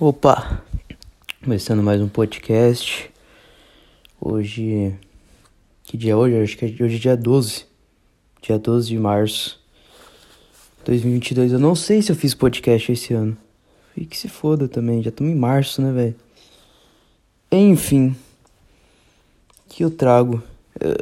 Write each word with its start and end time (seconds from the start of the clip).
Opa, 0.00 0.62
começando 1.42 1.82
mais 1.82 2.00
um 2.00 2.06
podcast. 2.06 3.10
Hoje. 4.20 4.94
Que 5.82 5.96
dia 5.96 6.12
é 6.12 6.14
hoje? 6.14 6.40
Acho 6.40 6.56
que 6.56 6.64
é, 6.66 6.84
hoje 6.84 6.94
é 6.94 6.98
dia 7.00 7.16
12. 7.16 7.66
Dia 8.40 8.60
12 8.60 8.90
de 8.90 8.96
março 8.96 9.60
2022. 10.84 11.52
Eu 11.52 11.58
não 11.58 11.74
sei 11.74 12.00
se 12.00 12.12
eu 12.12 12.16
fiz 12.16 12.32
podcast 12.32 12.92
esse 12.92 13.12
ano. 13.12 13.36
E 13.96 14.06
que 14.06 14.16
se 14.16 14.28
foda 14.28 14.68
também, 14.68 15.02
já 15.02 15.08
estamos 15.08 15.32
em 15.32 15.36
março, 15.36 15.82
né, 15.82 15.90
velho? 15.90 16.14
Enfim. 17.50 18.14
O 19.66 19.68
que 19.68 19.82
eu 19.82 19.90
trago? 19.90 20.40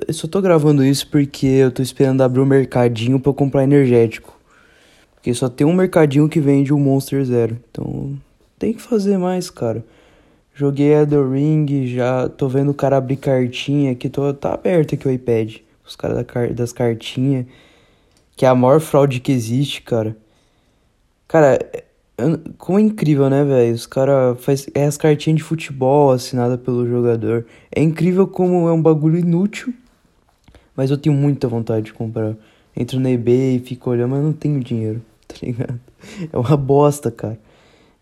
Eu 0.08 0.14
só 0.14 0.26
tô 0.26 0.40
gravando 0.40 0.82
isso 0.82 1.06
porque 1.10 1.46
eu 1.46 1.70
tô 1.70 1.82
esperando 1.82 2.22
abrir 2.22 2.40
um 2.40 2.46
mercadinho 2.46 3.20
pra 3.20 3.28
eu 3.28 3.34
comprar 3.34 3.62
energético. 3.62 4.40
Porque 5.14 5.34
só 5.34 5.50
tem 5.50 5.66
um 5.66 5.74
mercadinho 5.74 6.30
que 6.30 6.40
vende 6.40 6.72
o 6.72 6.78
Monster 6.78 7.22
Zero. 7.26 7.58
Então 7.70 8.16
tem 8.58 8.72
que 8.72 8.82
fazer 8.82 9.18
mais, 9.18 9.50
cara. 9.50 9.84
Joguei 10.54 10.94
Elden 10.94 11.30
Ring, 11.30 11.86
já 11.86 12.28
tô 12.28 12.48
vendo 12.48 12.70
o 12.70 12.74
cara 12.74 12.96
abrir 12.96 13.16
cartinha 13.16 13.92
aqui, 13.92 14.08
tô, 14.08 14.32
tá 14.32 14.54
aberto 14.54 14.94
aqui 14.94 15.06
o 15.06 15.10
iPad. 15.10 15.56
Os 15.86 15.94
caras 15.94 16.16
da, 16.16 16.46
das 16.54 16.72
cartinhas. 16.72 17.46
Que 18.34 18.44
é 18.46 18.48
a 18.48 18.54
maior 18.54 18.80
fraude 18.80 19.20
que 19.20 19.32
existe, 19.32 19.82
cara. 19.82 20.16
Cara, 21.28 21.58
é, 21.72 21.84
como 22.56 22.78
é 22.78 22.82
incrível, 22.82 23.28
né, 23.28 23.44
velho? 23.44 23.74
Os 23.74 23.86
caras 23.86 24.40
faz 24.42 24.66
é 24.74 24.86
as 24.86 24.96
cartinhas 24.96 25.38
de 25.38 25.44
futebol 25.44 26.10
assinada 26.10 26.56
pelo 26.56 26.86
jogador. 26.86 27.46
É 27.70 27.82
incrível 27.82 28.26
como 28.26 28.68
é 28.68 28.72
um 28.72 28.80
bagulho 28.80 29.18
inútil. 29.18 29.74
Mas 30.74 30.90
eu 30.90 30.96
tenho 30.96 31.14
muita 31.14 31.48
vontade 31.48 31.86
de 31.86 31.92
comprar. 31.92 32.34
Entro 32.74 32.98
no 32.98 33.08
eBay 33.08 33.58
fico 33.58 33.90
olhando, 33.90 34.10
mas 34.10 34.22
não 34.22 34.32
tenho 34.32 34.60
dinheiro, 34.60 35.02
tá 35.28 35.34
ligado? 35.42 35.80
É 36.32 36.36
uma 36.36 36.56
bosta, 36.56 37.10
cara. 37.10 37.38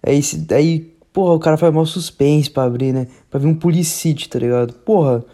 Aí, 0.06 0.22
se, 0.22 0.46
aí, 0.52 0.80
porra, 1.12 1.34
o 1.34 1.38
cara 1.38 1.56
faz 1.56 1.72
mal 1.72 1.86
suspense 1.86 2.50
pra 2.50 2.64
abrir, 2.64 2.92
né? 2.92 3.08
Pra 3.30 3.40
vir 3.40 3.46
um 3.46 3.54
Pulisic, 3.54 4.28
tá 4.28 4.38
ligado? 4.38 4.74
Porra, 4.74 5.24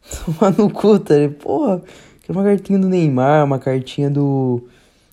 toma 0.24 0.50
no 0.50 0.70
cu, 0.70 0.98
tá 0.98 1.14
ligado? 1.14 1.34
Porra, 1.34 1.82
quero 2.22 2.38
uma 2.38 2.44
cartinha 2.44 2.78
do 2.78 2.88
Neymar, 2.88 3.44
uma 3.44 3.58
cartinha 3.58 4.08
do. 4.08 4.62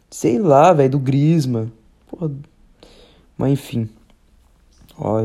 Sei 0.10 0.40
lá, 0.40 0.72
velho, 0.72 0.92
do 0.92 1.00
Grisma. 1.00 1.72
Porra. 2.08 2.32
Mas 3.38 3.52
enfim. 3.52 3.90
Ó, 4.98 5.20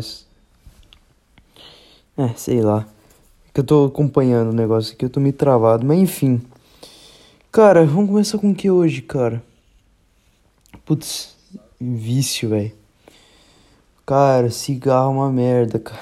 é, 2.17 2.29
sei 2.37 2.61
lá. 2.61 2.87
Que 3.55 3.61
eu 3.61 3.65
tô 3.65 3.85
acompanhando 3.85 4.51
o 4.51 4.55
negócio 4.55 4.95
aqui, 4.95 5.05
eu 5.05 5.11
tô 5.11 5.21
meio 5.21 5.33
travado, 5.33 5.87
mas 5.87 5.99
enfim. 5.99 6.41
Cara, 7.53 7.85
vamos 7.85 8.11
começar 8.11 8.39
com 8.39 8.51
o 8.51 8.55
que 8.55 8.71
hoje, 8.71 9.03
cara? 9.03 9.43
Putz, 10.85 11.37
vício, 11.81 12.49
velho. 12.49 12.78
Cara, 14.09 14.49
cigarro 14.49 15.13
é 15.13 15.17
uma 15.17 15.31
merda, 15.31 15.79
cara. 15.79 16.01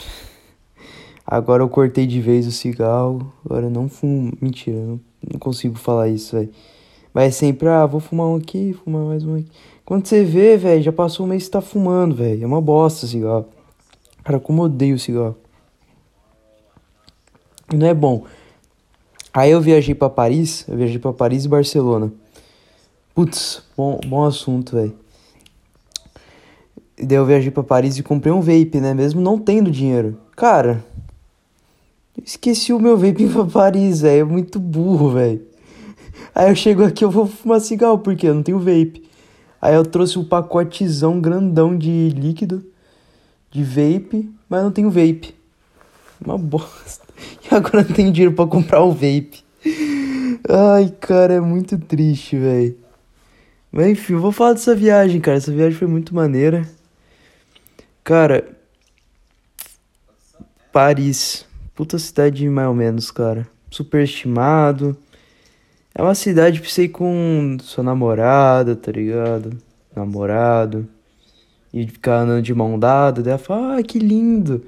Agora 1.27 1.65
eu 1.65 1.69
cortei 1.69 2.07
de 2.07 2.21
vez 2.21 2.47
o 2.47 2.53
cigarro. 2.53 3.33
Agora 3.45 3.67
eu 3.67 3.71
não 3.71 3.89
fumo. 3.89 4.33
Mentira, 4.41 4.79
não, 4.79 5.01
não 5.33 5.41
consigo 5.41 5.77
falar 5.77 6.09
isso, 6.09 6.37
velho. 6.37 6.53
Mas 7.13 7.25
é 7.25 7.31
sempre, 7.33 7.67
ah, 7.67 7.85
vou 7.85 7.99
fumar 7.99 8.29
um 8.29 8.37
aqui, 8.37 8.77
fumar 8.85 9.03
mais 9.03 9.25
um 9.25 9.35
aqui. 9.35 9.49
Quando 9.85 10.07
você 10.07 10.23
vê, 10.23 10.57
velho, 10.57 10.85
já 10.85 10.93
passou 10.93 11.27
um 11.27 11.29
mês 11.31 11.47
que 11.47 11.51
tá 11.51 11.61
fumando, 11.61 12.15
velho. 12.15 12.45
É 12.45 12.47
uma 12.47 12.61
bosta 12.61 13.09
cigarro. 13.09 13.49
Cara, 14.23 14.39
como 14.39 14.63
eu 14.63 14.67
odeio 14.67 15.01
cigarro. 15.01 15.37
Não 17.75 17.89
é 17.89 17.93
bom. 17.93 18.23
Aí 19.35 19.51
eu 19.51 19.61
viajei 19.61 19.97
para 19.97 20.09
Paris, 20.09 20.65
eu 20.69 20.77
viajei 20.77 21.01
para 21.01 21.13
Paris 21.13 21.45
e 21.45 21.49
Barcelona. 21.49 22.13
Putz, 23.13 23.65
bom, 23.77 23.99
bom 24.07 24.25
assunto, 24.25 24.77
velho. 24.77 25.06
Daí 26.99 27.19
eu 27.19 27.27
viajei 27.27 27.51
para 27.51 27.63
Paris 27.63 27.99
e 27.99 28.03
comprei 28.03 28.33
um 28.33 28.41
vape, 28.41 28.81
né? 28.81 28.95
Mesmo 28.95 29.21
não 29.21 29.39
tendo 29.39 29.71
dinheiro. 29.71 30.19
Cara, 30.35 30.83
esqueci 32.25 32.73
o 32.73 32.81
meu 32.81 32.97
vape 32.97 33.29
pra 33.33 33.45
Paris, 33.45 34.01
velho. 34.01 34.21
É 34.21 34.25
muito 34.25 34.59
burro, 34.59 35.11
velho. 35.11 35.43
Aí 36.35 36.51
eu 36.51 36.55
chego 36.57 36.85
aqui, 36.85 37.05
eu 37.05 37.11
vou 37.11 37.27
fumar 37.27 37.61
cigarro, 37.61 37.99
porque 37.99 38.27
eu 38.27 38.35
não 38.35 38.43
tenho 38.43 38.59
vape. 38.59 39.05
Aí 39.61 39.75
eu 39.75 39.85
trouxe 39.85 40.19
um 40.19 40.25
pacotezão 40.25 41.21
grandão 41.21 41.77
de 41.77 42.11
líquido, 42.11 42.65
de 43.51 43.63
vape, 43.63 44.31
mas 44.49 44.63
não 44.63 44.71
tenho 44.71 44.91
vape. 44.91 45.35
Uma 46.25 46.37
bosta. 46.39 47.05
E 47.51 47.55
agora 47.55 47.83
não 47.83 47.95
tenho 47.95 48.13
dinheiro 48.13 48.35
para 48.35 48.47
comprar 48.47 48.83
o 48.83 48.93
vape. 48.93 49.45
Ai, 50.49 50.93
cara, 51.01 51.35
é 51.35 51.41
muito 51.41 51.79
triste, 51.79 52.39
velho. 52.39 52.77
Mas 53.73 53.89
enfim, 53.89 54.15
eu 54.15 54.21
vou 54.21 54.33
falar 54.33 54.53
dessa 54.55 54.75
viagem, 54.75 55.21
cara. 55.21 55.37
Essa 55.37 55.53
viagem 55.53 55.79
foi 55.79 55.89
muito 55.89 56.15
maneira. 56.15 56.67
Cara, 58.07 58.45
Paris. 60.73 61.45
Puta 61.75 61.99
cidade 61.99 62.49
mais 62.49 62.69
ou 62.69 62.75
menos, 62.75 63.11
cara. 63.11 63.49
Superestimado. 63.69 64.97
É 65.93 66.01
uma 66.01 66.15
cidade 66.15 66.61
pra 66.61 66.71
você 66.71 66.85
ir 66.85 66.91
com 66.91 67.57
sua 67.61 67.83
namorada, 67.83 68.77
tá 68.77 68.93
ligado? 68.93 69.59
Namorado. 69.93 70.87
E 71.75 71.85
ficar 71.85 72.21
andando 72.21 72.43
de 72.43 72.55
mão 72.55 72.79
dada. 72.79 73.23
Daí 73.23 73.33
ela 73.33 73.39
fala, 73.39 73.79
ah, 73.79 73.83
que 73.83 73.99
lindo. 73.99 74.65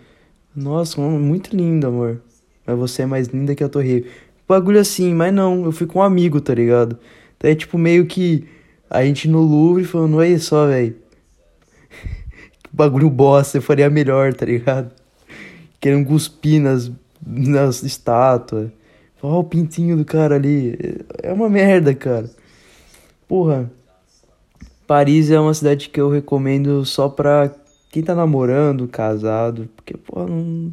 Nossa, 0.52 1.00
muito 1.00 1.56
lindo, 1.56 1.86
amor. 1.86 2.20
Mas 2.66 2.76
você 2.76 3.02
é 3.02 3.06
mais 3.06 3.28
linda 3.28 3.54
que 3.54 3.62
a 3.62 3.68
Torre. 3.68 4.04
Bagulho 4.48 4.80
assim, 4.80 5.14
mas 5.14 5.32
não, 5.32 5.64
eu 5.64 5.70
fui 5.70 5.86
com 5.86 6.00
um 6.00 6.02
amigo, 6.02 6.40
tá 6.40 6.52
ligado? 6.52 6.98
É 7.38 7.54
tipo 7.54 7.78
meio 7.78 8.04
que 8.04 8.48
a 8.90 9.04
gente 9.04 9.28
no 9.28 9.38
Louvre 9.42 9.84
falando, 9.84 10.16
olha 10.16 10.40
só, 10.40 10.66
velho 10.66 11.06
bagulho 12.72 13.10
bosta, 13.10 13.58
eu 13.58 13.62
faria 13.62 13.88
melhor, 13.90 14.34
tá 14.34 14.46
ligado? 14.46 14.90
Querendo 15.80 16.06
cuspir 16.06 16.60
nas, 16.60 16.90
nas 17.24 17.82
estátuas. 17.82 18.70
Olha 19.22 19.34
o 19.36 19.44
pintinho 19.44 19.96
do 19.96 20.04
cara 20.04 20.36
ali. 20.36 20.76
É 21.22 21.32
uma 21.32 21.48
merda, 21.48 21.94
cara. 21.94 22.30
Porra. 23.26 23.70
Paris 24.86 25.30
é 25.30 25.38
uma 25.38 25.52
cidade 25.52 25.90
que 25.90 26.00
eu 26.00 26.08
recomendo 26.08 26.84
só 26.84 27.08
pra 27.08 27.50
quem 27.90 28.02
tá 28.02 28.14
namorando, 28.14 28.88
casado. 28.88 29.68
Porque, 29.74 29.96
porra, 29.96 30.26
não. 30.26 30.72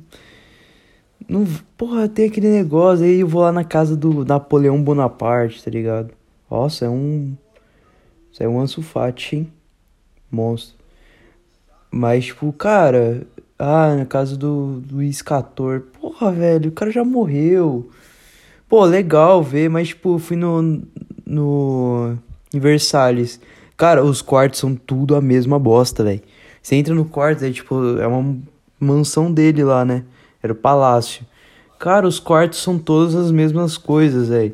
Não, 1.28 1.44
porra, 1.75 2.07
tem 2.07 2.28
aquele 2.28 2.50
negócio 2.50 3.03
aí. 3.03 3.19
Eu 3.19 3.28
vou 3.28 3.41
lá 3.41 3.51
na 3.51 3.63
casa 3.63 3.95
do 3.95 4.23
Napoleão 4.23 4.81
Bonaparte, 4.81 5.63
tá 5.63 5.72
ligado? 5.72 6.13
Nossa, 6.50 6.85
é 6.85 6.89
um. 6.89 7.35
Isso 8.31 8.44
é 8.44 8.47
um 8.47 8.59
Ansu 8.59 8.81
Fati, 8.81 9.38
hein? 9.38 9.51
Monstro. 10.31 10.75
Mas, 11.95 12.25
tipo, 12.25 12.51
cara, 12.51 13.25
ah, 13.57 13.95
na 13.95 14.06
casa 14.06 14.35
do 14.35 14.83
Luiz 14.91 15.19
XIV. 15.19 15.79
Porra, 16.01 16.29
velho, 16.29 16.67
o 16.67 16.73
cara 16.73 16.91
já 16.91 17.06
morreu. 17.06 17.89
Pô, 18.67 18.83
legal 18.83 19.41
ver, 19.41 19.69
mas, 19.69 19.88
tipo, 19.88 20.19
fui 20.19 20.35
no. 20.35 20.81
No. 21.25 22.17
Em 22.53 22.59
Versalhes. 22.59 23.39
Cara, 23.78 24.03
os 24.03 24.22
quartos 24.22 24.59
são 24.59 24.75
tudo 24.75 25.16
a 25.16 25.22
mesma 25.22 25.57
bosta, 25.57 26.03
velho. 26.03 26.22
Você 26.61 26.75
entra 26.75 26.94
no 26.94 27.05
quarto, 27.05 27.45
é 27.45 27.51
tipo, 27.51 27.97
é 27.97 28.05
uma 28.05 28.39
mansão 28.78 29.31
dele 29.31 29.63
lá, 29.63 29.85
né? 29.85 30.03
Era 30.44 30.51
o 30.51 30.55
palácio. 30.55 31.25
Cara, 31.79 32.05
os 32.05 32.19
quartos 32.19 32.61
são 32.61 32.78
todas 32.78 33.16
as 33.16 33.31
mesmas 33.31 33.78
coisas, 33.78 34.28
velho. 34.28 34.53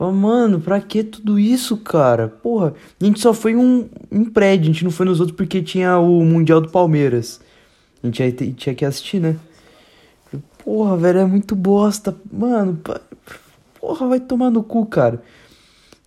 Fala, 0.00 0.12
mano, 0.12 0.58
pra 0.58 0.80
que 0.80 1.04
tudo 1.04 1.38
isso, 1.38 1.76
cara? 1.76 2.26
Porra, 2.26 2.72
a 2.98 3.04
gente 3.04 3.20
só 3.20 3.34
foi 3.34 3.54
um, 3.54 3.86
um 4.10 4.24
prédio, 4.24 4.70
a 4.70 4.72
gente 4.72 4.82
não 4.82 4.90
foi 4.90 5.04
nos 5.04 5.20
outros 5.20 5.36
porque 5.36 5.60
tinha 5.60 5.98
o 5.98 6.24
Mundial 6.24 6.58
do 6.58 6.70
Palmeiras. 6.70 7.38
A 8.02 8.06
gente 8.06 8.32
tinha, 8.32 8.52
tinha 8.54 8.74
que 8.74 8.84
assistir, 8.86 9.20
né? 9.20 9.36
Porra, 10.64 10.96
velho, 10.96 11.18
é 11.18 11.24
muito 11.26 11.54
bosta. 11.54 12.16
Mano, 12.32 12.80
porra, 13.78 14.08
vai 14.08 14.18
tomar 14.18 14.50
no 14.50 14.62
cu, 14.62 14.86
cara. 14.86 15.22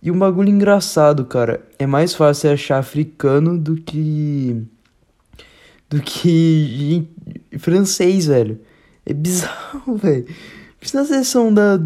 E 0.02 0.10
um 0.10 0.18
bagulho 0.18 0.48
engraçado, 0.48 1.24
cara. 1.24 1.64
É 1.78 1.86
mais 1.86 2.12
fácil 2.14 2.50
achar 2.50 2.78
africano 2.78 3.56
do 3.56 3.76
que. 3.76 4.60
do 5.88 6.02
que. 6.02 7.06
francês, 7.60 8.26
velho. 8.26 8.58
É 9.06 9.14
bizarro, 9.14 9.94
velho. 9.94 10.26
Na 10.92 11.04
sessão 11.04 11.54
da 11.54 11.78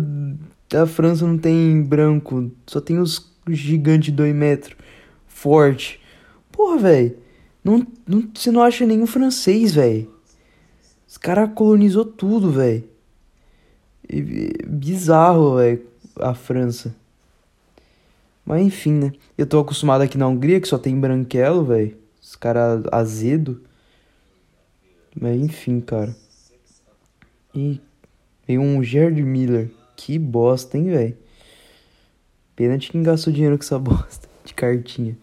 a 0.75 0.87
França 0.87 1.27
não 1.27 1.39
tem 1.39 1.83
branco, 1.83 2.51
só 2.67 2.81
tem 2.81 2.99
os 2.99 3.31
gigantes 3.49 4.07
de 4.07 4.13
2 4.13 4.35
metros, 4.35 4.77
forte. 5.27 6.01
Porra, 6.53 6.79
velho, 6.79 7.17
não, 7.65 7.87
não, 8.07 8.29
você 8.35 8.51
não 8.51 8.63
acha 8.63 8.87
nenhum 8.87 9.07
francês, 9.07 9.75
velho. 9.75 10.13
Os 11.07 11.17
caras 11.17 11.51
colonizou 11.55 12.05
tudo, 12.05 12.51
velho. 12.51 12.85
Bizarro, 14.67 15.57
velho, 15.57 15.87
a 16.21 16.35
França. 16.35 16.95
Mas 18.45 18.63
enfim, 18.63 18.93
né? 18.93 19.13
Eu 19.37 19.47
tô 19.47 19.61
acostumado 19.61 20.03
aqui 20.03 20.17
na 20.17 20.27
Hungria 20.27 20.61
que 20.61 20.69
só 20.69 20.79
tem 20.79 20.99
branquelo, 20.99 21.65
velho. 21.65 21.97
Os 22.21 22.35
caras 22.35 22.83
azedo. 22.91 23.63
Mas 25.19 25.41
enfim, 25.41 25.81
cara. 25.81 26.17
E 27.55 27.81
tem 28.47 28.59
um 28.59 28.83
Gerd 28.83 29.23
Miller. 29.23 29.71
Que 29.99 30.17
bosta, 30.17 30.79
hein, 30.79 30.85
velho? 30.85 31.17
Pena 32.55 32.79
de 32.79 32.89
quem 32.89 33.03
gastou 33.03 33.33
dinheiro 33.33 33.59
com 33.59 33.65
essa 33.65 33.77
bosta 33.81 34.29
de 34.45 34.55
cartinha. 34.55 35.19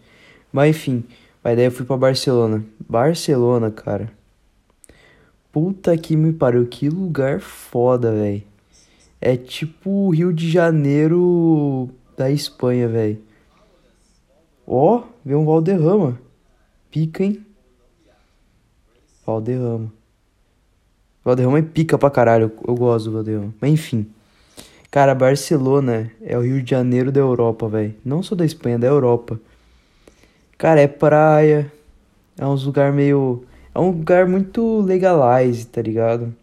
Mas 0.52 0.76
enfim, 0.76 1.02
mas 1.42 1.56
daí 1.56 1.64
eu 1.64 1.70
fui 1.70 1.86
pra 1.86 1.96
Barcelona. 1.96 2.62
Barcelona, 2.86 3.70
cara. 3.70 4.12
Puta 5.50 5.96
que 5.96 6.14
me 6.14 6.30
pariu, 6.30 6.66
que 6.66 6.90
lugar 6.90 7.40
foda, 7.40 8.12
velho. 8.12 8.42
É 9.18 9.34
tipo 9.34 9.88
o 9.88 10.10
Rio 10.10 10.30
de 10.30 10.50
Janeiro 10.50 11.88
da 12.14 12.30
Espanha, 12.30 12.86
velho. 12.86 13.18
Ó, 14.66 15.04
vê 15.24 15.34
um 15.34 15.46
Valderrama. 15.46 16.20
Pica, 16.90 17.24
hein? 17.24 17.42
Valderrama. 19.24 19.90
Valderrama 21.24 21.60
é 21.60 21.62
pica 21.62 21.96
pra 21.96 22.10
caralho. 22.10 22.52
Eu, 22.58 22.68
eu 22.68 22.74
gosto 22.74 23.06
do 23.06 23.12
Valderrama. 23.12 23.54
Mas 23.58 23.72
enfim. 23.72 24.06
Cara, 24.96 25.14
Barcelona 25.14 26.10
é 26.22 26.38
o 26.38 26.40
Rio 26.40 26.62
de 26.62 26.70
Janeiro 26.70 27.12
da 27.12 27.20
Europa, 27.20 27.68
velho. 27.68 27.94
Não 28.02 28.22
só 28.22 28.34
da 28.34 28.46
Espanha, 28.46 28.78
da 28.78 28.86
Europa. 28.86 29.38
Cara, 30.56 30.80
é 30.80 30.86
praia. 30.86 31.70
É 32.38 32.46
uns 32.46 32.64
lugar 32.64 32.94
meio. 32.94 33.44
É 33.74 33.78
um 33.78 33.88
lugar 33.88 34.26
muito 34.26 34.80
legalize, 34.80 35.66
tá 35.66 35.82
ligado? 35.82 36.34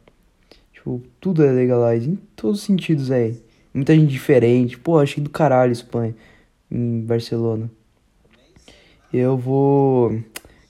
Tipo, 0.71 1.01
tudo 1.19 1.43
é 1.43 1.51
legalize. 1.51 2.07
Em 2.07 2.15
todos 2.35 2.59
os 2.59 2.63
sentidos, 2.63 3.07
velho. 3.07 3.35
Muita 3.73 3.95
gente 3.95 4.11
diferente. 4.11 4.77
Pô, 4.77 4.99
achei 4.99 5.23
do 5.23 5.31
caralho 5.31 5.71
Espanha. 5.71 6.13
Em 6.69 7.01
Barcelona. 7.01 7.71
Eu 9.11 9.35
vou. 9.35 10.21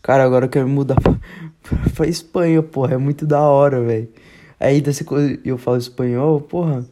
Cara, 0.01 0.23
agora 0.23 0.45
eu 0.45 0.49
quero 0.49 0.69
mudar 0.69 0.95
pra, 1.01 1.19
pra 1.93 2.07
Espanha, 2.07 2.63
porra. 2.63 2.93
É 2.93 2.97
muito 2.97 3.25
da 3.25 3.41
hora, 3.41 3.81
velho. 3.81 4.07
Aí 4.57 4.79
dessa 4.79 5.03
coisa 5.03 5.37
eu 5.43 5.57
falo 5.57 5.75
espanhol, 5.75 6.39
porra. 6.39 6.85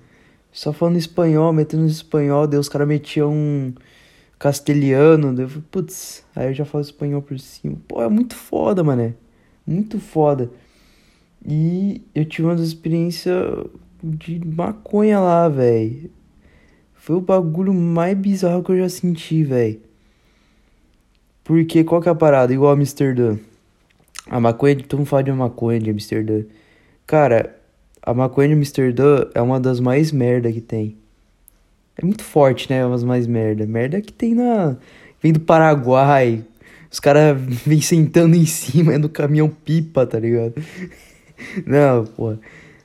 Só 0.52 0.74
falando 0.74 0.98
espanhol, 0.98 1.54
metendo 1.54 1.86
espanhol, 1.86 2.46
daí 2.46 2.60
os 2.60 2.68
caras 2.68 2.88
metiam 2.88 3.32
um 3.32 3.74
castelhano. 4.38 5.34
Daí 5.34 5.46
eu 5.46 5.50
falei, 5.50 5.64
putz, 5.72 6.26
aí 6.36 6.48
eu 6.48 6.54
já 6.54 6.66
falo 6.66 6.84
espanhol 6.84 7.22
por 7.22 7.40
cima. 7.40 7.78
Pô, 7.88 8.02
é 8.02 8.10
muito 8.10 8.36
foda, 8.36 8.84
mané. 8.84 9.14
Muito 9.66 10.00
foda. 10.00 10.52
E 11.46 12.02
eu 12.14 12.26
tive 12.26 12.48
uma 12.48 12.56
experiência 12.56 13.34
de 14.04 14.44
maconha 14.46 15.20
lá, 15.20 15.48
velho. 15.48 16.12
Foi 16.94 17.16
o 17.16 17.22
bagulho 17.22 17.74
mais 17.74 18.18
bizarro 18.18 18.64
que 18.64 18.72
eu 18.72 18.78
já 18.78 18.90
senti, 18.90 19.44
velho. 19.44 19.80
Porque 21.44 21.84
qual 21.84 22.02
que 22.02 22.10
é 22.10 22.12
a 22.12 22.16
parada? 22.16 22.54
Igual 22.54 22.74
Amsterdã. 22.74 23.38
A 24.30 24.40
maconha, 24.40 24.76
todo 24.84 25.00
mundo 25.00 25.08
fala 25.08 25.24
de 25.24 25.32
maconha 25.32 25.80
de 25.80 25.90
Amsterdã. 25.90 26.44
Cara, 27.08 27.60
a 28.02 28.14
maconha 28.14 28.50
de 28.50 28.54
Amsterdã 28.56 29.26
é 29.34 29.42
uma 29.42 29.60
das 29.60 29.80
mais 29.80 30.12
merda 30.12 30.52
que 30.52 30.62
tem. 30.62 30.98
É 31.98 32.06
muito 32.06 32.24
forte, 32.24 32.70
né? 32.70 32.80
É 32.80 32.86
uma 32.86 32.96
das 32.96 33.04
mais 33.04 33.28
merda. 33.28 33.66
Merda 33.66 34.02
que 34.02 34.12
tem 34.12 34.34
na. 34.34 34.76
Vem 35.22 35.34
do 35.34 35.40
Paraguai. 35.40 36.44
Os 36.90 37.00
caras 37.00 37.40
vêm 37.66 37.82
sentando 37.82 38.36
em 38.36 38.46
cima 38.46 38.98
do 38.98 39.10
caminhão 39.10 39.50
pipa, 39.50 40.06
tá 40.06 40.20
ligado? 40.20 40.56
Não, 41.66 42.06
pô. 42.06 42.36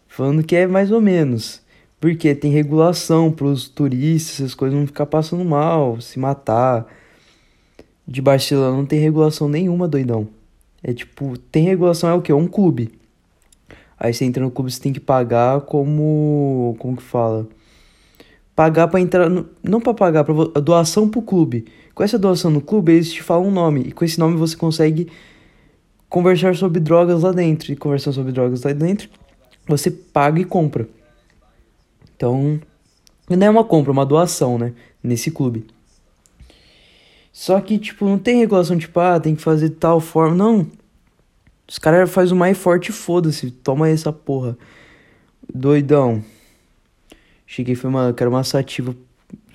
Falando 0.08 0.42
que 0.42 0.56
é 0.56 0.66
mais 0.66 0.90
ou 0.90 1.00
menos. 1.00 1.62
Porque 2.00 2.34
tem 2.34 2.50
regulação 2.50 3.32
pros 3.32 3.68
turistas, 3.68 4.40
essas 4.40 4.54
coisas 4.54 4.78
não 4.78 4.86
ficar 4.86 5.06
passando 5.06 5.44
mal, 5.44 5.98
se 6.00 6.18
matar 6.18 6.86
de 8.06 8.22
Barcelona 8.22 8.76
não 8.76 8.86
tem 8.86 9.00
regulação 9.00 9.48
nenhuma, 9.48 9.88
doidão. 9.88 10.28
É 10.82 10.92
tipo, 10.92 11.36
tem 11.50 11.64
regulação 11.64 12.08
é 12.08 12.14
o 12.14 12.22
quê? 12.22 12.32
Um 12.32 12.46
clube. 12.46 12.92
Aí 13.98 14.12
você 14.12 14.24
entra 14.24 14.42
no 14.42 14.50
clube, 14.50 14.70
você 14.70 14.80
tem 14.80 14.92
que 14.92 15.00
pagar 15.00 15.62
como. 15.62 16.76
Como 16.78 16.96
que 16.96 17.02
fala? 17.02 17.46
Pagar 18.54 18.88
para 18.88 19.00
entrar. 19.00 19.28
No, 19.28 19.48
não 19.62 19.80
para 19.80 19.94
pagar, 19.94 20.24
pra 20.24 20.34
doação 20.60 21.08
pro 21.08 21.22
clube. 21.22 21.66
Com 21.94 22.02
essa 22.02 22.18
doação 22.18 22.50
no 22.50 22.60
clube, 22.60 22.92
eles 22.92 23.12
te 23.12 23.22
falam 23.22 23.48
um 23.48 23.50
nome. 23.50 23.80
E 23.82 23.92
com 23.92 24.04
esse 24.04 24.18
nome 24.18 24.36
você 24.36 24.56
consegue 24.56 25.08
conversar 26.08 26.54
sobre 26.54 26.78
drogas 26.80 27.22
lá 27.22 27.32
dentro. 27.32 27.72
E 27.72 27.76
conversando 27.76 28.14
sobre 28.14 28.32
drogas 28.32 28.62
lá 28.62 28.72
dentro, 28.72 29.08
você 29.66 29.90
paga 29.90 30.40
e 30.40 30.44
compra. 30.44 30.88
Então, 32.14 32.60
não 33.28 33.46
é 33.46 33.50
uma 33.50 33.64
compra, 33.64 33.90
é 33.90 33.92
uma 33.92 34.06
doação, 34.06 34.58
né? 34.58 34.72
Nesse 35.02 35.30
clube. 35.30 35.66
Só 37.32 37.60
que, 37.60 37.78
tipo, 37.78 38.06
não 38.06 38.18
tem 38.18 38.38
regulação, 38.38 38.78
tipo, 38.78 38.98
ah, 38.98 39.20
tem 39.20 39.34
que 39.34 39.42
fazer 39.42 39.68
de 39.68 39.74
tal 39.74 40.00
forma. 40.00 40.34
Não. 40.34 40.66
Os 41.68 41.78
caras 41.78 42.10
fazem 42.10 42.34
o 42.34 42.38
mais 42.38 42.56
forte 42.56 42.92
foda-se. 42.92 43.50
Toma 43.50 43.88
essa 43.88 44.12
porra. 44.12 44.56
Doidão. 45.52 46.22
Cheguei 47.46 47.74
e 47.74 47.76
falei, 47.76 47.94
mano, 47.94 48.14
quero 48.14 48.30
uma 48.30 48.44
sativa. 48.44 48.94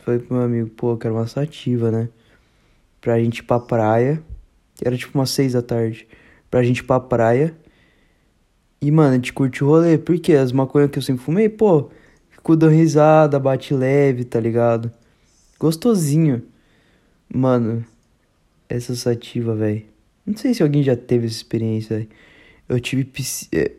Falei 0.04 0.20
pro 0.20 0.36
meu 0.36 0.44
amigo, 0.44 0.70
pô, 0.70 0.98
quero 0.98 1.16
uma 1.16 1.28
sativa, 1.28 1.92
né? 1.92 2.10
Pra 3.00 3.20
gente 3.20 3.40
ir 3.40 3.44
pra 3.44 3.60
praia. 3.60 4.22
Era 4.84 4.98
tipo 4.98 5.18
umas 5.18 5.30
seis 5.30 5.54
da 5.54 5.62
tarde. 5.62 6.08
Pra 6.50 6.64
gente 6.64 6.80
ir 6.80 6.84
pra 6.84 7.00
praia. 7.00 7.56
E, 8.82 8.92
mano, 8.92 9.12
a 9.12 9.16
gente 9.16 9.32
curte 9.32 9.64
o 9.64 9.68
rolê. 9.68 9.98
Porque 9.98 10.34
as 10.34 10.52
maconhas 10.52 10.90
que 10.92 10.98
eu 11.00 11.04
sempre 11.04 11.24
fumei, 11.24 11.48
pô, 11.48 11.90
fico 12.30 12.56
dando 12.56 12.74
risada, 12.74 13.40
bate 13.40 13.74
leve, 13.74 14.26
tá 14.26 14.40
ligado? 14.40 14.92
Gostosinho. 15.60 16.44
Mano, 17.34 17.86
essa 18.68 18.96
sativa, 18.96 19.56
velho. 19.56 19.91
Não 20.26 20.36
sei 20.36 20.54
se 20.54 20.62
alguém 20.62 20.84
já 20.84 20.96
teve 20.96 21.26
essa 21.26 21.36
experiência. 21.36 22.08
Eu 22.70 22.80
tive 22.80 23.10
é, 23.52 23.72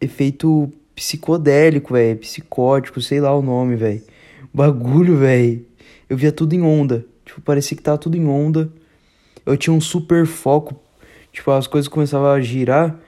efeito 0.00 0.72
psicodélico, 0.94 1.94
velho. 1.94 2.18
Psicótico, 2.18 3.00
sei 3.00 3.20
lá 3.20 3.36
o 3.36 3.42
nome, 3.42 3.76
velho. 3.76 4.02
Bagulho, 4.52 5.16
velho. 5.16 5.64
Eu 6.08 6.16
via 6.16 6.32
tudo 6.32 6.54
em 6.54 6.62
onda. 6.62 7.04
Tipo, 7.24 7.40
parecia 7.40 7.76
que 7.76 7.82
tava 7.82 7.98
tudo 7.98 8.16
em 8.16 8.26
onda. 8.26 8.72
Eu 9.44 9.56
tinha 9.56 9.74
um 9.74 9.80
super 9.80 10.26
foco. 10.26 10.80
Tipo, 11.32 11.50
as 11.52 11.66
coisas 11.66 11.88
começavam 11.88 12.28
a 12.28 12.40
girar. 12.40 12.98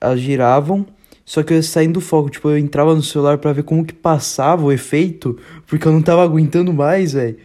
Elas 0.00 0.20
giravam. 0.20 0.86
Só 1.24 1.42
que 1.42 1.52
eu 1.52 1.56
ia 1.56 1.62
saindo 1.62 1.94
do 1.94 2.00
foco. 2.00 2.30
Tipo, 2.30 2.50
eu 2.50 2.58
entrava 2.58 2.94
no 2.94 3.02
celular 3.02 3.38
para 3.38 3.52
ver 3.52 3.62
como 3.62 3.84
que 3.84 3.94
passava 3.94 4.64
o 4.64 4.72
efeito. 4.72 5.38
Porque 5.66 5.86
eu 5.86 5.92
não 5.92 6.02
tava 6.02 6.22
aguentando 6.22 6.72
mais, 6.72 7.12
velho. 7.12 7.38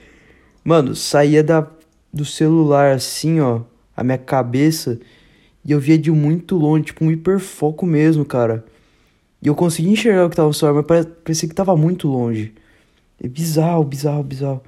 Mano, 0.63 0.95
saía 0.95 1.43
da, 1.43 1.67
do 2.11 2.25
celular 2.25 2.91
assim, 2.93 3.39
ó, 3.39 3.61
a 3.99 4.03
minha 4.03 4.17
cabeça, 4.17 4.99
e 5.63 5.71
eu 5.71 5.79
via 5.79 5.97
de 5.97 6.11
muito 6.11 6.55
longe, 6.55 6.85
tipo 6.85 7.03
um 7.03 7.11
hiperfoco 7.11 7.85
mesmo, 7.85 8.23
cara. 8.25 8.65
E 9.41 9.47
eu 9.47 9.55
conseguia 9.55 9.91
enxergar 9.91 10.25
o 10.25 10.29
que 10.29 10.35
tava 10.35 10.53
celular, 10.53 10.85
mas 10.87 11.05
parecia 11.23 11.49
que 11.49 11.55
tava 11.55 11.75
muito 11.75 12.07
longe. 12.07 12.53
É 13.21 13.27
bizarro, 13.27 13.83
bizarro, 13.83 14.23
bizarro. 14.23 14.61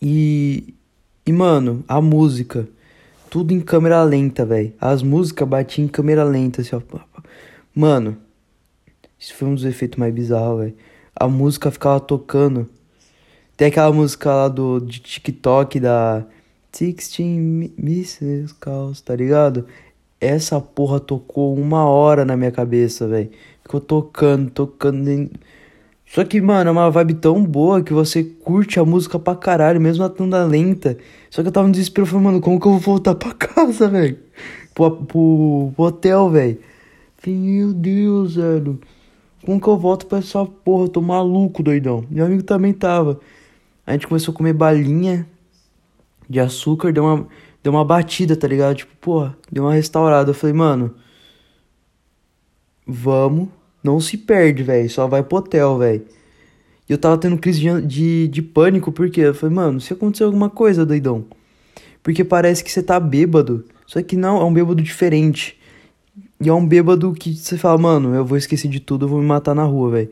E. 0.00 0.74
E, 1.26 1.32
mano, 1.32 1.82
a 1.88 2.00
música. 2.00 2.68
Tudo 3.30 3.52
em 3.52 3.60
câmera 3.60 4.02
lenta, 4.04 4.44
velho. 4.44 4.72
As 4.80 5.02
músicas 5.02 5.48
batiam 5.48 5.86
em 5.86 5.88
câmera 5.88 6.22
lenta, 6.22 6.60
assim, 6.60 6.76
ó. 6.76 6.80
Mano, 7.74 8.16
isso 9.18 9.34
foi 9.34 9.48
um 9.48 9.54
dos 9.54 9.64
efeitos 9.64 9.98
mais 9.98 10.14
bizarros, 10.14 10.60
velho. 10.60 10.76
A 11.16 11.26
música 11.26 11.70
ficava 11.70 11.98
tocando 11.98 12.68
tem 13.56 13.68
aquela 13.68 13.92
música 13.92 14.32
lá 14.34 14.48
do 14.48 14.80
de 14.80 14.98
TikTok 14.98 15.78
da 15.78 16.26
Sixteen 16.74 17.72
Mrs. 17.78 18.52
Calls, 18.58 19.00
tá 19.00 19.14
ligado? 19.14 19.66
Essa 20.20 20.60
porra 20.60 20.98
tocou 20.98 21.54
uma 21.54 21.84
hora 21.84 22.24
na 22.24 22.36
minha 22.36 22.50
cabeça, 22.50 23.06
velho. 23.06 23.30
Ficou 23.62 23.80
tocando, 23.80 24.50
tocando. 24.50 25.30
Só 26.04 26.24
que, 26.24 26.40
mano, 26.40 26.70
é 26.70 26.72
uma 26.72 26.90
vibe 26.90 27.14
tão 27.14 27.44
boa 27.44 27.80
que 27.80 27.92
você 27.92 28.24
curte 28.24 28.80
a 28.80 28.84
música 28.84 29.18
pra 29.18 29.36
caralho, 29.36 29.80
mesmo 29.80 30.02
ela 30.02 30.12
tão 30.12 30.28
lenta. 30.48 30.98
Só 31.30 31.42
que 31.42 31.48
eu 31.48 31.52
tava 31.52 31.68
no 31.68 31.72
desespero, 31.72 32.06
falando, 32.06 32.24
mano, 32.24 32.40
como 32.40 32.58
que 32.58 32.66
eu 32.66 32.72
vou 32.72 32.80
voltar 32.80 33.14
pra 33.14 33.32
casa, 33.34 33.88
velho? 33.88 34.18
Pro, 34.74 34.90
pro, 34.90 35.72
pro 35.76 35.84
hotel, 35.84 36.28
velho. 36.30 36.58
Meu 37.24 37.72
Deus, 37.72 38.34
velho. 38.34 38.80
Como 39.46 39.60
que 39.60 39.68
eu 39.68 39.78
volto 39.78 40.06
pra 40.06 40.18
essa 40.18 40.44
porra? 40.44 40.84
Eu 40.84 40.88
tô 40.88 41.00
maluco, 41.00 41.62
doidão. 41.62 42.04
Meu 42.10 42.26
amigo 42.26 42.42
também 42.42 42.72
tava. 42.72 43.20
A 43.86 43.92
gente 43.92 44.08
começou 44.08 44.32
a 44.32 44.36
comer 44.36 44.54
balinha 44.54 45.26
de 46.28 46.40
açúcar, 46.40 46.92
deu 46.92 47.04
uma, 47.04 47.26
deu 47.62 47.72
uma 47.72 47.84
batida, 47.84 48.36
tá 48.36 48.46
ligado? 48.46 48.76
Tipo, 48.76 48.92
pô, 49.00 49.30
deu 49.50 49.64
uma 49.64 49.74
restaurada. 49.74 50.30
Eu 50.30 50.34
falei, 50.34 50.54
mano, 50.54 50.94
vamos, 52.86 53.48
não 53.82 54.00
se 54.00 54.16
perde, 54.16 54.62
velho, 54.62 54.88
só 54.90 55.06
vai 55.06 55.22
pro 55.22 55.38
hotel, 55.38 55.78
velho. 55.78 56.04
E 56.88 56.92
eu 56.92 56.98
tava 56.98 57.16
tendo 57.16 57.38
crise 57.38 57.60
de, 57.60 57.86
de, 57.86 58.28
de 58.28 58.42
pânico, 58.42 58.92
porque 58.92 59.20
eu 59.20 59.34
falei, 59.34 59.54
mano, 59.54 59.80
se 59.80 59.92
acontecer 59.92 60.24
alguma 60.24 60.50
coisa, 60.50 60.84
doidão. 60.84 61.24
Porque 62.02 62.22
parece 62.22 62.62
que 62.62 62.70
você 62.70 62.82
tá 62.82 63.00
bêbado, 63.00 63.64
só 63.86 64.02
que 64.02 64.16
não, 64.16 64.40
é 64.40 64.44
um 64.44 64.52
bêbado 64.52 64.82
diferente. 64.82 65.58
E 66.40 66.48
é 66.48 66.52
um 66.52 66.66
bêbado 66.66 67.12
que 67.14 67.34
você 67.34 67.56
fala, 67.56 67.78
mano, 67.78 68.14
eu 68.14 68.24
vou 68.24 68.36
esquecer 68.36 68.68
de 68.68 68.80
tudo, 68.80 69.06
eu 69.06 69.08
vou 69.08 69.20
me 69.20 69.26
matar 69.26 69.54
na 69.54 69.64
rua, 69.64 69.90
velho. 69.90 70.10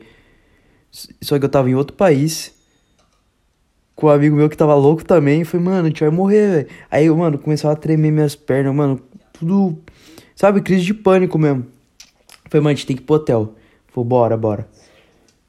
Só 1.21 1.37
que 1.37 1.45
eu 1.45 1.49
tava 1.49 1.69
em 1.69 1.75
outro 1.75 1.95
país 1.95 2.53
com 3.95 4.07
um 4.07 4.09
amigo 4.09 4.35
meu 4.35 4.49
que 4.49 4.57
tava 4.57 4.75
louco 4.75 5.03
também. 5.05 5.43
Foi, 5.43 5.59
mano, 5.59 5.85
a 5.85 5.89
gente 5.89 6.01
vai 6.01 6.09
morrer, 6.09 6.47
velho. 6.47 6.67
Aí, 6.89 7.09
mano, 7.09 7.37
começou 7.37 7.69
a 7.69 7.75
tremer 7.75 8.11
minhas 8.11 8.35
pernas, 8.35 8.73
mano. 8.73 8.99
Tudo. 9.33 9.77
Sabe, 10.35 10.61
crise 10.61 10.83
de 10.83 10.93
pânico 10.93 11.37
mesmo. 11.37 11.65
Foi, 12.49 12.59
mano, 12.59 12.69
a 12.69 12.73
gente 12.73 12.85
tem 12.85 12.95
que 12.95 13.03
ir 13.03 13.05
pro 13.05 13.15
hotel. 13.15 13.55
Falei, 13.87 14.07
bora, 14.07 14.37
bora. 14.37 14.67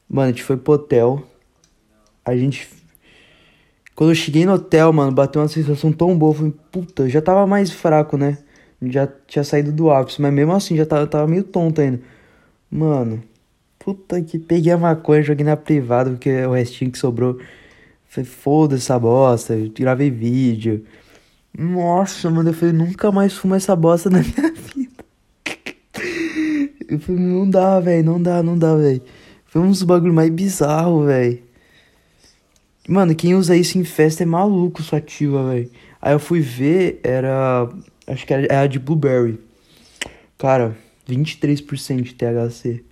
Mano, 0.08 0.28
a 0.28 0.30
gente 0.30 0.42
foi 0.42 0.56
pro 0.56 0.74
hotel. 0.74 1.22
A 2.24 2.36
gente. 2.36 2.68
Quando 3.94 4.10
eu 4.10 4.14
cheguei 4.14 4.44
no 4.44 4.54
hotel, 4.54 4.92
mano, 4.92 5.12
bateu 5.12 5.40
uma 5.40 5.48
sensação 5.48 5.92
tão 5.92 6.16
boa. 6.16 6.34
Falei, 6.34 6.54
puta, 6.70 7.08
já 7.08 7.22
tava 7.22 7.46
mais 7.46 7.70
fraco, 7.70 8.16
né? 8.16 8.38
Já 8.82 9.08
tinha 9.26 9.44
saído 9.44 9.72
do 9.72 9.90
ápice, 9.90 10.20
mas 10.20 10.32
mesmo 10.32 10.52
assim 10.52 10.76
já 10.76 10.84
tava, 10.84 11.06
tava 11.06 11.26
meio 11.26 11.44
tonto 11.44 11.80
ainda. 11.80 12.00
Mano, 12.70 13.22
puta 13.78 14.20
que 14.20 14.38
peguei 14.38 14.72
a 14.72 14.76
maconha, 14.76 15.22
joguei 15.22 15.44
na 15.44 15.56
privada, 15.56 16.10
porque 16.10 16.44
o 16.44 16.52
restinho 16.52 16.90
que 16.90 16.98
sobrou. 16.98 17.38
Falei, 18.14 18.30
foda 18.30 18.76
essa 18.76 18.96
bosta, 18.96 19.56
gravei 19.76 20.08
vídeo. 20.08 20.84
Nossa, 21.58 22.30
mano, 22.30 22.50
eu 22.50 22.54
falei, 22.54 22.72
nunca 22.72 23.10
mais 23.10 23.32
fumo 23.32 23.56
essa 23.56 23.74
bosta 23.74 24.08
na 24.08 24.20
minha 24.22 24.52
vida. 24.52 25.04
Eu 26.88 27.00
falei, 27.00 27.20
não 27.20 27.50
dá, 27.50 27.80
velho, 27.80 28.04
não 28.04 28.22
dá, 28.22 28.40
não 28.40 28.56
dá, 28.56 28.76
velho. 28.76 29.02
Foi 29.46 29.60
uns 29.60 29.82
bagulho 29.82 30.14
mais 30.14 30.30
bizarro, 30.30 31.06
velho. 31.06 31.42
Mano, 32.88 33.16
quem 33.16 33.34
usa 33.34 33.56
isso 33.56 33.78
em 33.78 33.84
festa 33.84 34.22
é 34.22 34.26
maluco, 34.26 34.80
sativa, 34.80 35.50
velho. 35.50 35.70
Aí 36.00 36.12
eu 36.12 36.20
fui 36.20 36.38
ver, 36.38 37.00
era. 37.02 37.68
Acho 38.06 38.24
que 38.24 38.32
era, 38.32 38.46
era 38.48 38.66
de 38.68 38.78
Blueberry. 38.78 39.40
Cara, 40.38 40.76
23% 41.08 42.02
de 42.02 42.14
THC. 42.14 42.84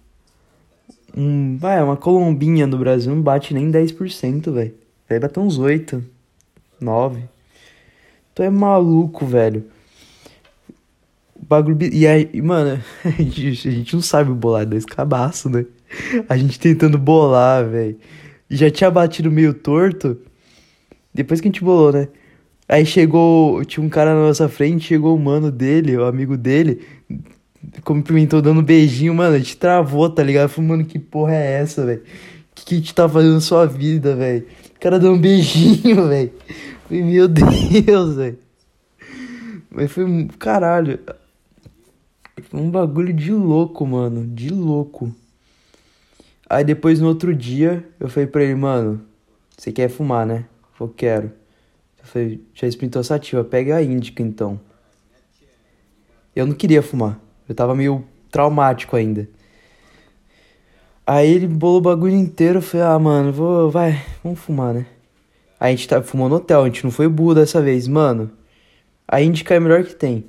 Um, 1.16 1.58
vai, 1.58 1.80
uma 1.80 1.96
colombinha 1.96 2.66
no 2.66 2.76
Brasil 2.76 3.14
não 3.14 3.22
bate 3.22 3.54
nem 3.54 3.70
10%, 3.70 4.50
velho. 4.50 4.81
Vai 5.12 5.21
bater 5.21 5.40
uns 5.40 5.59
8, 5.59 6.02
9. 6.81 7.23
Tu 8.35 8.42
é 8.42 8.50
maluco, 8.50 9.26
velho. 9.26 9.64
Bagulho. 11.49 11.76
E 11.92 12.07
aí, 12.07 12.40
mano, 12.40 12.83
a 13.04 13.11
gente, 13.11 13.69
a 13.69 13.71
gente 13.71 13.95
não 13.95 14.02
sabe 14.02 14.33
bolar 14.33 14.64
dois 14.64 14.85
cabaços, 14.85 15.52
né? 15.52 15.66
A 16.28 16.37
gente 16.37 16.59
tentando 16.59 16.97
bolar, 16.97 17.69
velho. 17.69 17.99
Já 18.49 18.71
tinha 18.71 18.90
batido 18.90 19.31
meio 19.31 19.52
torto. 19.52 20.19
Depois 21.12 21.40
que 21.40 21.49
a 21.49 21.50
gente 21.50 21.62
bolou, 21.62 21.92
né? 21.92 22.09
Aí 22.66 22.87
chegou, 22.87 23.62
tinha 23.66 23.85
um 23.85 23.90
cara 23.90 24.14
na 24.14 24.23
nossa 24.23 24.49
frente, 24.49 24.87
chegou 24.87 25.14
o 25.14 25.21
mano 25.21 25.50
dele, 25.50 25.95
o 25.97 26.04
amigo 26.04 26.38
dele, 26.38 26.81
cumprimentou 27.85 28.40
dando 28.40 28.61
um 28.61 28.64
beijinho, 28.64 29.14
mano, 29.14 29.35
a 29.35 29.38
gente 29.38 29.59
travou, 29.59 30.09
tá 30.09 30.23
ligado? 30.23 30.49
Falei, 30.49 30.71
mano, 30.71 30.85
que 30.87 30.99
porra 30.99 31.35
é 31.35 31.61
essa, 31.61 31.85
velho? 31.85 32.00
O 32.00 32.54
que, 32.54 32.64
que 32.64 32.75
a 32.75 32.78
gente 32.78 32.95
tá 32.95 33.07
fazendo 33.07 33.35
na 33.35 33.40
sua 33.40 33.66
vida, 33.66 34.16
velho? 34.16 34.47
Cara 34.82 34.98
deu 34.98 35.12
um 35.12 35.18
beijinho, 35.18 36.08
velho. 36.10 36.32
Meu 36.90 37.28
Deus, 37.28 38.16
velho. 38.16 38.38
Mas 39.70 39.92
foi, 39.92 40.28
caralho. 40.40 40.98
Foi 42.50 42.58
um 42.60 42.68
bagulho 42.68 43.12
de 43.12 43.32
louco, 43.32 43.86
mano, 43.86 44.26
de 44.26 44.50
louco. 44.50 45.14
Aí 46.50 46.64
depois 46.64 46.98
no 46.98 47.06
outro 47.06 47.32
dia, 47.32 47.88
eu 48.00 48.08
falei 48.08 48.26
pra 48.26 48.42
ele, 48.42 48.56
mano, 48.56 49.00
você 49.56 49.70
quer 49.70 49.88
fumar, 49.88 50.26
né? 50.26 50.46
Eu 50.80 50.88
quero. 50.88 51.26
Eu 52.00 52.04
falei, 52.04 52.44
já 52.52 52.66
experimentou 52.66 53.04
sativa, 53.04 53.44
pega 53.44 53.76
a 53.76 53.82
índica 53.84 54.20
então. 54.20 54.58
Eu 56.34 56.44
não 56.44 56.54
queria 56.54 56.82
fumar. 56.82 57.20
Eu 57.48 57.54
tava 57.54 57.72
meio 57.72 58.04
traumático 58.32 58.96
ainda. 58.96 59.28
Aí 61.06 61.28
ele 61.28 61.49
bolou 61.49 61.78
o 61.78 61.82
bagulho 61.82 62.14
inteiro, 62.14 62.59
eu 62.59 62.62
falei, 62.62 62.87
ah, 62.87 62.99
mano, 62.99 63.32
vou, 63.32 63.71
vai, 63.71 64.04
vamos 64.23 64.38
fumar, 64.38 64.73
né? 64.73 64.87
Aí 65.59 65.75
a 65.75 65.76
gente 65.76 65.88
tá, 65.88 66.02
fumou 66.02 66.28
no 66.28 66.37
hotel, 66.37 66.62
a 66.62 66.66
gente 66.66 66.85
não 66.85 66.90
foi 66.90 67.09
burro 67.09 67.35
dessa 67.35 67.61
vez, 67.61 67.88
mano. 67.88 68.30
A 69.06 69.21
índica 69.21 69.54
é 69.54 69.56
a 69.56 69.61
melhor 69.61 69.85
que 69.85 69.94
tem. 69.94 70.25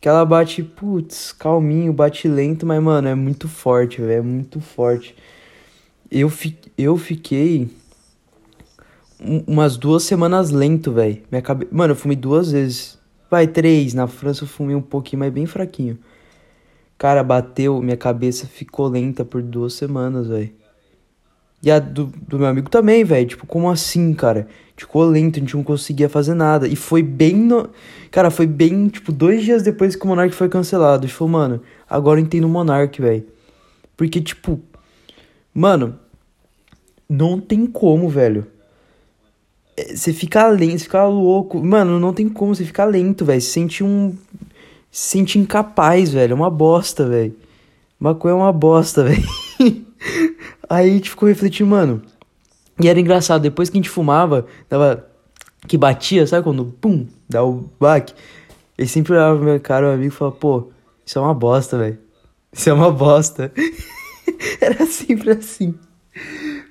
Que 0.00 0.08
ela 0.08 0.24
bate, 0.24 0.62
putz, 0.62 1.32
calminho, 1.32 1.92
bate 1.92 2.28
lento, 2.28 2.66
mas, 2.66 2.82
mano, 2.82 3.08
é 3.08 3.14
muito 3.14 3.48
forte, 3.48 4.00
velho, 4.00 4.18
é 4.18 4.22
muito 4.22 4.60
forte. 4.60 5.14
Eu, 6.10 6.30
fi, 6.30 6.56
eu 6.78 6.96
fiquei 6.96 7.68
umas 9.46 9.76
duas 9.76 10.02
semanas 10.02 10.50
lento, 10.50 10.92
velho. 10.92 11.22
Cabe... 11.42 11.68
Mano, 11.70 11.92
eu 11.92 11.96
fumei 11.96 12.16
duas 12.16 12.52
vezes. 12.52 12.98
Vai, 13.30 13.46
três. 13.46 13.94
Na 13.94 14.06
França 14.06 14.44
eu 14.44 14.48
fumei 14.48 14.76
um 14.76 14.82
pouquinho, 14.82 15.20
mas 15.20 15.32
bem 15.32 15.46
fraquinho. 15.46 15.98
Cara, 16.98 17.22
bateu, 17.22 17.80
minha 17.82 17.96
cabeça 17.96 18.46
ficou 18.46 18.88
lenta 18.88 19.24
por 19.24 19.42
duas 19.42 19.74
semanas, 19.74 20.28
velho. 20.28 20.50
E 21.62 21.70
a 21.70 21.78
do, 21.78 22.06
do 22.28 22.38
meu 22.38 22.48
amigo 22.48 22.70
também, 22.70 23.04
velho. 23.04 23.26
Tipo, 23.26 23.46
como 23.46 23.70
assim, 23.70 24.14
cara? 24.14 24.46
Ficou 24.76 25.04
lento, 25.04 25.36
a 25.36 25.40
gente 25.40 25.56
não 25.56 25.64
conseguia 25.64 26.08
fazer 26.08 26.34
nada. 26.34 26.68
E 26.68 26.76
foi 26.76 27.02
bem 27.02 27.34
no... 27.34 27.68
Cara, 28.10 28.30
foi 28.30 28.46
bem, 28.46 28.88
tipo, 28.88 29.10
dois 29.12 29.44
dias 29.44 29.62
depois 29.62 29.96
que 29.96 30.04
o 30.04 30.08
Monark 30.08 30.34
foi 30.34 30.48
cancelado. 30.48 31.04
A 31.04 31.06
gente 31.06 31.16
falou, 31.16 31.32
mano, 31.32 31.62
agora 31.88 32.20
eu 32.20 32.24
entendo 32.24 32.44
o 32.44 32.48
Monark, 32.48 33.00
velho. 33.00 33.24
Porque, 33.96 34.20
tipo... 34.20 34.60
Mano, 35.52 35.98
não 37.08 37.40
tem 37.40 37.66
como, 37.66 38.08
velho. 38.08 38.46
Você 39.94 40.12
fica 40.12 40.48
lento, 40.48 40.78
você 40.78 40.84
fica 40.84 41.04
louco. 41.04 41.62
Mano, 41.62 42.00
não 42.00 42.12
tem 42.12 42.28
como 42.28 42.54
você 42.54 42.64
ficar 42.64 42.84
lento, 42.86 43.24
velho. 43.24 43.40
Você 43.40 43.48
sente 43.48 43.84
um. 43.84 44.16
Se 44.90 45.10
sente 45.10 45.38
incapaz, 45.38 46.12
velho. 46.12 46.32
É 46.32 46.34
uma 46.34 46.50
bosta, 46.50 47.06
velho. 47.06 47.34
Maconha 47.98 48.32
é 48.32 48.36
uma 48.36 48.52
bosta, 48.52 49.04
velho. 49.04 49.24
Aí 50.68 50.90
a 50.90 50.92
gente 50.92 51.10
ficou 51.10 51.28
refletindo, 51.28 51.70
mano. 51.70 52.02
E 52.80 52.88
era 52.88 53.00
engraçado, 53.00 53.42
depois 53.42 53.70
que 53.70 53.76
a 53.76 53.80
gente 53.80 53.90
fumava, 53.90 54.46
dava. 54.68 55.06
Que 55.66 55.76
batia, 55.76 56.26
sabe 56.26 56.44
quando 56.44 56.66
pum, 56.66 57.06
dá 57.28 57.42
o 57.42 57.68
baque? 57.80 58.14
Ele 58.78 58.86
sempre 58.86 59.14
olhava 59.14 59.36
pro 59.36 59.44
meu 59.46 59.60
cara, 59.60 59.86
meu 59.86 59.94
amigo, 59.94 60.12
e 60.12 60.16
falava, 60.16 60.36
pô, 60.36 60.68
isso 61.04 61.18
é 61.18 61.22
uma 61.22 61.34
bosta, 61.34 61.78
velho. 61.78 61.98
Isso 62.52 62.68
é 62.70 62.72
uma 62.72 62.90
bosta. 62.90 63.52
era 64.60 64.86
sempre 64.86 65.30
assim. 65.30 65.74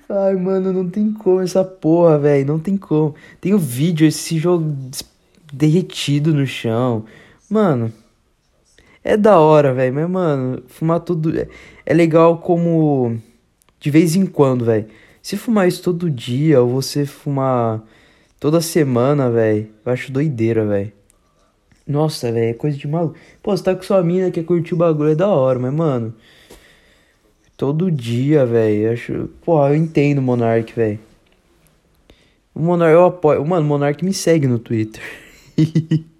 Ai, 0.07 0.35
mano, 0.35 0.71
não 0.71 0.89
tem 0.89 1.11
como 1.11 1.41
essa 1.41 1.63
porra, 1.63 2.19
velho. 2.19 2.45
Não 2.45 2.59
tem 2.59 2.77
como. 2.77 3.15
Tem 3.41 3.53
o 3.53 3.57
um 3.57 3.59
vídeo, 3.59 4.07
esse 4.07 4.37
jogo 4.37 4.73
derretido 5.51 6.33
no 6.33 6.45
chão. 6.45 7.05
Mano, 7.49 7.91
é 9.05 9.15
da 9.15 9.39
hora, 9.39 9.71
velho. 9.71 9.93
Mas, 9.93 10.09
mano, 10.09 10.63
fumar 10.67 10.99
tudo. 10.99 11.37
É, 11.39 11.47
é 11.85 11.93
legal 11.93 12.39
como. 12.39 13.21
De 13.79 13.91
vez 13.91 14.15
em 14.15 14.25
quando, 14.25 14.65
velho. 14.65 14.87
Se 15.21 15.37
fumar 15.37 15.67
isso 15.67 15.83
todo 15.83 16.09
dia, 16.09 16.59
ou 16.61 16.69
você 16.69 17.05
fumar 17.05 17.83
toda 18.39 18.59
semana, 18.61 19.29
velho. 19.29 19.69
Eu 19.85 19.91
acho 19.91 20.11
doideira, 20.11 20.65
velho. 20.65 20.91
Nossa, 21.87 22.31
velho, 22.31 22.49
é 22.49 22.53
coisa 22.53 22.75
de 22.77 22.87
maluco. 22.87 23.15
Pô, 23.43 23.55
você 23.55 23.63
tá 23.63 23.75
com 23.75 23.83
sua 23.83 24.01
mina 24.03 24.31
que 24.31 24.41
curtir 24.41 24.73
o 24.73 24.77
bagulho, 24.77 25.11
é 25.11 25.15
da 25.15 25.27
hora, 25.27 25.59
mas, 25.59 25.73
mano. 25.73 26.11
Todo 27.55 27.91
dia, 27.91 28.43
velho. 28.43 28.91
Acho. 28.91 29.29
Porra, 29.43 29.69
eu 29.69 29.75
entendo 29.75 30.17
o 30.17 30.21
Monark, 30.23 30.73
velho. 30.73 30.99
O 32.55 32.59
Monark, 32.59 32.93
eu 32.93 33.05
apoio. 33.05 33.45
Mano, 33.45 33.65
o 33.65 33.69
Monark 33.69 34.03
me 34.03 34.13
segue 34.13 34.47
no 34.47 34.57
Twitter. 34.57 35.03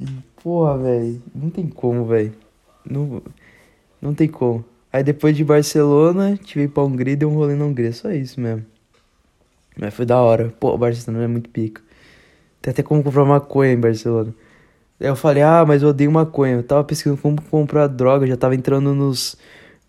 Porra, 0.42 0.78
velho. 0.78 1.22
Não 1.34 1.50
tem 1.50 1.66
como, 1.68 2.06
velho. 2.06 2.32
Não, 2.88 3.22
não 4.00 4.14
tem 4.14 4.28
como. 4.28 4.64
Aí 4.92 5.04
depois 5.04 5.36
de 5.36 5.44
Barcelona, 5.44 6.38
tive 6.42 6.66
pra 6.66 6.82
Hungria 6.82 7.12
e 7.12 7.16
dei 7.16 7.28
um 7.28 7.34
rolê 7.34 7.54
na 7.54 7.64
Hungria. 7.64 7.92
Só 7.92 8.10
isso 8.10 8.40
mesmo. 8.40 8.64
Mas 9.78 9.94
foi 9.94 10.04
da 10.04 10.20
hora. 10.20 10.52
Pô, 10.58 10.76
Barcelona 10.76 11.24
é 11.24 11.28
muito 11.28 11.48
pica. 11.50 11.82
Tem 12.60 12.70
até 12.72 12.82
como 12.82 13.02
comprar 13.02 13.24
maconha 13.24 13.72
em 13.72 13.80
Barcelona. 13.80 14.34
Aí 15.00 15.06
eu 15.06 15.16
falei, 15.16 15.42
ah, 15.42 15.64
mas 15.66 15.82
eu 15.82 15.90
odeio 15.90 16.10
maconha. 16.12 16.56
Eu 16.56 16.62
tava 16.62 16.84
pesquisando 16.84 17.20
como 17.20 17.40
comprar 17.42 17.86
droga, 17.86 18.26
já 18.26 18.36
tava 18.36 18.54
entrando 18.54 18.94
nos. 18.94 19.36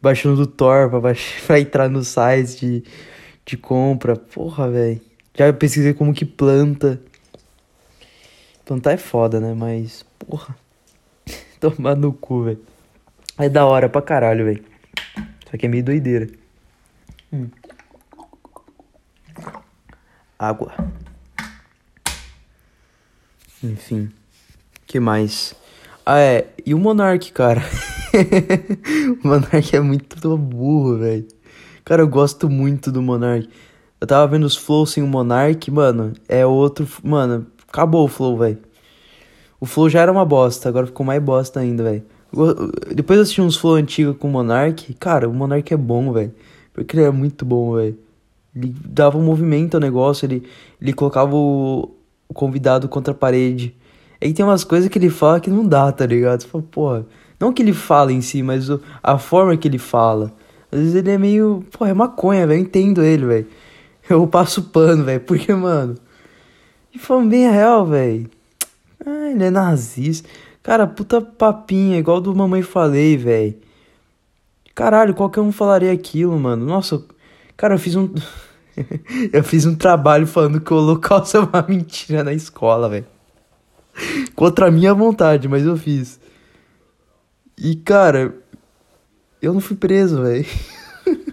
baixando 0.01 0.37
do 0.37 0.47
Tor 0.47 0.89
pra, 0.89 0.99
baix... 0.99 1.21
pra 1.47 1.59
entrar 1.59 1.89
nos 1.89 2.07
sites 2.07 2.57
de, 2.59 2.83
de 3.45 3.57
compra. 3.57 4.15
Porra, 4.15 4.69
velho. 4.69 5.01
Já 5.35 5.51
pesquisei 5.53 5.93
como 5.93 6.13
que 6.13 6.25
planta. 6.25 6.99
Plantar 8.65 8.93
é 8.93 8.97
foda, 8.97 9.39
né? 9.39 9.53
Mas, 9.53 10.05
porra. 10.25 10.55
Tomar 11.59 11.95
no 11.95 12.13
cu, 12.13 12.43
velho. 12.43 12.65
É 13.37 13.49
da 13.49 13.65
hora 13.65 13.89
pra 13.89 14.01
caralho, 14.01 14.45
velho. 14.45 14.63
Só 15.49 15.57
que 15.57 15.65
é 15.65 15.69
meio 15.69 15.83
doideira. 15.83 16.27
Hum. 17.31 17.49
Água. 20.37 20.73
Enfim 23.63 24.11
que 24.91 24.99
mais? 24.99 25.55
Ah, 26.05 26.19
é. 26.19 26.47
E 26.65 26.73
o 26.73 26.77
Monark, 26.77 27.31
cara? 27.31 27.63
o 29.23 29.27
Monark 29.27 29.73
é 29.73 29.79
muito 29.79 30.37
burro, 30.37 30.97
velho. 30.97 31.25
Cara, 31.85 32.01
eu 32.01 32.09
gosto 32.09 32.49
muito 32.49 32.91
do 32.91 33.01
Monark. 33.01 33.47
Eu 34.01 34.05
tava 34.05 34.27
vendo 34.27 34.43
os 34.43 34.57
flows 34.57 34.91
sem 34.91 35.01
o 35.01 35.07
Monark, 35.07 35.71
mano. 35.71 36.11
É 36.27 36.45
outro. 36.45 36.85
Mano, 37.01 37.47
acabou 37.69 38.03
o 38.03 38.09
flow, 38.09 38.37
velho. 38.37 38.57
O 39.61 39.67
flow 39.67 39.87
já 39.87 40.01
era 40.01 40.11
uma 40.11 40.25
bosta, 40.25 40.67
agora 40.67 40.87
ficou 40.87 41.05
mais 41.05 41.21
bosta 41.21 41.59
ainda, 41.59 41.83
velho. 41.83 42.03
Depois 42.95 43.17
eu 43.17 43.21
assisti 43.21 43.41
uns 43.41 43.55
flow 43.55 43.75
antigos 43.75 44.17
com 44.17 44.27
o 44.27 44.31
Monark. 44.31 44.91
Cara, 44.95 45.29
o 45.29 45.33
Monark 45.33 45.71
é 45.71 45.77
bom, 45.77 46.11
velho. 46.11 46.33
Porque 46.73 46.97
ele 46.97 47.05
é 47.05 47.11
muito 47.11 47.45
bom, 47.45 47.75
velho. 47.75 47.95
Ele 48.55 48.73
dava 48.83 49.19
um 49.19 49.23
movimento 49.23 49.75
ao 49.75 49.79
negócio, 49.79 50.25
ele, 50.25 50.43
ele 50.81 50.93
colocava 50.93 51.35
o, 51.35 51.91
o 52.27 52.33
convidado 52.33 52.89
contra 52.89 53.11
a 53.11 53.15
parede. 53.15 53.75
Aí 54.19 54.33
tem 54.33 54.43
umas 54.43 54.63
coisas 54.63 54.89
que 54.89 54.97
ele 54.97 55.11
fala 55.11 55.39
que 55.39 55.49
não 55.51 55.63
dá, 55.63 55.91
tá 55.91 56.07
ligado? 56.07 56.41
Você 56.41 56.47
fala, 56.47 56.63
porra, 56.71 57.05
não 57.39 57.53
que 57.53 57.61
ele 57.61 57.73
fala 57.73 58.11
em 58.11 58.21
si, 58.21 58.41
mas 58.41 58.67
o, 58.67 58.81
a 59.03 59.19
forma 59.19 59.55
que 59.55 59.67
ele 59.67 59.77
fala. 59.77 60.33
Às 60.71 60.79
vezes 60.79 60.95
ele 60.95 61.11
é 61.11 61.19
meio, 61.19 61.63
porra, 61.71 61.91
é 61.91 61.93
maconha, 61.93 62.47
velho, 62.47 62.59
eu 62.59 62.63
entendo 62.63 63.03
ele, 63.03 63.25
velho. 63.27 63.47
Eu 64.09 64.25
passo 64.25 64.63
pano, 64.63 65.03
velho, 65.03 65.21
porque, 65.21 65.53
mano. 65.53 65.95
E 66.93 66.97
falando 66.97 67.29
bem 67.29 67.47
a 67.47 67.51
real, 67.51 67.85
velho. 67.85 68.27
Ah, 69.05 69.31
ele 69.31 69.43
é 69.43 69.49
nazista. 69.49 70.29
Cara, 70.61 70.85
puta 70.85 71.21
papinha, 71.21 71.97
igual 71.97 72.21
do 72.21 72.35
Mamãe 72.35 72.61
Falei, 72.61 73.17
velho. 73.17 73.55
Caralho, 74.75 75.13
qualquer 75.13 75.41
um 75.41 75.51
falaria 75.51 75.91
aquilo, 75.91 76.37
mano. 76.39 76.65
Nossa, 76.65 77.03
cara, 77.57 77.75
eu 77.75 77.79
fiz 77.79 77.95
um. 77.95 78.13
eu 79.33 79.43
fiz 79.43 79.65
um 79.65 79.75
trabalho 79.75 80.27
falando 80.27 80.61
que 80.61 80.73
o 80.73 80.77
holocausto 80.77 81.37
é 81.37 81.39
uma 81.39 81.65
mentira 81.67 82.23
na 82.23 82.33
escola, 82.33 82.89
velho. 82.89 83.05
Contra 84.35 84.67
a 84.67 84.71
minha 84.71 84.93
vontade, 84.93 85.47
mas 85.47 85.65
eu 85.65 85.75
fiz. 85.75 86.19
E, 87.57 87.75
cara, 87.75 88.35
eu 89.41 89.53
não 89.53 89.59
fui 89.59 89.75
preso, 89.75 90.21
velho. 90.21 90.45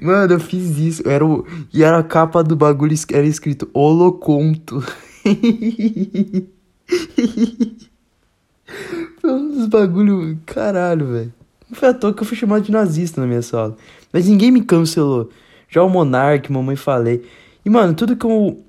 Mano, 0.00 0.34
eu 0.34 0.40
fiz 0.40 0.78
isso. 0.78 1.08
Era 1.08 1.24
o... 1.24 1.46
E 1.72 1.82
era 1.82 1.98
a 1.98 2.02
capa 2.02 2.42
do 2.42 2.56
bagulho, 2.56 2.94
era 3.12 3.26
escrito 3.26 3.68
Holoconto. 3.72 4.82
Foi 9.20 9.30
um 9.32 9.52
dos 9.52 9.66
bagulho. 9.66 10.38
Caralho, 10.46 11.06
velho. 11.06 11.32
Não 11.68 11.76
foi 11.76 11.88
à 11.88 11.94
toa 11.94 12.12
que 12.12 12.22
eu 12.22 12.26
fui 12.26 12.36
chamado 12.36 12.62
de 12.64 12.72
nazista 12.72 13.20
na 13.20 13.26
minha 13.26 13.42
sala. 13.42 13.76
Mas 14.12 14.26
ninguém 14.26 14.50
me 14.50 14.62
cancelou. 14.62 15.30
Já 15.68 15.82
o 15.82 15.88
Monark, 15.88 16.50
Mamãe 16.52 16.76
Falei. 16.76 17.24
E, 17.64 17.70
mano, 17.70 17.94
tudo 17.94 18.16
que 18.16 18.26
eu. 18.26 18.62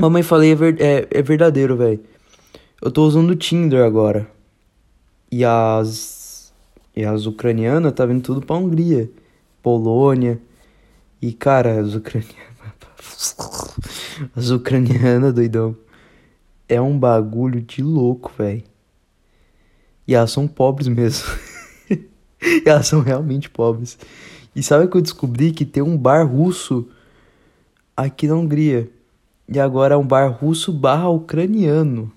Mamãe 0.00 0.22
Falei 0.22 0.52
é, 0.52 0.54
ver... 0.54 0.80
é, 0.80 1.06
é 1.10 1.22
verdadeiro, 1.22 1.76
velho. 1.76 2.00
Eu 2.80 2.90
tô 2.90 3.04
usando 3.06 3.30
o 3.30 3.36
Tinder 3.36 3.84
agora. 3.84 4.30
E 5.30 5.44
as. 5.44 6.52
E 6.96 7.04
as 7.04 7.26
ucranianas 7.26 7.92
tá 7.92 8.06
vindo 8.06 8.22
tudo 8.22 8.40
pra 8.40 8.56
Hungria. 8.56 9.10
Polônia. 9.62 10.40
E, 11.20 11.32
cara, 11.32 11.80
as 11.80 11.94
ucranianas. 11.94 12.38
As 14.34 14.50
ucranianas, 14.50 15.32
doidão. 15.32 15.76
É 16.68 16.80
um 16.80 16.98
bagulho 16.98 17.62
de 17.62 17.82
louco, 17.82 18.30
velho. 18.36 18.62
E 20.06 20.14
elas 20.14 20.30
são 20.30 20.46
pobres 20.46 20.88
mesmo. 20.88 21.26
elas 22.64 22.86
são 22.86 23.00
realmente 23.00 23.48
pobres. 23.48 23.98
E 24.54 24.62
sabe 24.62 24.88
que 24.88 24.96
eu 24.96 25.00
descobri? 25.00 25.52
Que 25.52 25.64
tem 25.64 25.82
um 25.82 25.96
bar 25.96 26.26
russo 26.26 26.88
aqui 27.96 28.26
na 28.26 28.34
Hungria. 28.34 28.90
E 29.48 29.58
agora 29.58 29.94
é 29.94 29.96
um 29.96 30.06
bar 30.06 30.28
russo 30.28 30.72
barra 30.72 31.08
ucraniano. 31.08 32.12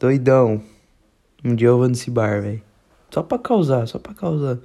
Doidão. 0.00 0.62
Um 1.44 1.54
dia 1.54 1.68
eu 1.68 1.78
vou 1.78 1.88
nesse 1.88 2.10
bar, 2.10 2.40
velho. 2.40 2.62
Só 3.10 3.22
pra 3.22 3.38
causar, 3.38 3.86
só 3.86 3.98
pra 3.98 4.14
causar. 4.14 4.58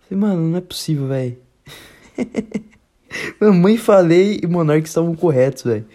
Falei, 0.00 0.20
mano, 0.20 0.48
não 0.48 0.58
é 0.58 0.60
possível, 0.60 1.08
velho. 1.08 1.36
Mamãe 3.40 3.76
falei 3.76 4.40
e 4.42 4.46
Monark 4.46 4.86
estavam 4.86 5.14
corretos, 5.14 5.64
velho. 5.64 5.86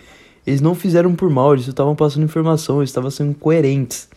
Eles 0.46 0.62
não 0.62 0.74
fizeram 0.74 1.16
por 1.16 1.30
mal, 1.30 1.54
eles 1.54 1.68
estavam 1.68 1.96
passando 1.96 2.24
informação, 2.24 2.80
eles 2.80 2.90
estavam 2.90 3.12
sendo 3.12 3.36
coerentes. 3.36 4.10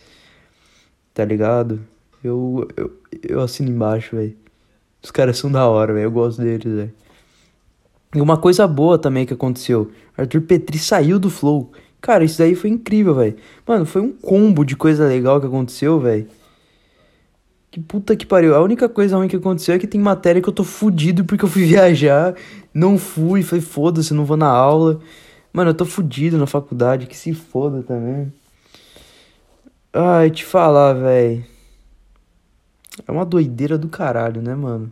Tá 1.12 1.25
ligado? 1.25 1.81
Eu, 2.23 2.69
eu, 2.76 2.90
eu 3.23 3.40
assino 3.40 3.71
embaixo, 3.71 4.16
velho. 4.16 4.35
Os 5.02 5.11
caras 5.11 5.37
são 5.37 5.52
da 5.52 5.69
hora, 5.69 5.93
velho. 5.93 6.04
Eu 6.04 6.11
gosto 6.11 6.40
deles, 6.40 6.73
velho. 6.73 6.93
E 8.14 8.21
uma 8.21 8.38
coisa 8.38 8.66
boa 8.66 8.99
também 8.99 9.26
que 9.26 9.35
aconteceu. 9.35 9.90
Arthur 10.16 10.40
Petri 10.43 10.78
saiu 10.78 11.19
do 11.19 11.28
Flow. 11.28 11.71
Cara, 12.00 12.25
isso 12.25 12.38
daí 12.38 12.54
foi 12.54 12.71
incrível, 12.71 13.14
velho. 13.14 13.37
Mano, 13.66 13.85
foi 13.85 14.00
um 14.00 14.12
combo 14.12 14.64
de 14.64 14.76
coisa 14.76 15.07
legal 15.07 15.40
que 15.40 15.47
aconteceu, 15.47 15.99
velho. 16.00 16.26
Que 17.71 17.81
puta 17.81 18.14
que 18.14 18.25
pariu. 18.25 18.54
A 18.54 18.62
única 18.62 18.88
coisa 18.88 19.16
ruim 19.16 19.26
que 19.26 19.37
aconteceu 19.37 19.75
é 19.75 19.78
que 19.78 19.87
tem 19.87 20.00
matéria 20.00 20.40
que 20.40 20.49
eu 20.49 20.52
tô 20.52 20.62
fudido 20.62 21.25
porque 21.25 21.45
eu 21.45 21.49
fui 21.49 21.64
viajar, 21.66 22.35
não 22.73 22.97
fui, 22.97 23.43
falei, 23.43 23.64
foda-se, 23.64 24.14
não 24.14 24.25
vou 24.25 24.37
na 24.37 24.49
aula. 24.49 25.00
Mano, 25.54 25.70
eu 25.70 25.75
tô 25.75 25.87
fudido 25.87 26.37
na 26.37 26.49
faculdade, 26.49 27.06
que 27.06 27.16
se 27.16 27.32
foda 27.32 27.80
também. 27.80 28.32
Ai, 29.92 30.28
te 30.28 30.44
falar, 30.44 30.94
velho. 30.94 31.44
É 33.06 33.12
uma 33.12 33.25
doideira 33.25 33.78
do 33.78 33.88
caralho, 33.88 34.43
né, 34.43 34.52
mano? 34.52 34.90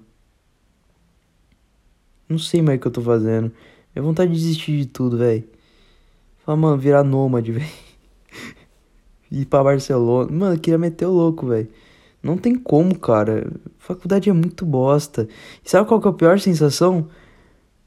Não 2.28 2.38
sei 2.38 2.62
mais 2.62 2.78
o 2.78 2.80
que 2.80 2.86
eu 2.86 2.92
tô 2.92 3.02
fazendo. 3.02 3.50
Minha 3.92 4.04
vontade 4.04 4.30
de 4.30 4.38
desistir 4.38 4.78
de 4.78 4.86
tudo, 4.86 5.18
velho. 5.18 5.42
Fala, 6.46 6.56
mano, 6.56 6.78
virar 6.78 7.02
nômade, 7.02 7.50
velho. 7.52 7.66
Ir 9.32 9.46
pra 9.46 9.64
Barcelona. 9.64 10.30
Mano, 10.30 10.54
eu 10.54 10.60
queria 10.60 10.78
meter 10.78 11.06
o 11.06 11.10
louco, 11.10 11.44
velho. 11.44 11.68
Não 12.22 12.36
tem 12.38 12.54
como, 12.54 12.96
cara. 12.96 13.50
Faculdade 13.78 14.30
é 14.30 14.32
muito 14.32 14.64
bosta. 14.64 15.28
E 15.64 15.68
sabe 15.68 15.88
qual 15.88 16.00
que 16.00 16.06
é 16.06 16.10
a 16.12 16.14
pior 16.14 16.38
sensação? 16.38 17.08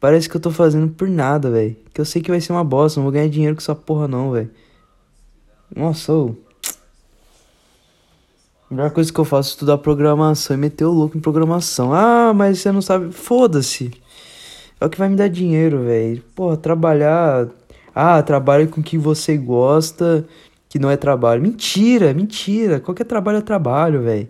Parece 0.06 0.30
que 0.30 0.38
eu 0.38 0.40
tô 0.40 0.52
fazendo 0.52 0.88
por 0.94 1.10
nada, 1.10 1.50
velho. 1.50 1.76
Que 1.92 2.00
eu 2.00 2.06
sei 2.06 2.22
que 2.22 2.30
vai 2.30 2.40
ser 2.40 2.52
uma 2.52 2.64
bosta, 2.64 3.00
não 3.00 3.06
vou 3.06 3.12
ganhar 3.12 3.28
dinheiro 3.28 3.56
com 3.56 3.60
essa 3.60 3.74
porra 3.74 4.08
não, 4.08 4.30
velho. 4.30 4.52
Nossa, 5.76 6.14
ô. 6.14 6.36
A 8.70 8.76
melhor 8.76 8.92
coisa 8.92 9.12
que 9.12 9.20
eu 9.20 9.26
faço 9.26 9.50
é 9.50 9.54
estudar 9.54 9.80
programação 9.80 10.56
e 10.56 10.60
meter 10.60 10.86
o 10.86 10.92
louco 10.92 11.18
em 11.18 11.20
programação. 11.20 11.92
Ah, 11.92 12.32
mas 12.36 12.60
você 12.60 12.72
não 12.72 12.84
sabe. 12.84 13.12
Foda-se. 13.12 14.00
É 14.80 14.86
o 14.86 14.92
que 14.92 15.00
vai 15.00 15.10
me 15.10 15.16
dar 15.16 15.28
dinheiro, 15.28 15.84
velho. 15.86 16.22
Porra, 16.36 16.56
trabalhar. 16.56 17.48
Ah, 17.96 18.22
trabalhe 18.22 18.68
com 18.68 18.82
o 18.82 18.84
que 18.84 19.00
você 19.00 19.36
gosta 19.36 20.24
que 20.70 20.78
não 20.78 20.92
é 20.92 20.98
trabalho. 20.98 21.42
Mentira, 21.42 22.14
mentira. 22.14 22.80
Qualquer 22.80 23.06
trabalho 23.06 23.40
é 23.40 23.42
trabalho, 23.42 24.04
velho. 24.04 24.30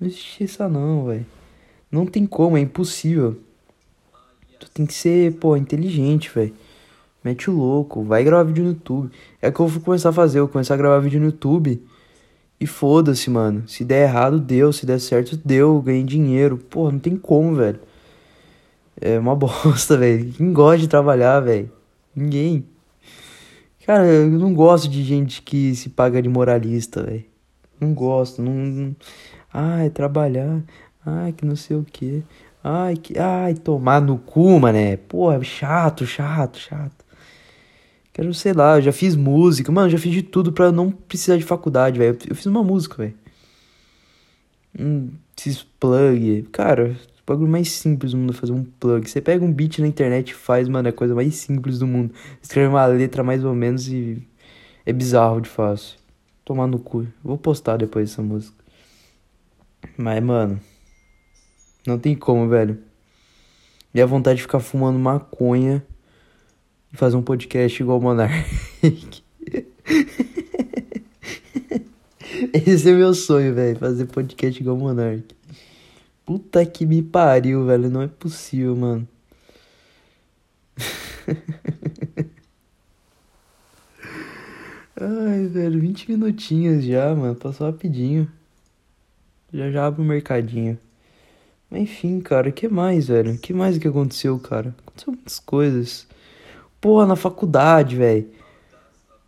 Não 0.00 0.08
existe 0.08 0.42
isso 0.42 0.68
não, 0.68 1.04
velho. 1.04 1.26
Não 1.92 2.04
tem 2.06 2.26
como, 2.26 2.56
é 2.56 2.60
impossível. 2.60 3.45
Tem 4.76 4.84
que 4.84 4.92
ser, 4.92 5.32
pô, 5.36 5.56
inteligente, 5.56 6.30
velho. 6.34 6.52
Mete 7.24 7.48
o 7.48 7.54
louco, 7.56 8.04
vai 8.04 8.22
gravar 8.22 8.42
vídeo 8.42 8.62
no 8.62 8.70
YouTube. 8.72 9.10
É 9.40 9.48
o 9.48 9.52
que 9.52 9.58
eu 9.58 9.66
vou 9.66 9.82
começar 9.82 10.10
a 10.10 10.12
fazer, 10.12 10.38
eu 10.38 10.44
vou 10.44 10.52
começar 10.52 10.74
a 10.74 10.76
gravar 10.76 10.98
vídeo 10.98 11.18
no 11.18 11.24
YouTube. 11.24 11.82
E 12.60 12.66
foda-se, 12.66 13.30
mano. 13.30 13.66
Se 13.66 13.82
der 13.86 14.06
errado, 14.06 14.38
deu. 14.38 14.74
Se 14.74 14.84
der 14.84 15.00
certo, 15.00 15.34
deu. 15.42 15.80
Ganhei 15.80 16.02
dinheiro. 16.02 16.58
Pô, 16.58 16.92
não 16.92 16.98
tem 16.98 17.16
como, 17.16 17.54
velho. 17.54 17.80
É 19.00 19.18
uma 19.18 19.32
bosta, 19.34 19.96
velho. 19.96 20.30
Quem 20.32 20.52
gosta 20.52 20.80
de 20.80 20.88
trabalhar, 20.88 21.40
velho? 21.40 21.72
Ninguém. 22.14 22.66
Cara, 23.86 24.04
eu 24.04 24.28
não 24.28 24.52
gosto 24.52 24.90
de 24.90 25.02
gente 25.02 25.40
que 25.40 25.74
se 25.74 25.88
paga 25.88 26.20
de 26.20 26.28
moralista, 26.28 27.02
velho. 27.02 27.24
Não 27.80 27.94
gosto, 27.94 28.42
não. 28.42 28.94
Ai, 29.50 29.88
trabalhar. 29.88 30.62
Ai, 31.04 31.32
que 31.32 31.46
não 31.46 31.56
sei 31.56 31.78
o 31.78 31.82
que. 31.82 32.22
Ai, 32.68 32.96
que. 32.96 33.16
Ai, 33.16 33.54
tomar 33.54 34.00
no 34.00 34.18
cu, 34.18 34.58
mané. 34.58 34.96
Porra, 34.96 35.40
chato, 35.44 36.04
chato, 36.04 36.58
chato. 36.58 37.04
Quero, 38.12 38.34
sei 38.34 38.52
lá, 38.52 38.78
eu 38.78 38.82
já 38.82 38.92
fiz 38.92 39.14
música. 39.14 39.70
Mano, 39.70 39.88
já 39.88 39.98
fiz 39.98 40.12
de 40.12 40.22
tudo 40.22 40.52
pra 40.52 40.72
não 40.72 40.90
precisar 40.90 41.36
de 41.36 41.44
faculdade, 41.44 41.96
velho. 41.96 42.18
Eu 42.28 42.34
fiz 42.34 42.46
uma 42.46 42.64
música, 42.64 42.96
velho. 42.96 43.14
Hum, 44.78 45.10
fiz 45.36 45.62
plug. 45.78 46.42
Cara, 46.50 46.96
o 47.22 47.26
bagulho 47.26 47.48
mais 47.48 47.70
simples 47.70 48.10
do 48.10 48.18
mundo 48.18 48.32
é 48.32 48.36
fazer 48.36 48.52
um 48.52 48.64
plug. 48.64 49.08
Você 49.08 49.20
pega 49.20 49.44
um 49.44 49.52
beat 49.52 49.78
na 49.78 49.86
internet 49.86 50.30
e 50.30 50.34
faz, 50.34 50.68
mano, 50.68 50.88
é 50.88 50.90
a 50.90 50.92
coisa 50.92 51.14
mais 51.14 51.36
simples 51.36 51.78
do 51.78 51.86
mundo. 51.86 52.12
Escreve 52.42 52.68
uma 52.68 52.84
letra 52.86 53.22
mais 53.22 53.44
ou 53.44 53.54
menos 53.54 53.86
e 53.86 54.20
é 54.84 54.92
bizarro 54.92 55.40
de 55.40 55.48
fácil. 55.48 55.96
Tomar 56.44 56.66
no 56.66 56.80
cu. 56.80 57.06
Vou 57.22 57.38
postar 57.38 57.76
depois 57.76 58.10
essa 58.10 58.22
música. 58.22 58.56
Mas, 59.96 60.22
mano, 60.22 60.60
não 61.88 61.98
tem 61.98 62.14
como, 62.14 62.48
velho. 62.48 62.78
E 63.94 64.00
a 64.00 64.06
vontade 64.06 64.36
de 64.36 64.42
ficar 64.42 64.60
fumando 64.60 64.98
maconha 64.98 65.82
e 66.92 66.96
fazer 66.96 67.16
um 67.16 67.22
podcast 67.22 67.82
igual 67.82 67.98
o 67.98 68.02
Monark. 68.02 68.46
Esse 72.52 72.90
é 72.90 72.92
meu 72.92 73.14
sonho, 73.14 73.54
velho. 73.54 73.78
Fazer 73.78 74.06
podcast 74.06 74.60
igual 74.60 74.76
o 74.76 74.80
Monark. 74.80 75.24
Puta 76.24 76.66
que 76.66 76.84
me 76.84 77.02
pariu, 77.02 77.64
velho. 77.64 77.88
Não 77.88 78.02
é 78.02 78.08
possível, 78.08 78.76
mano. 78.76 79.08
Ai, 84.98 85.46
velho, 85.46 85.80
20 85.80 86.10
minutinhos 86.10 86.84
já, 86.84 87.14
mano. 87.14 87.34
Passou 87.34 87.70
rapidinho. 87.70 88.30
Já 89.52 89.70
já 89.70 89.86
abre 89.86 90.02
o 90.02 90.04
mercadinho. 90.04 90.78
Enfim, 91.70 92.20
cara, 92.20 92.52
que 92.52 92.68
mais, 92.68 93.08
velho? 93.08 93.36
que 93.38 93.52
mais 93.52 93.76
que 93.76 93.88
aconteceu, 93.88 94.38
cara? 94.38 94.74
Aconteceu 94.86 95.12
muitas 95.12 95.38
coisas. 95.38 96.06
Porra, 96.80 97.06
na 97.06 97.16
faculdade, 97.16 97.96
velho. 97.96 98.30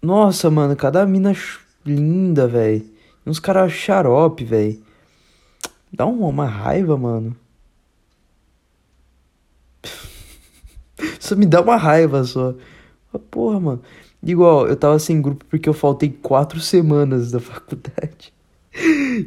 Nossa, 0.00 0.50
mano, 0.50 0.76
cada 0.76 1.04
mina 1.04 1.32
linda, 1.84 2.46
velho. 2.46 2.84
Uns 3.26 3.40
caras 3.40 3.72
xarope, 3.72 4.44
velho. 4.44 4.80
Dá 5.92 6.06
uma 6.06 6.46
raiva, 6.46 6.96
mano. 6.96 7.36
Só 11.18 11.34
me 11.34 11.46
dá 11.46 11.60
uma 11.60 11.76
raiva 11.76 12.24
só. 12.24 12.54
Porra, 13.30 13.58
mano. 13.60 13.82
Igual, 14.22 14.66
eu 14.68 14.76
tava 14.76 14.98
sem 14.98 15.20
grupo 15.20 15.44
porque 15.46 15.68
eu 15.68 15.74
faltei 15.74 16.10
quatro 16.10 16.60
semanas 16.60 17.30
da 17.30 17.40
faculdade. 17.40 18.32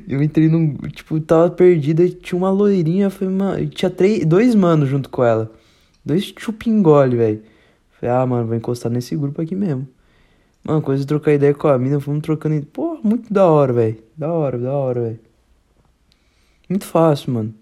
Eu 0.07 0.21
entrei 0.21 0.47
num. 0.47 0.75
Tipo, 0.75 1.19
tava 1.19 1.49
perdida 1.49 2.07
tinha 2.09 2.37
uma 2.37 2.51
loirinha. 2.51 3.09
Foi 3.09 3.27
uma, 3.27 3.63
tinha 3.67 3.89
três, 3.89 4.25
dois 4.25 4.55
manos 4.55 4.89
junto 4.89 5.09
com 5.09 5.23
ela. 5.23 5.51
Dois 6.05 6.33
chupingole, 6.37 7.17
velho. 7.17 7.43
Falei, 7.91 8.15
ah, 8.15 8.25
mano, 8.25 8.47
vou 8.47 8.55
encostar 8.55 8.91
nesse 8.91 9.15
grupo 9.15 9.41
aqui 9.41 9.55
mesmo. 9.55 9.87
Mano, 10.63 10.81
coisa 10.81 11.01
de 11.01 11.07
trocar 11.07 11.33
ideia 11.33 11.53
com 11.53 11.67
a 11.67 11.77
mina, 11.77 11.99
fomos 11.99 12.21
trocando. 12.21 12.65
Pô, 12.67 12.99
muito 13.03 13.31
da 13.33 13.45
hora, 13.45 13.73
velho. 13.73 13.97
Da 14.17 14.31
hora, 14.31 14.57
da 14.57 14.73
hora, 14.73 15.01
velho. 15.01 15.19
Muito 16.69 16.85
fácil, 16.85 17.33
mano. 17.33 17.53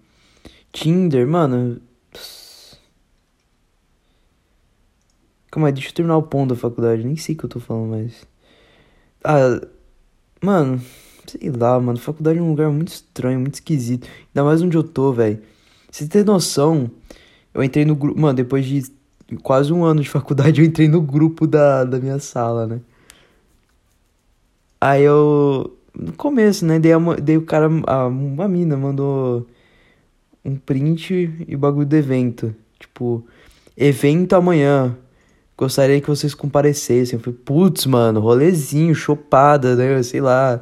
Tinder, 0.71 1.28
mano. 1.28 1.82
Calma 5.52 5.67
aí, 5.67 5.73
deixa 5.73 5.89
eu 5.89 5.93
terminar 5.93 6.17
o 6.17 6.23
ponto 6.23 6.54
da 6.54 6.60
faculdade. 6.60 7.04
Nem 7.04 7.15
sei 7.15 7.36
o 7.36 7.38
que 7.38 7.45
eu 7.45 7.49
tô 7.49 7.60
falando 7.60 7.89
mais. 7.89 8.25
Ah, 9.23 9.60
mano, 10.41 10.82
sei 11.32 11.50
lá, 11.52 11.80
mano. 11.80 11.98
Faculdade 12.00 12.39
é 12.39 12.42
um 12.42 12.50
lugar 12.50 12.70
muito 12.70 12.89
estranho, 12.89 13.39
muito 13.39 13.56
esquisito. 13.56 14.08
Ainda 14.30 14.44
mais 14.44 14.62
onde 14.62 14.76
eu 14.76 14.84
tô, 14.84 15.12
velho. 15.12 15.39
Você 15.92 16.08
tem 16.08 16.24
noção? 16.24 16.89
Eu 17.54 17.63
entrei 17.63 17.86
no 17.86 17.96
grupo. 17.96 18.20
Mano, 18.20 18.36
depois 18.36 18.65
de 18.65 18.84
quase 19.44 19.74
um 19.74 19.84
ano 19.84 20.02
de 20.02 20.10
faculdade, 20.10 20.62
eu 20.62 20.68
entrei 20.68 20.88
no 20.88 21.02
grupo 21.02 21.48
da, 21.48 21.84
da 21.84 22.00
minha 22.00 22.20
sala, 22.20 22.68
né? 22.68 22.80
Aí 24.80 25.04
eu. 25.04 25.76
No 25.94 26.13
começo, 26.13 26.65
né? 26.65 26.80
Daí, 26.80 26.94
a, 26.94 27.00
daí 27.22 27.38
o 27.38 27.42
cara. 27.46 27.70
A, 27.88 28.08
uma 28.08 28.48
mina 28.48 28.78
mandou 28.78 29.46
um 30.44 30.56
print 30.56 31.46
e 31.48 31.56
bagulho 31.56 31.86
do 31.86 31.96
evento. 31.96 32.56
Tipo, 32.80 33.26
evento 33.76 34.34
amanhã. 34.36 34.96
Gostaria 35.58 36.00
que 36.00 36.08
vocês 36.08 36.34
comparecessem. 36.34 37.18
Eu 37.18 37.24
falei, 37.24 37.38
putz, 37.44 37.86
mano, 37.86 38.22
rolezinho, 38.22 38.96
chopada, 38.96 39.76
né? 39.76 40.02
Sei 40.04 40.22
lá. 40.22 40.62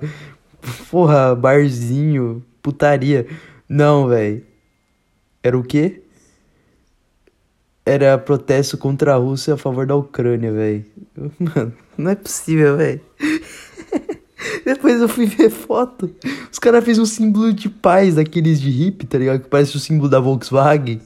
Porra, 0.89 1.35
barzinho, 1.35 2.43
putaria. 2.61 3.27
Não, 3.67 4.07
velho. 4.07 4.43
Era 5.43 5.57
o 5.57 5.63
quê? 5.63 6.01
Era 7.85 8.17
protesto 8.17 8.77
contra 8.77 9.13
a 9.13 9.17
Rússia 9.17 9.53
a 9.53 9.57
favor 9.57 9.85
da 9.85 9.95
Ucrânia, 9.95 10.51
velho. 10.51 10.85
Mano, 11.39 11.73
não 11.97 12.11
é 12.11 12.15
possível, 12.15 12.77
velho. 12.77 13.01
Depois 14.65 15.01
eu 15.01 15.07
fui 15.07 15.25
ver 15.25 15.49
foto. 15.49 16.13
Os 16.51 16.59
caras 16.59 16.83
fez 16.83 16.99
um 16.99 17.05
símbolo 17.05 17.53
de 17.53 17.69
paz 17.69 18.15
daqueles 18.15 18.59
de 18.59 18.69
hippie, 18.69 19.07
tá 19.07 19.17
ligado? 19.17 19.41
Que 19.41 19.47
parece 19.47 19.75
o 19.75 19.79
símbolo 19.79 20.09
da 20.09 20.19
Volkswagen. 20.19 21.01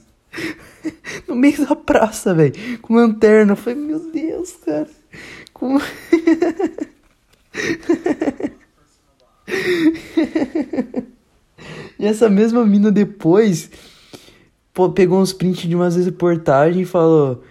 no 1.28 1.36
meio 1.36 1.66
da 1.68 1.76
praça, 1.76 2.34
velho, 2.34 2.54
com 2.82 2.96
lanterna. 2.96 3.54
Eu 3.54 3.56
falei, 3.56 3.80
meu 3.80 4.00
Deus, 4.12 4.54
cara. 4.66 4.88
Como... 5.54 5.80
e 12.00 12.06
essa 12.06 12.30
mesma 12.30 12.66
mina 12.66 12.92
depois 12.92 13.70
pô, 14.74 14.90
pegou 14.90 15.22
uns 15.22 15.34
prints 15.34 15.68
de 15.68 15.76
umas 15.76 15.96
reportagens 15.96 16.88
e 16.88 16.90
falou: 16.90 17.44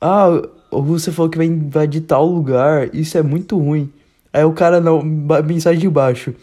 Ah, 0.00 0.28
o 0.70 0.80
Rússia 0.80 1.12
falou 1.12 1.30
que 1.30 1.38
vai 1.38 1.46
invadir 1.46 2.02
tal 2.02 2.26
lugar, 2.26 2.94
isso 2.94 3.16
é 3.16 3.22
muito 3.22 3.58
ruim. 3.58 3.92
Aí 4.32 4.44
o 4.44 4.52
cara, 4.52 4.80
não, 4.80 5.02
mensagem 5.02 5.80
de 5.80 5.88
baixo. 5.88 6.34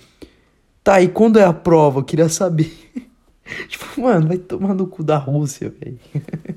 Tá, 0.83 1.01
e 1.01 1.09
quando 1.09 1.37
é 1.37 1.43
a 1.43 1.53
prova? 1.53 1.99
Eu 1.99 2.03
queria 2.03 2.29
saber. 2.29 2.71
tipo, 3.67 4.01
mano, 4.01 4.27
vai 4.27 4.37
tomar 4.37 4.73
no 4.73 4.87
cu 4.87 5.03
da 5.03 5.17
Rússia, 5.17 5.73
velho. 5.79 5.99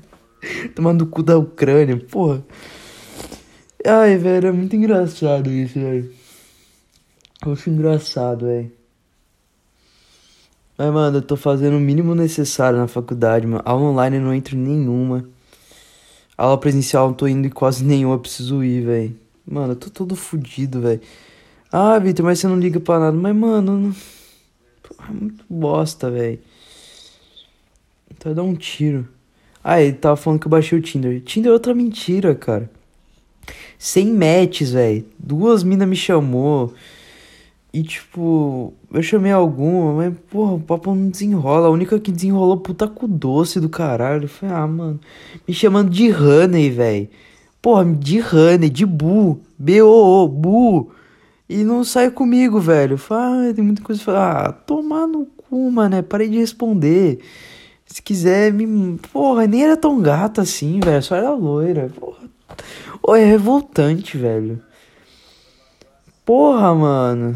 tomar 0.73 0.93
no 0.93 1.05
cu 1.05 1.21
da 1.21 1.37
Ucrânia, 1.37 1.97
porra. 1.97 2.43
Ai, 3.85 4.17
velho, 4.17 4.47
é 4.47 4.51
muito 4.51 4.75
engraçado 4.75 5.51
isso, 5.51 5.77
velho. 5.79 6.11
Eu 7.45 7.53
acho 7.53 7.69
engraçado, 7.69 8.47
velho. 8.47 8.71
Mas, 10.77 10.91
mano, 10.91 11.17
eu 11.19 11.21
tô 11.21 11.37
fazendo 11.37 11.77
o 11.77 11.79
mínimo 11.79 12.15
necessário 12.15 12.79
na 12.79 12.87
faculdade, 12.87 13.45
mano. 13.45 13.61
Aula 13.63 13.83
online 13.83 14.17
eu 14.17 14.21
não 14.23 14.33
entro 14.33 14.55
em 14.55 14.59
nenhuma. 14.59 15.29
Aula 16.35 16.57
presencial 16.57 17.05
eu 17.05 17.09
não 17.09 17.15
tô 17.15 17.27
indo 17.27 17.47
em 17.47 17.51
quase 17.51 17.83
nenhuma, 17.83 18.15
eu 18.15 18.19
preciso 18.19 18.63
ir, 18.63 18.83
velho. 18.83 19.15
Mano, 19.45 19.73
eu 19.73 19.75
tô 19.75 19.91
todo 19.91 20.15
fudido, 20.15 20.81
velho. 20.81 20.99
Ah, 21.71 21.99
Vitor, 21.99 22.25
mas 22.25 22.39
você 22.39 22.47
não 22.47 22.59
liga 22.59 22.79
pra 22.79 22.99
nada. 22.99 23.15
Mas, 23.15 23.35
mano, 23.35 23.77
não... 23.77 23.95
é 25.07 25.11
muito 25.13 25.45
bosta, 25.47 26.09
velho. 26.09 26.39
Então 28.09 28.33
dar 28.33 28.43
um 28.43 28.55
tiro. 28.55 29.07
Ah, 29.63 29.79
ele 29.79 29.93
tava 29.93 30.15
falando 30.15 30.39
que 30.39 30.47
eu 30.47 30.51
baixei 30.51 30.77
o 30.77 30.81
Tinder. 30.81 31.21
Tinder 31.21 31.51
é 31.51 31.53
outra 31.53 31.75
mentira, 31.75 32.33
cara. 32.33 32.69
Sem 33.77 34.11
matches, 34.11 34.71
velho. 34.71 35.05
Duas 35.19 35.63
minas 35.63 35.87
me 35.87 35.95
chamou. 35.95 36.73
E 37.75 37.83
tipo, 37.83 38.73
eu 38.93 39.03
chamei 39.03 39.33
alguma, 39.33 39.91
mas 39.95 40.13
porra, 40.31 40.53
o 40.53 40.59
papo 40.61 40.95
não 40.95 41.09
desenrola. 41.09 41.67
A 41.67 41.69
única 41.69 41.99
que 41.99 42.09
desenrolou 42.09 42.55
puta 42.55 42.87
com 42.87 43.05
doce 43.05 43.59
do 43.59 43.67
caralho. 43.67 44.29
Foi, 44.29 44.47
ah, 44.47 44.65
mano, 44.65 44.97
me 45.45 45.53
chamando 45.53 45.89
de 45.89 46.09
Honey, 46.09 46.69
velho. 46.69 47.09
Porra, 47.61 47.83
de 47.83 48.21
Honey, 48.21 48.69
de 48.69 48.85
Bu, 48.85 49.41
B-O-O, 49.59 50.25
Bu. 50.29 50.89
E 51.49 51.65
não 51.65 51.83
sai 51.83 52.09
comigo, 52.09 52.61
velho. 52.61 52.97
Fala, 52.97 53.49
ah, 53.49 53.53
tem 53.53 53.61
muita 53.61 53.81
coisa 53.81 54.01
pra 54.01 54.13
falar. 54.13 54.47
Ah, 54.47 54.51
tomar 54.53 55.05
no 55.05 55.25
cu, 55.25 55.69
mano. 55.69 56.01
Parei 56.01 56.29
de 56.29 56.37
responder. 56.37 57.19
Se 57.85 58.01
quiser, 58.01 58.53
me. 58.53 58.97
Porra, 59.11 59.47
nem 59.47 59.65
era 59.65 59.75
tão 59.75 60.01
gata 60.01 60.43
assim, 60.43 60.79
velho. 60.79 61.03
Só 61.03 61.13
era 61.17 61.31
loira. 61.33 61.91
Porra. 61.99 63.19
É 63.19 63.25
revoltante, 63.25 64.17
velho. 64.17 64.61
Porra, 66.25 66.73
mano. 66.73 67.35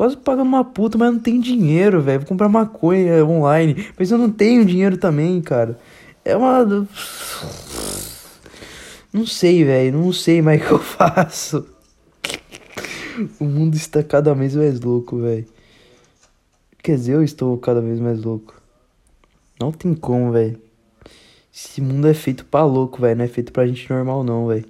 Quase 0.00 0.16
pagando 0.16 0.48
uma 0.48 0.64
puta, 0.64 0.96
mas 0.96 1.12
não 1.12 1.20
tenho 1.20 1.42
dinheiro, 1.42 2.00
velho. 2.00 2.20
Vou 2.20 2.28
comprar 2.30 2.48
maconha 2.48 3.22
online. 3.22 3.86
Mas 3.98 4.10
eu 4.10 4.16
não 4.16 4.30
tenho 4.32 4.64
dinheiro 4.64 4.96
também, 4.96 5.42
cara. 5.42 5.78
É 6.24 6.34
uma. 6.34 6.64
Não 9.12 9.26
sei, 9.26 9.62
velho. 9.62 9.98
Não 9.98 10.10
sei 10.10 10.40
mais 10.40 10.62
o 10.62 10.64
que 10.64 10.72
eu 10.72 10.78
faço. 10.80 11.68
O 13.38 13.44
mundo 13.44 13.74
está 13.74 14.02
cada 14.02 14.32
vez 14.32 14.56
mais 14.56 14.80
louco, 14.80 15.18
velho. 15.18 15.46
Quer 16.82 16.96
dizer, 16.96 17.16
eu 17.16 17.22
estou 17.22 17.58
cada 17.58 17.82
vez 17.82 18.00
mais 18.00 18.22
louco. 18.22 18.58
Não 19.60 19.70
tem 19.70 19.94
como, 19.94 20.32
velho. 20.32 20.58
Esse 21.54 21.82
mundo 21.82 22.08
é 22.08 22.14
feito 22.14 22.46
pra 22.46 22.64
louco, 22.64 23.02
velho. 23.02 23.18
Não 23.18 23.24
é 23.26 23.28
feito 23.28 23.52
pra 23.52 23.66
gente 23.66 23.90
normal, 23.90 24.24
não, 24.24 24.46
velho. 24.46 24.64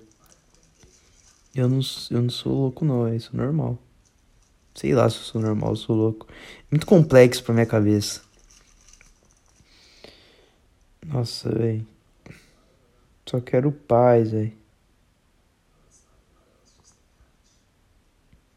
Eu 1.55 1.69
não, 1.69 1.79
eu 2.11 2.21
não 2.21 2.31
sou 2.31 2.53
louco, 2.53 2.85
não, 2.85 3.07
é 3.07 3.15
isso 3.15 3.31
normal. 3.33 3.79
Sei 4.75 4.95
lá 4.95 5.09
se 5.11 5.17
eu 5.17 5.23
sou 5.23 5.41
normal, 5.41 5.77
sou 5.77 5.97
louco. 5.97 6.27
Muito 6.71 6.87
complexo 6.87 7.43
pra 7.45 7.55
minha 7.55 7.67
cabeça. 7.67 8.23
Nossa, 11.05 11.51
velho. 11.51 11.87
Só 13.27 13.41
quero 13.41 13.73
paz, 13.73 14.31
velho. 14.33 14.53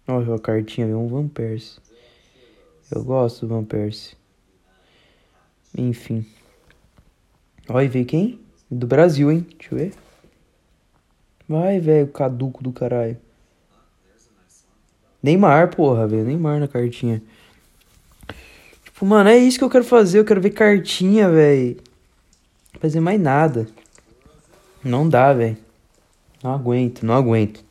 Olha 0.07 0.35
a 0.35 0.39
cartinha, 0.39 0.85
veio 0.85 0.99
um 0.99 1.07
Van 1.07 1.27
Persie. 1.27 1.79
Eu 2.91 3.03
gosto 3.03 3.41
do 3.41 3.47
Van 3.47 3.63
Persie. 3.63 4.15
Enfim. 5.75 6.25
Olha, 7.69 7.89
veio 7.89 8.05
quem? 8.05 8.39
Do 8.69 8.85
Brasil, 8.85 9.31
hein? 9.31 9.47
Deixa 9.57 9.73
eu 9.73 9.77
ver. 9.77 9.93
Vai, 11.47 11.79
velho, 11.79 12.07
caduco 12.07 12.63
do 12.63 12.71
caralho. 12.71 13.17
Neymar, 15.23 15.73
porra, 15.73 16.05
velho. 16.05 16.25
Neymar 16.25 16.59
na 16.59 16.67
cartinha. 16.67 17.23
Tipo, 18.83 19.05
mano, 19.05 19.29
é 19.29 19.37
isso 19.37 19.57
que 19.57 19.63
eu 19.63 19.69
quero 19.69 19.85
fazer. 19.85 20.19
Eu 20.19 20.25
quero 20.25 20.41
ver 20.41 20.49
cartinha, 20.49 21.29
velho. 21.29 21.77
Fazer 22.79 22.99
mais 22.99 23.19
nada. 23.19 23.65
Não 24.83 25.07
dá, 25.07 25.31
velho. 25.31 25.57
Não 26.43 26.53
aguento, 26.53 27.05
não 27.05 27.13
aguento. 27.13 27.63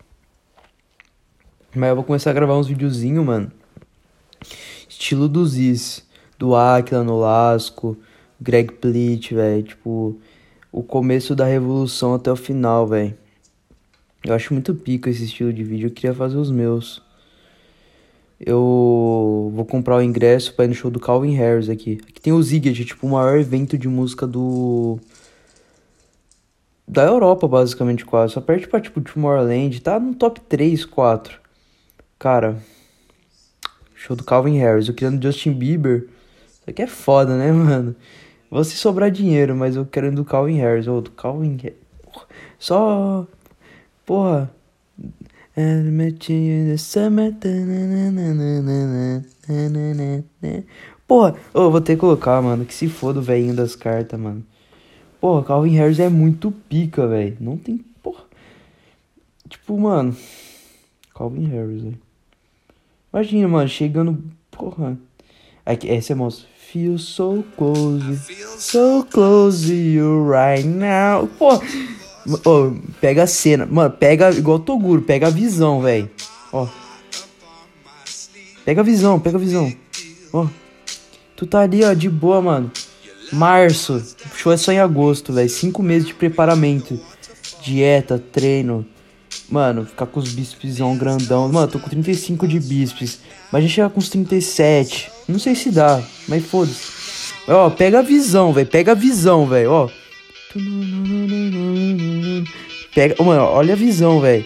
Mas 1.74 1.90
eu 1.90 1.94
vou 1.94 2.04
começar 2.04 2.30
a 2.30 2.34
gravar 2.34 2.56
uns 2.56 2.68
videozinhos, 2.68 3.24
mano. 3.24 3.52
Estilo 4.88 5.28
do 5.28 5.46
Ziz. 5.46 6.06
Do 6.38 6.56
Aquila 6.56 7.04
no 7.04 7.18
Lasco. 7.18 7.98
Greg 8.40 8.72
Plitt, 8.72 9.34
velho. 9.34 9.62
Tipo, 9.62 10.18
o 10.72 10.82
começo 10.82 11.36
da 11.36 11.44
revolução 11.44 12.14
até 12.14 12.32
o 12.32 12.36
final, 12.36 12.86
velho. 12.86 13.14
Eu 14.24 14.34
acho 14.34 14.54
muito 14.54 14.74
pica 14.74 15.10
esse 15.10 15.24
estilo 15.24 15.52
de 15.52 15.62
vídeo. 15.62 15.88
Eu 15.88 15.92
queria 15.92 16.14
fazer 16.14 16.38
os 16.38 16.50
meus. 16.50 17.02
Eu 18.44 19.52
vou 19.54 19.64
comprar 19.64 19.96
o 19.96 20.02
ingresso 20.02 20.52
pra 20.54 20.64
ir 20.64 20.68
no 20.68 20.74
show 20.74 20.90
do 20.90 20.98
Calvin 20.98 21.34
Harris 21.34 21.68
aqui. 21.68 22.00
Aqui 22.08 22.20
tem 22.20 22.32
o 22.32 22.42
Zigged, 22.42 22.84
tipo, 22.84 23.06
o 23.06 23.10
maior 23.10 23.38
evento 23.38 23.78
de 23.78 23.88
música 23.88 24.26
do. 24.26 24.98
Da 26.86 27.04
Europa, 27.04 27.46
basicamente, 27.46 28.04
quase. 28.04 28.34
Só 28.34 28.40
perde 28.40 28.66
pra, 28.66 28.80
tipo, 28.80 29.00
Tomorrowland. 29.00 29.80
Tá 29.80 30.00
no 30.00 30.14
top 30.14 30.40
3, 30.40 30.84
4. 30.84 31.38
Cara, 32.18 32.58
show 33.94 34.16
do 34.16 34.24
Calvin 34.24 34.58
Harris. 34.58 34.88
Eu 34.88 34.94
queria 34.94 35.10
no 35.12 35.22
Justin 35.22 35.52
Bieber. 35.52 36.08
Isso 36.52 36.62
aqui 36.66 36.82
é 36.82 36.86
foda, 36.88 37.36
né, 37.36 37.50
mano? 37.52 37.94
Vou 38.50 38.64
se 38.64 38.76
sobrar 38.76 39.10
dinheiro, 39.10 39.54
mas 39.54 39.76
eu 39.76 39.86
quero 39.86 40.10
do 40.12 40.24
Calvin 40.24 40.56
Harris. 40.56 40.88
Ou 40.88 41.00
do 41.00 41.12
Calvin 41.12 41.58
Só. 42.58 43.24
Porra. 44.04 44.50
Porra, 51.06 51.36
eu 51.52 51.70
vou 51.70 51.80
ter 51.80 51.94
que 51.94 52.00
colocar, 52.00 52.40
mano. 52.40 52.64
Que 52.64 52.74
se 52.74 52.88
foda 52.88 53.18
o 53.18 53.22
velhinho 53.22 53.54
das 53.54 53.76
cartas, 53.76 54.18
mano. 54.18 54.42
Porra, 55.20 55.44
Calvin 55.44 55.76
Harris 55.76 56.00
é 56.00 56.08
muito 56.08 56.50
pica, 56.50 57.06
velho. 57.06 57.36
Não 57.38 57.56
tem. 57.56 57.84
Porra. 58.02 58.24
Tipo, 59.48 59.78
mano. 59.78 60.16
Calvin 61.14 61.46
Harris, 61.46 61.82
velho. 61.82 61.98
Imagina, 63.12 63.48
mano, 63.48 63.68
chegando. 63.68 64.24
Porra. 64.50 64.98
Aqui, 65.66 65.90
essa 65.90 66.12
é 66.12 66.16
moça. 66.16 66.44
Feel 66.56 66.98
so 66.98 67.44
close. 67.56 68.16
So 68.58 69.04
close 69.04 69.70
you 69.70 70.26
right 70.26 70.66
now. 70.66 71.28
Pô. 71.38 71.60
Oh, 72.44 72.72
pega 73.00 73.24
a 73.24 73.26
cena. 73.26 73.66
Mano, 73.66 73.90
pega 73.90 74.30
igual 74.30 74.56
o 74.56 74.60
Toguro. 74.60 75.02
Pega 75.02 75.26
a 75.26 75.30
visão, 75.30 75.80
velho. 75.80 76.10
Ó. 76.52 76.66
Pega 78.64 78.80
a 78.80 78.84
visão, 78.84 79.18
pega 79.18 79.36
a 79.36 79.40
visão. 79.40 79.72
Ó. 80.32 80.46
Tu 81.36 81.46
tá 81.46 81.60
ali, 81.60 81.82
ó, 81.84 81.92
de 81.92 82.08
boa, 82.08 82.40
mano. 82.40 82.70
Março. 83.32 83.94
O 83.94 84.36
show 84.36 84.52
é 84.52 84.56
só 84.56 84.72
em 84.72 84.78
agosto, 84.78 85.32
velho. 85.32 85.48
Cinco 85.48 85.82
meses 85.82 86.08
de 86.08 86.14
preparamento. 86.14 87.00
Dieta, 87.62 88.18
treino. 88.18 88.86
Mano, 89.48 89.84
ficar 89.84 90.06
com 90.06 90.20
os 90.20 90.32
bíceps 90.32 90.78
grandão. 90.96 91.48
Mano, 91.48 91.68
tô 91.68 91.78
com 91.78 91.88
35 91.88 92.46
de 92.46 92.60
bíceps. 92.60 93.20
Mas 93.50 93.58
a 93.58 93.62
gente 93.62 93.74
chega 93.74 93.90
com 93.90 93.98
uns 93.98 94.08
37. 94.08 95.10
Não 95.28 95.38
sei 95.38 95.54
se 95.54 95.70
dá, 95.70 96.02
mas 96.28 96.44
foda-se. 96.44 97.02
Ó, 97.48 97.68
pega 97.70 97.98
a 97.98 98.02
visão, 98.02 98.52
velho. 98.52 98.66
Pega 98.66 98.92
a 98.92 98.94
visão, 98.94 99.46
velho, 99.46 99.70
ó. 99.70 100.01
Pega. 102.94 103.22
Mano, 103.22 103.42
olha 103.42 103.74
a 103.74 103.76
visão, 103.76 104.20
velho. 104.20 104.44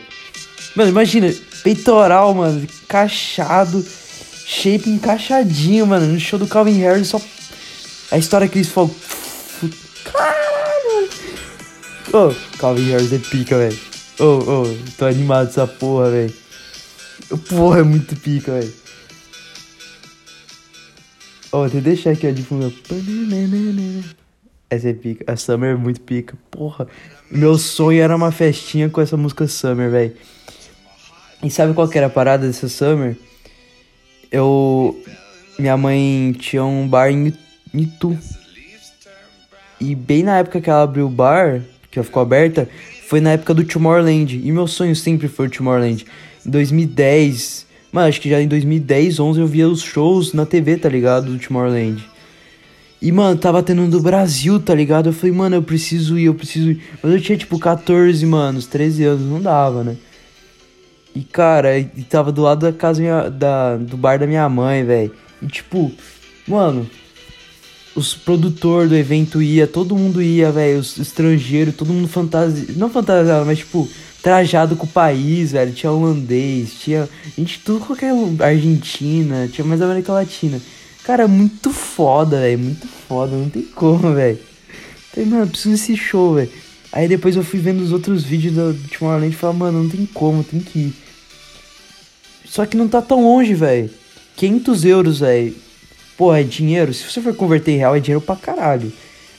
Mano, 0.75 0.90
imagina. 0.90 1.35
Peitoral, 1.62 2.35
mano. 2.35 2.62
Encaixado 2.62 3.85
shape 4.47 4.88
encaixadinho, 4.88 5.87
mano. 5.87 6.07
No 6.07 6.21
show 6.21 6.38
do 6.38 6.47
Calvin 6.47 6.79
Harris, 6.79 7.09
só. 7.09 7.21
A 8.12 8.19
história 8.19 8.47
que 8.47 8.59
eles 8.59 8.69
falam. 8.69 8.95
Caralho! 10.05 11.11
Oh, 12.12 12.57
Calvin 12.59 12.90
Harris 12.90 13.12
é 13.12 13.19
pica, 13.19 13.59
velho. 13.59 13.79
Oh, 14.21 14.38
oh, 14.47 14.79
tô 14.97 15.07
animado 15.07 15.49
essa 15.49 15.66
porra, 15.66 16.11
velho. 16.11 16.35
Porra, 17.49 17.81
é 17.81 17.83
muito 17.83 18.14
pica, 18.16 18.53
velho. 18.53 18.73
Ó, 21.53 21.62
oh, 21.62 21.66
eu 21.66 21.81
deixar 21.81 22.11
aqui, 22.11 22.29
ó, 22.29 22.31
de 22.31 22.42
fundo. 22.42 22.73
Essa 24.68 24.90
é 24.90 24.92
pica. 24.92 25.24
A 25.31 25.37
Summer 25.37 25.74
é 25.74 25.76
muito 25.76 26.00
pica. 26.00 26.37
Porra. 26.50 26.88
Meu 27.31 27.57
sonho 27.57 28.02
era 28.02 28.14
uma 28.14 28.33
festinha 28.33 28.90
com 28.90 29.00
essa 29.00 29.16
música 29.16 29.46
Summer, 29.46 29.90
velho. 29.90 30.14
E 31.42 31.50
sabe 31.50 31.74
qual 31.74 31.88
que 31.88 31.98
era 31.98 32.09
a 32.09 32.11
parada 32.11 32.46
dessa 32.46 32.68
Summer? 32.68 33.16
eu. 34.31 34.98
Minha 35.59 35.76
mãe 35.76 36.35
tinha 36.38 36.64
um 36.64 36.87
bar 36.87 37.11
em 37.11 37.33
Itu. 37.72 38.16
E 39.81 39.94
bem 39.94 40.22
na 40.22 40.38
época 40.38 40.61
que 40.61 40.68
ela 40.68 40.83
abriu 40.83 41.07
o 41.07 41.11
bar, 41.11 41.62
que 41.90 41.98
ela 41.98 42.05
ficou 42.05 42.22
aberta, 42.22 42.68
foi 43.09 43.20
na 43.20 43.33
época 43.33 43.55
do 43.55 43.64
Tomorrowland. 43.64 44.37
E 44.37 44.52
meu 44.52 44.66
sonho 44.66 44.94
sempre 44.94 45.29
foi 45.29 45.46
o 45.46 45.50
Tomorrowland. 45.50 46.05
Em 46.44 46.50
2010, 46.50 47.66
mano, 47.90 48.09
acho 48.09 48.20
que 48.20 48.29
já 48.29 48.40
em 48.40 48.48
2010, 48.48 49.18
11 49.18 49.40
eu 49.40 49.46
via 49.46 49.68
os 49.68 49.83
shows 49.83 50.35
na 50.35 50.44
TV, 50.44 50.76
tá 50.76 50.88
ligado? 50.88 51.33
Do 51.33 51.38
Tomorrowland. 51.38 52.05
E, 53.07 53.12
mano, 53.12 53.38
tava 53.38 53.62
tendo 53.62 53.87
do 53.87 54.01
Brasil, 54.01 54.59
tá 54.59 54.75
ligado? 54.75 55.11
Eu 55.11 55.12
falei, 55.12 55.31
mano, 55.31 55.55
eu 55.55 55.62
preciso 55.62 56.19
ir, 56.19 56.25
eu 56.25 56.35
preciso 56.35 56.73
ir. 56.73 56.83
Mas 57.01 57.12
eu 57.12 57.21
tinha, 57.21 57.38
tipo, 57.38 57.57
14, 57.57 58.27
mano, 58.27 58.61
13 58.61 59.05
anos, 59.05 59.23
não 59.25 59.40
dava, 59.40 59.85
né? 59.85 59.97
E, 61.14 61.23
cara, 61.23 61.79
e 61.79 61.85
tava 62.03 62.33
do 62.33 62.42
lado 62.42 62.66
da 62.66 62.73
casa 62.73 63.01
minha, 63.01 63.31
da, 63.31 63.77
do 63.77 63.97
bar 63.97 64.19
da 64.19 64.27
minha 64.27 64.49
mãe, 64.49 64.85
velho. 64.85 65.12
E, 65.40 65.47
tipo, 65.47 65.92
mano, 66.49 66.90
os 67.95 68.12
produtores 68.12 68.90
do 68.90 68.97
evento 68.97 69.40
ia, 69.40 69.69
todo 69.69 69.95
mundo 69.95 70.21
ia, 70.21 70.51
velho. 70.51 70.81
Os 70.81 70.99
estrangeiros, 70.99 71.77
todo 71.77 71.92
mundo 71.92 72.09
fantasia. 72.09 72.75
Não 72.77 72.90
fantasiado, 72.90 73.47
mas, 73.47 73.59
tipo, 73.59 73.88
trajado 74.21 74.75
com 74.75 74.85
o 74.85 74.88
país, 74.88 75.53
velho. 75.53 75.73
Tinha 75.73 75.92
holandês, 75.92 76.73
tinha. 76.81 77.09
Gente, 77.38 77.61
tudo 77.61 77.87
qualquer. 77.87 78.12
Argentina, 78.40 79.47
tinha 79.47 79.64
mais 79.64 79.81
América 79.81 80.12
Latina. 80.12 80.61
Cara, 81.07 81.29
muito 81.29 81.71
foda, 81.71 82.40
velho. 82.40 82.59
Muito 82.59 82.88
foda, 82.88 83.37
não 83.37 83.49
tem 83.49 83.62
como, 83.62 84.12
velho. 84.12 84.40
Falei, 85.12 85.31
mano, 85.31 85.47
preciso 85.47 85.71
desse 85.71 85.97
show, 85.97 86.35
velho. 86.35 86.51
Aí 86.90 87.07
depois 87.07 87.37
eu 87.37 87.45
fui 87.45 87.61
vendo 87.61 87.81
os 87.81 87.92
outros 87.92 88.25
vídeos 88.25 88.55
do 88.55 88.75
Tomorrowland 88.88 89.33
e 89.33 89.37
falei, 89.37 89.57
mano, 89.57 89.83
não 89.85 89.88
tem 89.88 90.05
como, 90.07 90.42
tem 90.42 90.59
que 90.59 90.79
ir. 90.81 90.95
Só 92.45 92.66
que 92.66 92.77
não 92.77 92.88
tá 92.88 93.01
tão 93.01 93.23
longe, 93.23 93.55
velho. 93.55 93.88
500 94.35 94.85
euros, 94.85 95.21
velho. 95.21 95.55
Pô, 96.16 96.35
é 96.35 96.42
dinheiro. 96.42 96.92
Se 96.92 97.05
você 97.05 97.21
for 97.21 97.37
converter 97.37 97.73
em 97.73 97.79
real, 97.79 97.95
é 97.95 98.01
dinheiro 98.01 98.21
pra 98.21 98.35
caralho. 98.35 98.92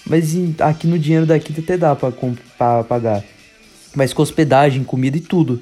Mas 0.06 0.36
aqui 0.60 0.88
no 0.88 0.98
dinheiro 0.98 1.26
daqui 1.26 1.54
até 1.58 1.76
dá 1.78 1.94
pra, 1.96 2.14
pra 2.58 2.84
pagar. 2.86 3.24
Mas 3.94 4.14
com 4.14 4.22
hospedagem, 4.22 4.86
comida 4.86 5.18
e 5.18 5.22
tudo. 5.22 5.62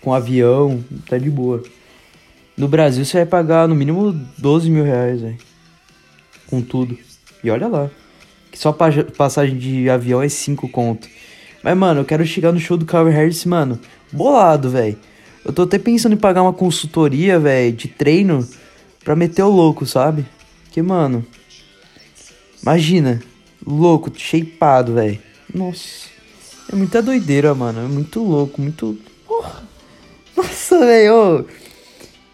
Com 0.00 0.14
avião, 0.14 0.82
tá 1.06 1.18
de 1.18 1.28
boa. 1.28 1.62
No 2.56 2.68
Brasil 2.68 3.04
você 3.04 3.18
vai 3.18 3.26
pagar 3.26 3.66
no 3.66 3.74
mínimo 3.74 4.12
12 4.38 4.70
mil 4.70 4.84
reais, 4.84 5.20
velho. 5.20 5.38
Com 6.46 6.60
tudo. 6.60 6.96
E 7.42 7.50
olha 7.50 7.68
lá. 7.68 7.90
Que 8.50 8.58
só 8.58 8.72
passagem 8.72 9.56
de 9.56 9.88
avião 9.88 10.22
é 10.22 10.28
5 10.28 10.68
conto. 10.68 11.08
Mas, 11.62 11.76
mano, 11.76 12.00
eu 12.00 12.04
quero 12.04 12.26
chegar 12.26 12.52
no 12.52 12.60
show 12.60 12.76
do 12.76 12.84
Calvin 12.84 13.12
Harris, 13.12 13.44
mano. 13.44 13.78
Bolado, 14.12 14.68
velho. 14.68 14.98
Eu 15.44 15.52
tô 15.52 15.62
até 15.62 15.78
pensando 15.78 16.12
em 16.12 16.18
pagar 16.18 16.42
uma 16.42 16.52
consultoria, 16.52 17.38
velho, 17.38 17.72
de 17.72 17.88
treino 17.88 18.46
pra 19.02 19.16
meter 19.16 19.42
o 19.42 19.48
louco, 19.48 19.86
sabe? 19.86 20.26
Que, 20.70 20.82
mano. 20.82 21.24
Imagina, 22.62 23.22
louco, 23.66 24.12
shapeado, 24.14 24.94
velho. 24.94 25.18
Nossa. 25.52 26.08
É 26.72 26.76
muita 26.76 27.02
doideira, 27.02 27.54
mano. 27.54 27.80
É 27.80 27.88
muito 27.88 28.22
louco, 28.22 28.60
muito. 28.60 28.98
Porra. 29.26 29.62
Nossa, 30.36 30.78
velho. 30.80 31.46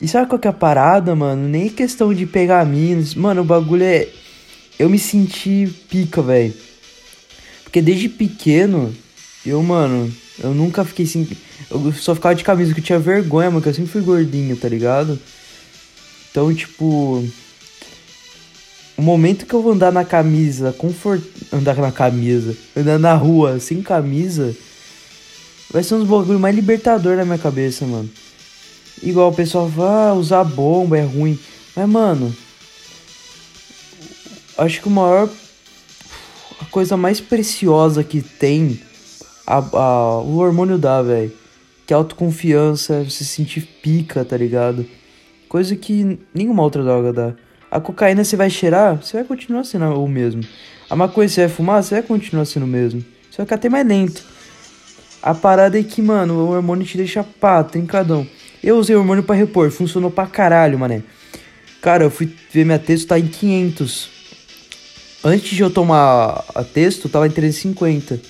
E 0.01 0.07
sabe 0.07 0.29
qual 0.29 0.39
que 0.39 0.47
é 0.47 0.51
a 0.51 0.55
parada, 0.55 1.15
mano? 1.15 1.49
Nem 1.49 1.69
questão 1.69 2.15
de 2.15 2.25
pegar 2.25 2.65
minas. 2.65 3.15
Mano, 3.15 3.43
o 3.43 3.45
bagulho 3.45 3.83
é. 3.83 4.09
Eu 4.79 4.89
me 4.89 4.99
senti 4.99 5.69
pica, 5.91 6.23
velho. 6.23 6.55
Porque 7.65 7.83
desde 7.83 8.09
pequeno, 8.09 8.95
eu, 9.45 9.61
mano, 9.63 10.13
eu 10.39 10.55
nunca 10.55 10.85
fiquei 10.85 11.05
assim. 11.05 11.29
Eu 11.69 11.93
só 11.93 12.15
ficava 12.15 12.35
de 12.35 12.45
camisa 12.45 12.73
que 12.73 12.81
eu 12.81 12.85
tinha 12.85 12.99
vergonha, 12.99 13.51
mano, 13.51 13.61
que 13.61 13.69
eu 13.69 13.75
sempre 13.75 13.91
fui 13.91 14.03
gordinho, 14.03 14.57
tá 14.57 14.69
ligado? 14.69 15.19
Então, 16.31 16.55
tipo. 16.55 17.25
O 18.97 19.03
momento 19.03 19.47
que 19.47 19.55
eu 19.55 19.63
vou 19.63 19.73
andar 19.73 19.93
na 19.93 20.05
camisa, 20.05 20.73
confort... 20.73 21.23
andar 21.53 21.77
na 21.77 21.93
camisa, 21.93 22.57
andar 22.77 22.99
na 22.99 23.15
rua 23.15 23.61
sem 23.61 23.81
camisa, 23.81 24.57
vai 25.71 25.85
ser 25.85 25.95
um 25.95 26.01
dos 26.01 26.09
bagulho 26.09 26.41
mais 26.41 26.55
libertador 26.55 27.17
na 27.17 27.25
minha 27.25 27.39
cabeça, 27.39 27.87
mano. 27.87 28.11
Igual 29.03 29.31
o 29.31 29.35
pessoal 29.35 29.71
fala, 29.71 30.11
ah, 30.11 30.15
usar 30.15 30.45
bomba 30.45 30.99
é 30.99 31.03
ruim. 31.03 31.39
Mas, 31.75 31.89
mano, 31.89 32.35
acho 34.57 34.81
que 34.81 34.89
o 34.89 34.91
maior. 34.91 35.29
A 36.61 36.65
coisa 36.67 36.97
mais 36.97 37.21
preciosa 37.21 38.03
que 38.03 38.21
tem 38.21 38.81
a, 39.47 39.59
a, 39.59 40.19
o 40.21 40.37
hormônio 40.37 40.77
dá, 40.77 41.01
velho. 41.01 41.33
Que 41.87 41.95
autoconfiança, 41.95 43.03
você 43.05 43.25
se 43.25 43.25
sentir 43.25 43.63
pica, 43.83 44.23
tá 44.25 44.37
ligado? 44.37 44.85
Coisa 45.49 45.75
que 45.75 46.19
nenhuma 46.35 46.63
outra 46.63 46.83
droga 46.83 47.13
dá. 47.13 47.35
A 47.71 47.81
cocaína 47.81 48.25
você 48.25 48.37
vai 48.37 48.51
cheirar, 48.51 48.97
você 48.97 49.17
vai 49.17 49.25
continuar 49.25 49.65
sendo 49.65 49.87
o 50.03 50.07
mesmo. 50.07 50.43
A 50.91 50.97
maconha 50.97 51.29
você 51.29 51.47
vai 51.47 51.49
fumar, 51.49 51.83
você 51.83 51.95
vai 51.95 52.03
continuar 52.03 52.45
sendo 52.45 52.65
o 52.65 52.69
mesmo. 52.69 53.01
Você 53.31 53.39
vai 53.39 53.47
ficar 53.47 53.55
até 53.57 53.69
mais 53.71 53.87
lento. 53.87 54.23
A 55.23 55.35
parada 55.35 55.79
é 55.79 55.83
que, 55.83 56.03
mano, 56.03 56.35
o 56.35 56.51
hormônio 56.51 56.87
te 56.87 56.97
deixa 56.97 57.25
pá, 57.25 57.65
trincadão. 57.65 58.27
Eu 58.63 58.77
usei 58.77 58.97
hormônio 58.97 59.23
pra 59.23 59.35
repor, 59.35 59.71
funcionou 59.71 60.11
pra 60.11 60.27
caralho, 60.27 60.79
mané. 60.79 61.03
Cara, 61.81 62.05
eu 62.05 62.11
fui 62.11 62.33
ver 62.53 62.65
minha 62.65 62.79
texto, 62.79 63.09
tá 63.09 63.19
em 63.19 63.27
500. 63.27 64.09
Antes 65.25 65.57
de 65.57 65.63
eu 65.63 65.71
tomar 65.71 66.45
a 66.55 66.65
texto, 66.65 67.09
tava 67.09 67.27
em 67.27 67.31
350. 67.31 68.21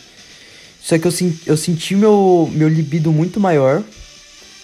Só 0.81 0.99
que 0.99 1.07
eu, 1.07 1.13
eu 1.47 1.57
senti 1.57 1.95
meu, 1.95 2.49
meu 2.53 2.69
libido 2.69 3.13
muito 3.13 3.41
maior. 3.41 3.83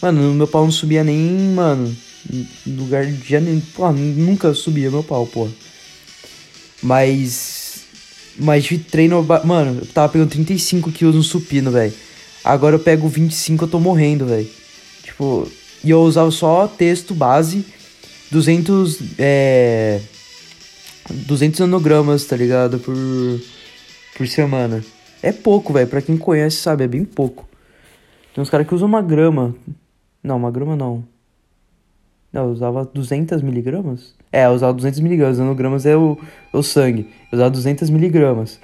Mano, 0.00 0.34
meu 0.34 0.46
pau 0.46 0.64
não 0.64 0.72
subia 0.72 1.04
nem, 1.04 1.18
mano. 1.54 1.94
No 2.66 2.82
lugar 2.82 3.06
de. 3.06 3.40
Nem, 3.40 3.60
pô, 3.60 3.90
nunca 3.92 4.54
subia 4.54 4.90
meu 4.90 5.02
pau, 5.02 5.26
pô. 5.26 5.48
Mas. 6.82 7.84
Mas 8.38 8.64
de 8.64 8.78
treino. 8.78 9.22
Mano, 9.44 9.80
eu 9.80 9.86
tava 9.86 10.10
pegando 10.10 10.30
35 10.30 10.90
quilos 10.92 11.14
no 11.14 11.22
supino, 11.22 11.70
velho. 11.70 11.92
Agora 12.42 12.76
eu 12.76 12.80
pego 12.80 13.08
25, 13.08 13.64
eu 13.64 13.68
tô 13.68 13.80
morrendo, 13.80 14.26
velho. 14.26 14.48
Tipo. 15.14 15.48
E 15.82 15.90
eu 15.90 16.00
usava 16.02 16.30
só 16.30 16.66
texto 16.66 17.14
base. 17.14 17.64
200. 18.30 18.98
É. 19.18 20.00
200 21.10 21.60
nanogramas, 21.60 22.24
tá 22.24 22.36
ligado? 22.36 22.78
Por. 22.78 22.94
Por 24.16 24.28
semana. 24.28 24.84
É 25.22 25.32
pouco, 25.32 25.72
velho. 25.72 25.88
Pra 25.88 26.02
quem 26.02 26.16
conhece, 26.16 26.56
sabe, 26.56 26.84
é 26.84 26.88
bem 26.88 27.04
pouco. 27.04 27.48
Tem 28.34 28.42
uns 28.42 28.50
caras 28.50 28.66
que 28.66 28.74
usam 28.74 28.88
uma 28.88 29.02
grama. 29.02 29.54
Não, 30.22 30.36
uma 30.36 30.50
grama 30.50 30.76
não. 30.76 31.04
Não, 32.32 32.46
eu 32.46 32.50
usava 32.50 32.84
200 32.84 33.42
miligramas? 33.42 34.14
É, 34.32 34.46
eu 34.46 34.50
usava 34.50 34.72
200 34.72 35.00
miligramas. 35.00 35.38
Nanogramas 35.38 35.86
é 35.86 35.96
o, 35.96 36.18
o 36.52 36.62
sangue. 36.62 37.08
Eu 37.30 37.36
usava 37.36 37.50
200 37.50 37.90
miligramas 37.90 38.58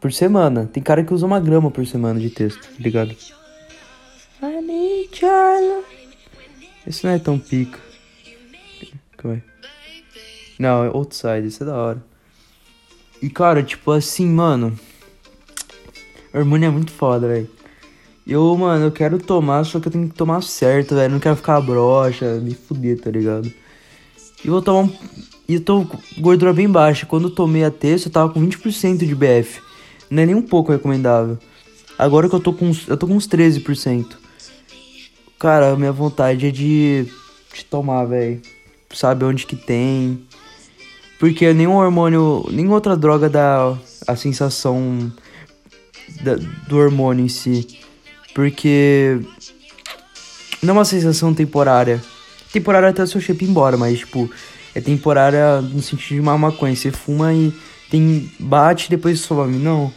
por 0.00 0.12
semana. 0.12 0.68
Tem 0.72 0.82
cara 0.82 1.02
que 1.02 1.12
usa 1.12 1.26
uma 1.26 1.40
grama 1.40 1.70
por 1.70 1.84
semana 1.86 2.20
de 2.20 2.30
texto, 2.30 2.60
tá 2.60 2.78
ligado? 2.78 3.14
Charlie. 5.12 5.84
Esse 6.86 7.04
não 7.04 7.12
é 7.12 7.18
tão 7.18 7.38
pica. 7.38 7.78
Calma 9.16 9.36
aí. 9.36 9.42
Não, 10.58 10.84
é 10.84 10.88
Outside, 10.88 11.46
esse 11.46 11.62
é 11.62 11.66
da 11.66 11.76
hora. 11.76 12.04
E 13.20 13.28
cara, 13.28 13.62
tipo 13.62 13.90
assim, 13.90 14.26
mano. 14.26 14.78
Hormônio 16.32 16.66
é 16.66 16.70
muito 16.70 16.92
foda, 16.92 17.26
velho. 17.26 17.48
Eu, 18.26 18.56
mano, 18.56 18.86
eu 18.86 18.92
quero 18.92 19.18
tomar, 19.18 19.64
só 19.64 19.78
que 19.78 19.88
eu 19.88 19.92
tenho 19.92 20.08
que 20.08 20.14
tomar 20.14 20.42
certo, 20.42 20.94
velho. 20.94 21.12
Não 21.12 21.20
quero 21.20 21.36
ficar 21.36 21.60
broxa, 21.60 22.40
me 22.40 22.54
fuder, 22.54 23.00
tá 23.00 23.10
ligado? 23.10 23.52
E 24.44 24.48
vou 24.48 24.60
tomar 24.60 24.80
um. 24.80 24.92
E 25.48 25.54
eu 25.54 25.60
tô 25.60 25.84
com 25.84 25.98
gordura 26.20 26.52
bem 26.52 26.68
baixa. 26.68 27.06
Quando 27.06 27.28
eu 27.28 27.34
tomei 27.34 27.64
a 27.64 27.70
terça, 27.70 28.08
eu 28.08 28.12
tava 28.12 28.32
com 28.32 28.40
20% 28.40 28.98
de 28.98 29.14
BF. 29.14 29.60
Não 30.10 30.22
é 30.22 30.26
nem 30.26 30.34
um 30.34 30.42
pouco 30.42 30.72
recomendável. 30.72 31.38
Agora 31.98 32.28
que 32.28 32.34
eu 32.34 32.40
tô 32.40 32.52
com 32.52 32.70
eu 32.86 32.96
tô 32.96 33.06
com 33.06 33.14
uns 33.14 33.28
13%. 33.28 34.25
Cara, 35.38 35.76
minha 35.76 35.92
vontade 35.92 36.46
é 36.46 36.50
de, 36.50 37.06
de 37.54 37.64
tomar, 37.64 38.06
velho. 38.06 38.40
Sabe 38.94 39.24
onde 39.24 39.46
que 39.46 39.54
tem. 39.54 40.26
Porque 41.18 41.52
nenhum 41.52 41.74
hormônio, 41.74 42.46
nenhuma 42.50 42.76
outra 42.76 42.96
droga 42.96 43.28
dá 43.28 43.76
a 44.06 44.16
sensação 44.16 45.12
da, 46.22 46.36
do 46.66 46.78
hormônio 46.78 47.24
em 47.24 47.28
si. 47.28 47.78
Porque 48.34 49.20
não 50.62 50.70
é 50.70 50.78
uma 50.78 50.84
sensação 50.84 51.34
temporária. 51.34 52.02
Temporária 52.50 52.88
até 52.88 53.02
o 53.02 53.06
seu 53.06 53.20
shape 53.20 53.44
ir 53.44 53.50
embora, 53.50 53.76
mas 53.76 53.98
tipo, 53.98 54.30
é 54.74 54.80
temporária 54.80 55.60
no 55.60 55.82
sentido 55.82 56.14
de 56.14 56.20
uma 56.20 56.38
maconha. 56.38 56.74
Você 56.74 56.90
fuma 56.90 57.34
e 57.34 57.52
tem 57.90 58.30
bate 58.40 58.86
e 58.86 58.90
depois 58.90 59.20
some. 59.20 59.58
Não. 59.58 59.92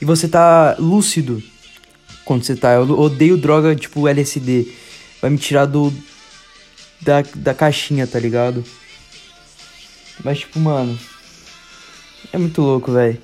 E 0.00 0.04
você 0.06 0.26
tá 0.26 0.76
lúcido 0.78 1.42
quando 2.24 2.44
você 2.44 2.56
tá. 2.56 2.72
Eu 2.74 2.98
odeio 2.98 3.36
droga 3.36 3.74
tipo 3.74 4.08
LSD. 4.08 4.72
Vai 5.20 5.30
me 5.30 5.38
tirar 5.38 5.66
do. 5.66 5.92
Da, 7.00 7.22
da 7.34 7.52
caixinha, 7.52 8.06
tá 8.06 8.18
ligado? 8.18 8.64
Mas 10.22 10.40
tipo, 10.40 10.58
mano. 10.58 10.98
É 12.32 12.38
muito 12.38 12.62
louco, 12.62 12.92
velho. 12.92 13.20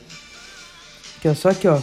Aqui, 1.19 1.29
ó, 1.29 1.35
só 1.35 1.49
aqui, 1.51 1.67
ó. 1.67 1.81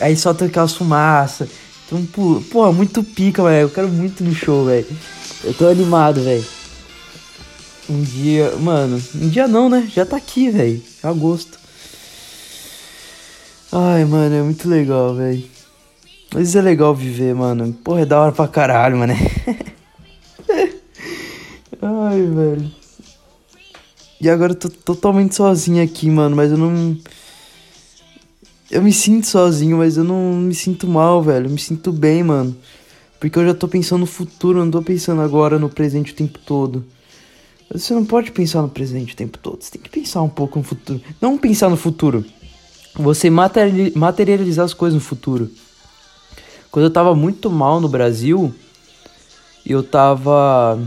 Aí 0.00 0.16
solta 0.16 0.44
aquelas 0.44 0.74
fumaças. 0.74 1.48
Então, 1.86 2.04
pô, 2.50 2.72
muito 2.72 3.02
pica, 3.02 3.42
velho. 3.42 3.62
Eu 3.62 3.70
quero 3.70 3.88
muito 3.88 4.24
no 4.24 4.34
show, 4.34 4.64
velho. 4.66 4.86
Eu 5.44 5.54
tô 5.54 5.68
animado, 5.68 6.22
velho. 6.22 6.44
Um 7.88 8.02
dia, 8.02 8.56
mano, 8.56 9.00
um 9.14 9.28
dia 9.28 9.46
não, 9.46 9.68
né? 9.68 9.88
Já 9.94 10.04
tá 10.04 10.16
aqui, 10.16 10.50
velho. 10.50 10.82
Agosto. 11.02 11.58
Ai, 13.72 14.04
mano, 14.04 14.34
é 14.34 14.42
muito 14.42 14.68
legal, 14.68 15.14
velho. 15.14 15.44
Mas 16.32 16.54
é 16.54 16.62
legal 16.62 16.94
viver, 16.94 17.34
mano. 17.34 17.72
Porra, 17.72 18.02
é 18.02 18.06
da 18.06 18.20
hora 18.20 18.32
pra 18.32 18.46
caralho, 18.46 18.96
mano. 18.96 19.12
Ai, 21.82 22.22
velho. 22.22 22.70
E 24.20 24.30
agora 24.30 24.52
eu 24.52 24.56
tô 24.56 24.68
totalmente 24.68 25.34
sozinho 25.34 25.82
aqui, 25.82 26.08
mano, 26.10 26.36
mas 26.36 26.50
eu 26.50 26.56
não. 26.56 26.96
Eu 28.70 28.82
me 28.82 28.92
sinto 28.92 29.26
sozinho, 29.26 29.78
mas 29.78 29.96
eu 29.96 30.04
não 30.04 30.32
me 30.34 30.54
sinto 30.54 30.86
mal, 30.86 31.22
velho. 31.22 31.46
Eu 31.46 31.50
me 31.50 31.58
sinto 31.58 31.92
bem, 31.92 32.22
mano. 32.22 32.56
Porque 33.20 33.38
eu 33.38 33.46
já 33.46 33.54
tô 33.54 33.66
pensando 33.66 34.00
no 34.00 34.06
futuro, 34.06 34.60
eu 34.60 34.64
não 34.64 34.70
tô 34.70 34.82
pensando 34.82 35.20
agora 35.22 35.58
no 35.58 35.68
presente 35.68 36.12
o 36.12 36.16
tempo 36.16 36.38
todo. 36.38 36.84
Você 37.72 37.92
não 37.94 38.04
pode 38.04 38.30
pensar 38.30 38.62
no 38.62 38.68
presente 38.68 39.14
o 39.14 39.16
tempo 39.16 39.38
todo. 39.38 39.62
Você 39.62 39.72
tem 39.72 39.82
que 39.82 39.90
pensar 39.90 40.22
um 40.22 40.28
pouco 40.28 40.58
no 40.58 40.64
futuro. 40.64 41.00
Não 41.20 41.36
pensar 41.36 41.68
no 41.68 41.76
futuro. 41.76 42.24
Você 42.96 43.30
materializar 43.30 44.64
as 44.64 44.74
coisas 44.74 44.94
no 44.94 45.04
futuro. 45.06 45.50
Quando 46.70 46.84
eu 46.86 46.90
tava 46.90 47.14
muito 47.14 47.50
mal 47.50 47.80
no 47.80 47.88
Brasil, 47.88 48.54
eu 49.64 49.82
tava 49.82 50.78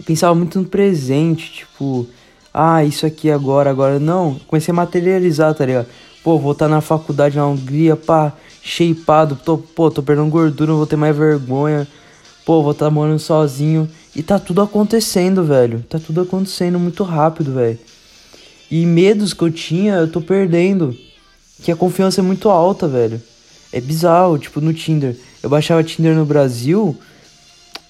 eu 0.00 0.04
pensava 0.04 0.34
muito 0.34 0.58
no 0.58 0.64
presente, 0.64 1.52
tipo, 1.52 2.06
ah, 2.54 2.82
isso 2.82 3.04
aqui 3.04 3.30
agora, 3.30 3.68
agora. 3.68 4.00
Não, 4.00 4.40
comecei 4.46 4.72
a 4.72 4.74
materializar, 4.74 5.54
tá 5.54 5.66
ligado? 5.66 5.86
Pô, 6.24 6.38
vou 6.38 6.52
estar 6.52 6.68
tá 6.68 6.74
na 6.74 6.80
faculdade 6.80 7.36
na 7.36 7.46
Hungria, 7.46 7.96
pá, 7.96 8.32
shapeado, 8.62 9.36
tô, 9.36 9.58
pô, 9.58 9.90
tô 9.90 10.02
perdendo 10.02 10.30
gordura, 10.30 10.70
não 10.70 10.78
vou 10.78 10.86
ter 10.86 10.96
mais 10.96 11.14
vergonha. 11.14 11.86
Pô, 12.46 12.62
vou 12.62 12.72
estar 12.72 12.86
tá 12.86 12.90
morando 12.90 13.18
sozinho. 13.18 13.88
E 14.16 14.22
tá 14.22 14.38
tudo 14.38 14.62
acontecendo, 14.62 15.44
velho. 15.44 15.84
Tá 15.88 15.98
tudo 15.98 16.22
acontecendo 16.22 16.78
muito 16.78 17.04
rápido, 17.04 17.52
velho. 17.52 17.78
E 18.70 18.86
medos 18.86 19.34
que 19.34 19.42
eu 19.42 19.50
tinha, 19.50 19.94
eu 19.94 20.10
tô 20.10 20.20
perdendo. 20.20 20.96
Que 21.62 21.72
a 21.72 21.76
confiança 21.76 22.20
é 22.20 22.22
muito 22.22 22.48
alta, 22.48 22.86
velho. 22.86 23.20
É 23.72 23.80
bizarro, 23.80 24.38
tipo, 24.38 24.60
no 24.60 24.72
Tinder. 24.72 25.16
Eu 25.42 25.50
baixava 25.50 25.82
Tinder 25.82 26.14
no 26.14 26.24
Brasil, 26.24 26.98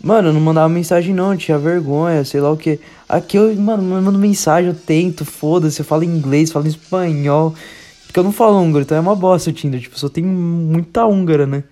Mano, 0.03 0.29
eu 0.29 0.33
não 0.33 0.40
mandava 0.40 0.69
mensagem 0.69 1.14
não, 1.14 1.37
tinha 1.37 1.59
vergonha, 1.59 2.25
sei 2.25 2.40
lá 2.40 2.51
o 2.51 2.57
que. 2.57 2.81
Aqui 3.07 3.37
eu, 3.37 3.55
mano, 3.57 3.83
eu 3.83 4.03
mando 4.03 4.19
mensagem, 4.19 4.71
eu 4.71 4.75
tento, 4.75 5.27
foda-se, 5.27 5.81
eu 5.81 5.85
falo 5.85 6.05
inglês, 6.05 6.51
falo 6.51 6.66
espanhol. 6.66 7.55
Porque 8.07 8.19
eu 8.19 8.25
não 8.25 8.33
falo 8.33 8.59
húngaro, 8.59 8.83
então 8.83 8.97
é 8.97 9.01
uma 9.01 9.14
bosta 9.14 9.51
o 9.51 9.53
Tinder, 9.53 9.79
tipo, 9.79 9.99
só 9.99 10.09
tem 10.09 10.25
muita 10.25 11.05
húngara, 11.05 11.47
né? 11.47 11.64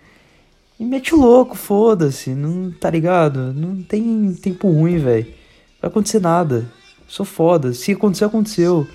E 0.79 0.85
mete 0.85 1.15
o 1.15 1.19
louco, 1.19 1.57
foda-se, 1.57 2.31
não 2.31 2.71
tá 2.71 2.91
ligado? 2.91 3.53
Não 3.55 3.83
tem 3.83 4.33
tempo 4.35 4.71
ruim, 4.71 4.99
velho. 4.99 5.25
Não 5.25 5.81
vai 5.81 5.91
acontecer 5.91 6.21
nada. 6.21 6.71
Sou 7.09 7.27
foda. 7.27 7.73
Se 7.73 7.93
acontecer, 7.93 8.27
aconteceu. 8.27 8.87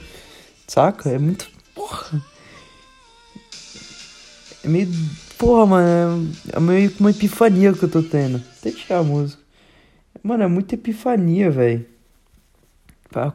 Saca? 0.68 1.10
É 1.10 1.18
muito. 1.18 1.50
Porra. 1.76 2.24
É 4.64 4.68
meio 4.70 4.88
Porra, 5.44 5.66
mano, 5.66 6.32
é 6.54 6.60
meio 6.62 6.90
que 6.90 7.02
uma 7.02 7.10
epifania 7.10 7.74
que 7.74 7.84
eu 7.84 7.92
tô 7.92 8.02
tendo. 8.02 8.38
Até 8.38 8.72
tirar 8.72 9.00
a 9.00 9.04
música. 9.04 9.44
Mano, 10.24 10.44
é 10.44 10.48
muita 10.48 10.76
epifania, 10.76 11.52
velho. 11.52 11.86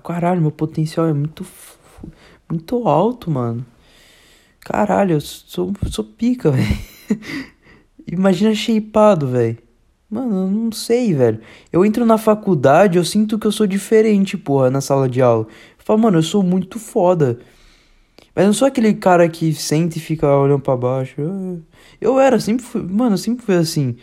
Caralho, 0.03 0.41
meu 0.41 0.51
potencial 0.51 1.07
é 1.07 1.13
muito. 1.13 1.47
Muito 2.49 2.89
alto, 2.89 3.31
mano. 3.31 3.67
Caralho, 4.61 5.17
eu 5.17 5.21
sou, 5.21 5.75
sou 5.91 6.03
pica, 6.03 6.49
velho. 6.51 6.79
Imagina 8.07 8.55
shapeado, 8.55 9.29
velho. 9.29 9.59
Mano, 10.11 10.47
eu 10.47 10.51
não 10.51 10.73
sei, 10.73 11.13
velho. 11.13 11.41
Eu 11.71 11.85
entro 11.85 12.07
na 12.07 12.17
faculdade, 12.17 12.97
eu 12.97 13.05
sinto 13.05 13.39
que 13.39 13.47
eu 13.47 13.53
sou 13.53 13.67
diferente, 13.67 14.39
porra, 14.39 14.71
na 14.71 14.81
sala 14.81 15.09
de 15.09 15.21
aula. 15.21 15.47
Eu 15.79 15.85
falo, 15.85 15.99
mano, 16.01 16.19
eu 16.19 16.23
sou 16.23 16.43
muito 16.43 16.79
foda. 16.79 17.39
Mas 18.35 18.47
não 18.47 18.53
sou 18.55 18.69
aquele 18.69 18.95
cara 18.95 19.29
que 19.29 19.53
sente 19.53 19.99
e 19.99 20.01
fica 20.01 20.27
olhando 20.35 20.63
para 20.63 20.77
baixo. 20.77 21.63
Eu 22.01 22.19
era, 22.19 22.41
sempre 22.41 22.65
fui, 22.65 22.83
mano, 22.83 23.19
sempre 23.19 23.45
fui 23.45 23.57
assim. 23.57 23.97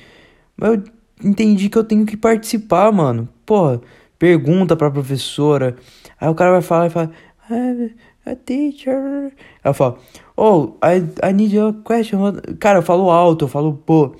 Mas 0.58 0.72
eu 0.74 0.84
entendi 1.24 1.70
que 1.70 1.78
eu 1.78 1.84
tenho 1.84 2.06
que 2.06 2.18
participar, 2.18 2.92
mano. 2.92 3.28
Porra, 3.46 3.82
pergunta 4.20 4.76
pra 4.76 4.92
professora. 4.92 5.76
Aí 6.20 6.30
o 6.30 6.36
cara 6.36 6.52
vai 6.52 6.62
falar 6.62 6.88
e 6.88 6.90
fala, 6.92 7.12
a 7.50 8.32
ah, 8.32 8.36
teacher. 8.36 9.34
Aí 9.64 9.70
eu 9.70 9.74
falo, 9.74 9.98
oh, 10.38 10.74
I, 10.84 11.30
I 11.30 11.34
need 11.34 11.56
your 11.56 11.74
question. 11.84 12.20
Cara, 12.60 12.80
eu 12.80 12.84
falo 12.84 13.10
alto, 13.10 13.46
eu 13.46 13.50
falo, 13.50 13.74
pô, 13.74 14.16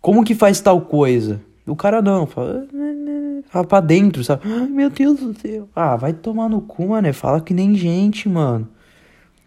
como 0.00 0.24
que 0.24 0.34
faz 0.34 0.60
tal 0.60 0.80
coisa? 0.80 1.40
O 1.66 1.76
cara 1.76 2.00
não, 2.02 2.26
fala, 2.26 2.66
fala 3.48 3.66
pra 3.66 3.80
dentro, 3.80 4.24
sabe? 4.24 4.42
Ah, 4.46 4.66
meu 4.66 4.90
Deus 4.90 5.20
do 5.20 5.38
céu. 5.38 5.68
Ah, 5.74 5.96
vai 5.96 6.12
tomar 6.12 6.48
no 6.48 6.60
cu, 6.60 6.88
mano. 6.88 7.12
Fala 7.12 7.40
que 7.40 7.54
nem 7.54 7.74
gente, 7.74 8.28
mano. 8.28 8.68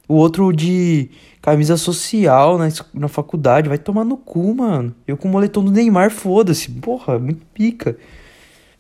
O 0.08 0.16
outro 0.16 0.54
de 0.54 1.10
camisa 1.42 1.76
social 1.76 2.58
na, 2.58 2.70
na 2.94 3.08
faculdade. 3.08 3.68
Vai 3.68 3.78
tomar 3.78 4.06
no 4.06 4.16
cu, 4.16 4.54
mano. 4.56 4.96
Eu 5.08 5.18
com 5.18 5.28
o 5.28 5.32
moletom 5.32 5.64
do 5.64 5.72
Neymar, 5.72 6.12
foda-se. 6.12 6.70
Porra, 6.70 7.18
muito 7.18 7.46
pica. 7.54 7.98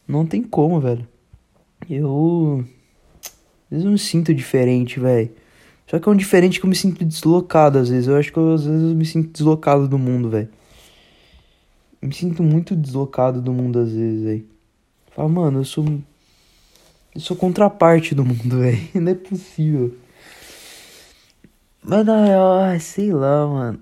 Não 0.07 0.25
tem 0.25 0.43
como, 0.43 0.79
velho. 0.79 1.07
Eu. 1.89 2.63
Às 3.65 3.71
vezes 3.71 3.85
eu 3.85 3.91
me 3.91 3.99
sinto 3.99 4.33
diferente, 4.33 4.99
velho. 4.99 5.31
Só 5.87 5.99
que 5.99 6.07
é 6.07 6.11
um 6.11 6.15
diferente 6.15 6.59
que 6.59 6.65
eu 6.65 6.69
me 6.69 6.75
sinto 6.75 7.03
deslocado 7.03 7.79
às 7.79 7.89
vezes. 7.89 8.07
Eu 8.07 8.15
acho 8.15 8.31
que 8.31 8.37
eu, 8.37 8.53
às 8.53 8.65
vezes 8.65 8.89
eu 8.89 8.95
me 8.95 9.05
sinto 9.05 9.31
deslocado 9.31 9.87
do 9.87 9.97
mundo, 9.97 10.29
velho. 10.29 10.49
Me 12.03 12.13
sinto 12.13 12.43
muito 12.43 12.75
deslocado 12.75 13.41
do 13.41 13.53
mundo 13.53 13.79
às 13.79 13.89
vezes, 13.89 14.23
velho. 14.23 14.45
Fala, 15.15 15.29
mano, 15.29 15.59
eu 15.61 15.63
sou. 15.63 15.85
Eu 17.15 17.21
sou 17.21 17.37
contraparte 17.37 18.13
do 18.13 18.25
mundo, 18.25 18.59
velho. 18.59 18.89
Não 18.95 19.09
é 19.13 19.15
possível. 19.15 19.97
Mas 21.81 22.05
na 22.05 22.25
real, 22.25 22.79
sei 22.81 23.13
lá, 23.13 23.47
mano. 23.47 23.81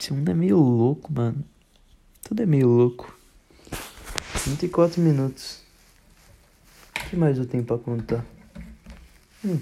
Esse 0.00 0.12
mundo 0.12 0.30
é 0.30 0.34
meio 0.34 0.58
louco, 0.58 1.12
mano. 1.12 1.44
Tudo 2.22 2.40
é 2.40 2.46
meio 2.46 2.68
louco. 2.68 3.18
34 4.44 5.02
minutos. 5.02 5.62
O 6.96 7.10
que 7.10 7.16
mais 7.16 7.36
eu 7.36 7.46
tenho 7.46 7.64
pra 7.64 7.78
contar? 7.78 8.24
Hum. 9.44 9.58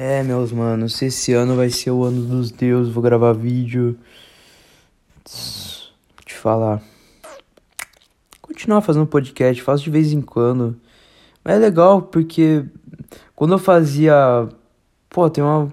É, 0.00 0.22
meus 0.22 0.52
manos, 0.52 1.02
esse 1.02 1.32
ano 1.32 1.56
vai 1.56 1.70
ser 1.70 1.90
o 1.90 2.04
ano 2.04 2.22
dos 2.22 2.52
deuses. 2.52 2.92
Vou 2.94 3.02
gravar 3.02 3.32
vídeo. 3.32 3.98
Te 5.24 6.34
falar. 6.34 6.80
Continuar 8.40 8.80
fazendo 8.80 9.08
podcast, 9.08 9.60
faço 9.60 9.82
de 9.82 9.90
vez 9.90 10.12
em 10.12 10.20
quando. 10.20 10.76
Mas 11.42 11.56
é 11.56 11.58
legal 11.58 12.00
porque 12.00 12.64
quando 13.34 13.54
eu 13.54 13.58
fazia. 13.58 14.48
Pô, 15.10 15.28
tem 15.28 15.42
uma. 15.42 15.68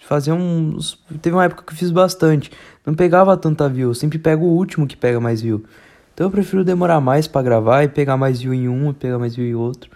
Fazia 0.00 0.34
uns. 0.34 0.98
Teve 1.22 1.36
uma 1.36 1.44
época 1.44 1.62
que 1.62 1.72
eu 1.72 1.76
fiz 1.76 1.92
bastante. 1.92 2.50
Não 2.84 2.94
pegava 2.94 3.36
tanta 3.36 3.68
view. 3.68 3.90
Eu 3.90 3.94
sempre 3.94 4.18
pego 4.18 4.44
o 4.44 4.56
último 4.56 4.88
que 4.88 4.96
pega 4.96 5.20
mais 5.20 5.40
view. 5.40 5.64
Então 6.12 6.26
eu 6.26 6.32
prefiro 6.32 6.64
demorar 6.64 7.00
mais 7.00 7.28
para 7.28 7.42
gravar 7.42 7.84
e 7.84 7.88
pegar 7.88 8.16
mais 8.16 8.40
view 8.40 8.52
em 8.52 8.68
um 8.68 8.90
e 8.90 8.92
pegar 8.92 9.20
mais 9.20 9.36
view 9.36 9.46
em 9.46 9.54
outro. 9.54 9.88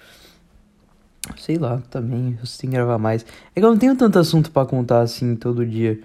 Sei 1.37 1.57
lá, 1.57 1.83
também. 1.91 2.39
Eu 2.41 2.47
tenho 2.47 2.59
que 2.59 2.66
gravar 2.68 2.99
mais. 2.99 3.24
É 3.55 3.61
que 3.61 3.64
eu 3.66 3.70
não 3.70 3.79
tenho 3.79 3.97
tanto 3.97 4.18
assunto 4.18 4.51
para 4.51 4.66
contar 4.66 5.01
assim 5.01 5.35
todo 5.35 5.66
dia. 5.66 6.01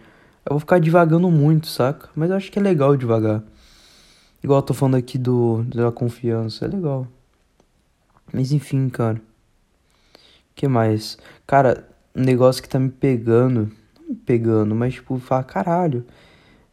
Eu 0.45 0.51
vou 0.51 0.59
ficar 0.59 0.79
divagando 0.79 1.29
muito, 1.29 1.67
saca? 1.67 2.09
Mas 2.15 2.29
eu 2.29 2.35
acho 2.35 2.51
que 2.51 2.57
é 2.57 2.61
legal 2.61 2.97
devagar. 2.97 3.43
Igual 4.43 4.59
eu 4.59 4.63
tô 4.63 4.73
falando 4.73 4.95
aqui 4.95 5.17
do 5.17 5.63
da 5.63 5.91
confiança. 5.91 6.65
É 6.65 6.67
legal. 6.67 7.07
Mas 8.33 8.51
enfim, 8.51 8.89
cara. 8.89 9.21
que 10.55 10.67
mais? 10.67 11.17
Cara, 11.45 11.87
um 12.15 12.23
negócio 12.23 12.61
que 12.61 12.69
tá 12.69 12.79
me 12.79 12.89
pegando. 12.89 13.71
Não 13.99 14.09
me 14.09 14.15
pegando, 14.15 14.73
mas 14.75 14.95
tipo, 14.95 15.19
falar, 15.19 15.43
caralho. 15.43 16.05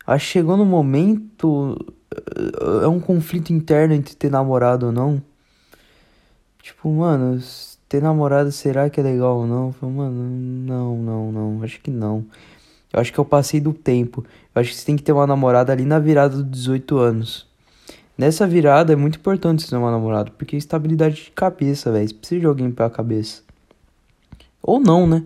Acho 0.06 0.24
que 0.26 0.32
chegou 0.32 0.56
no 0.56 0.64
momento. 0.64 1.76
É 2.82 2.88
um 2.88 3.00
conflito 3.00 3.52
interno 3.52 3.94
entre 3.94 4.14
ter 4.16 4.30
namorado 4.30 4.86
ou 4.86 4.92
não. 4.92 5.22
Tipo, 6.62 6.90
mano, 6.90 7.38
ter 7.88 8.02
namorado 8.02 8.52
será 8.52 8.90
que 8.90 9.00
é 9.00 9.02
legal 9.02 9.38
ou 9.38 9.46
não? 9.46 9.72
Falei, 9.72 9.94
mano, 9.94 10.22
não, 10.22 10.96
não, 10.96 11.32
não. 11.32 11.62
Acho 11.62 11.80
que 11.80 11.90
não. 11.90 12.24
Eu 12.92 13.00
acho 13.00 13.12
que 13.12 13.18
eu 13.18 13.24
passei 13.24 13.60
do 13.60 13.72
tempo. 13.72 14.24
Eu 14.54 14.60
acho 14.60 14.70
que 14.70 14.76
você 14.76 14.86
tem 14.86 14.96
que 14.96 15.02
ter 15.02 15.12
uma 15.12 15.26
namorada 15.26 15.72
ali 15.72 15.84
na 15.84 15.98
virada 15.98 16.36
dos 16.42 16.50
18 16.50 16.98
anos. 16.98 17.46
Nessa 18.16 18.46
virada 18.46 18.92
é 18.92 18.96
muito 18.96 19.18
importante 19.18 19.62
você 19.62 19.70
ter 19.70 19.76
uma 19.76 19.90
namorada, 19.90 20.30
porque 20.36 20.56
é 20.56 20.58
estabilidade 20.58 21.16
de 21.16 21.30
cabeça, 21.30 21.92
velho. 21.92 22.08
Você 22.08 22.14
precisa 22.14 22.40
de 22.40 22.46
alguém 22.46 22.70
pra 22.70 22.90
cabeça. 22.90 23.42
Ou 24.62 24.80
não, 24.80 25.06
né? 25.06 25.22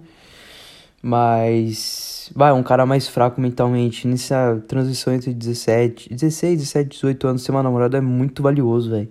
Mas. 1.03 2.31
Vai, 2.35 2.53
um 2.53 2.63
cara 2.63 2.87
mais 2.87 3.09
fraco 3.09 3.41
mentalmente. 3.41 4.07
Nessa 4.07 4.63
transição 4.69 5.13
entre 5.13 5.33
17, 5.33 6.15
16, 6.15 6.61
17, 6.61 6.91
18 6.91 7.27
anos, 7.29 7.45
ter 7.45 7.51
uma 7.51 7.63
namorada 7.63 7.99
é 7.99 8.01
muito 8.01 8.43
valioso, 8.43 8.91
velho. 8.91 9.09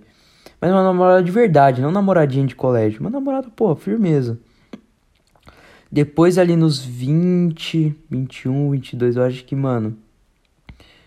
Mas 0.62 0.70
uma 0.70 0.84
namorada 0.84 1.24
de 1.24 1.32
verdade, 1.32 1.82
não 1.82 1.90
namoradinha 1.90 2.46
de 2.46 2.54
colégio. 2.54 3.00
Uma 3.00 3.10
namorada, 3.10 3.48
pô, 3.50 3.74
firmeza. 3.74 4.38
Depois 5.90 6.38
ali 6.38 6.54
nos 6.54 6.78
20, 6.78 7.92
21, 8.08 8.70
22, 8.70 9.16
eu 9.16 9.24
acho 9.24 9.44
que, 9.44 9.56
mano. 9.56 9.98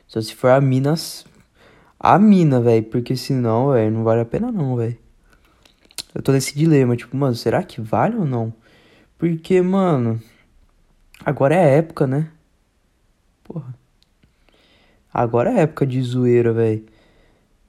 Só 0.08 0.20
se 0.20 0.36
for 0.36 0.50
a 0.50 0.60
minas. 0.60 1.26
A 1.98 2.20
mina, 2.20 2.60
velho. 2.60 2.84
Porque 2.84 3.16
senão, 3.16 3.72
velho, 3.72 3.96
não 3.96 4.04
vale 4.04 4.20
a 4.20 4.26
pena 4.26 4.52
não, 4.52 4.76
velho. 4.76 4.98
Eu 6.14 6.22
tô 6.22 6.34
nesse 6.34 6.54
dilema, 6.54 6.98
tipo, 6.98 7.16
mano, 7.16 7.34
será 7.34 7.64
que 7.64 7.80
vale 7.80 8.18
ou 8.18 8.26
não? 8.26 8.54
Porque, 9.18 9.62
mano. 9.62 10.22
Agora 11.26 11.56
é 11.56 11.78
época, 11.78 12.06
né? 12.06 12.30
Porra. 13.42 13.74
Agora 15.14 15.50
é 15.50 15.62
época 15.62 15.88
de 15.88 16.02
zoeira, 16.02 16.52
velho. 16.52 16.86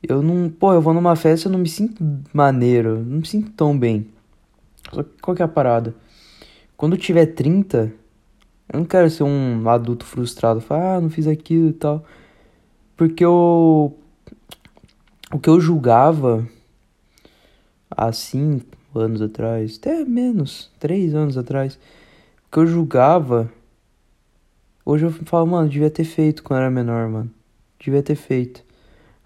Eu 0.03 0.23
não. 0.23 0.49
Pô, 0.49 0.73
eu 0.73 0.81
vou 0.81 0.95
numa 0.95 1.17
festa 1.17 1.47
e 1.47 1.49
eu 1.49 1.53
não 1.53 1.59
me 1.59 1.69
sinto 1.69 2.03
maneiro. 2.33 2.99
Não 2.99 3.19
me 3.19 3.27
sinto 3.27 3.51
tão 3.53 3.79
bem. 3.79 4.09
Só 4.93 5.03
que 5.03 5.11
qual 5.21 5.35
que 5.35 5.43
é 5.43 5.45
a 5.45 5.49
parada? 5.49 5.95
Quando 6.77 6.95
eu 6.95 6.99
tiver 6.99 7.27
30, 7.27 7.93
eu 8.73 8.79
não 8.81 8.87
quero 8.87 9.09
ser 9.11 9.23
um 9.23 9.69
adulto 9.69 10.05
frustrado. 10.05 10.61
Falar, 10.61 10.97
ah, 10.97 11.01
não 11.01 11.11
fiz 11.11 11.27
aquilo 11.27 11.69
e 11.71 11.73
tal. 11.73 12.05
Porque 12.97 13.25
eu. 13.25 13.97
O 15.33 15.39
que 15.41 15.51
eu 15.51 15.61
julgava 15.61 16.47
há 17.91 18.13
cinco 18.13 18.77
anos 18.95 19.21
atrás, 19.21 19.77
até 19.79 20.05
menos, 20.05 20.71
três 20.79 21.15
anos 21.15 21.37
atrás, 21.37 21.79
o 22.47 22.53
que 22.53 22.59
eu 22.59 22.67
julgava. 22.67 23.51
Hoje 24.85 25.05
eu 25.05 25.11
falo, 25.11 25.49
mano, 25.49 25.69
devia 25.69 25.91
ter 25.91 26.05
feito 26.05 26.45
quando 26.45 26.61
era 26.61 26.71
menor, 26.71 27.09
mano. 27.09 27.31
Devia 27.79 28.03
ter 28.03 28.15
feito. 28.15 28.66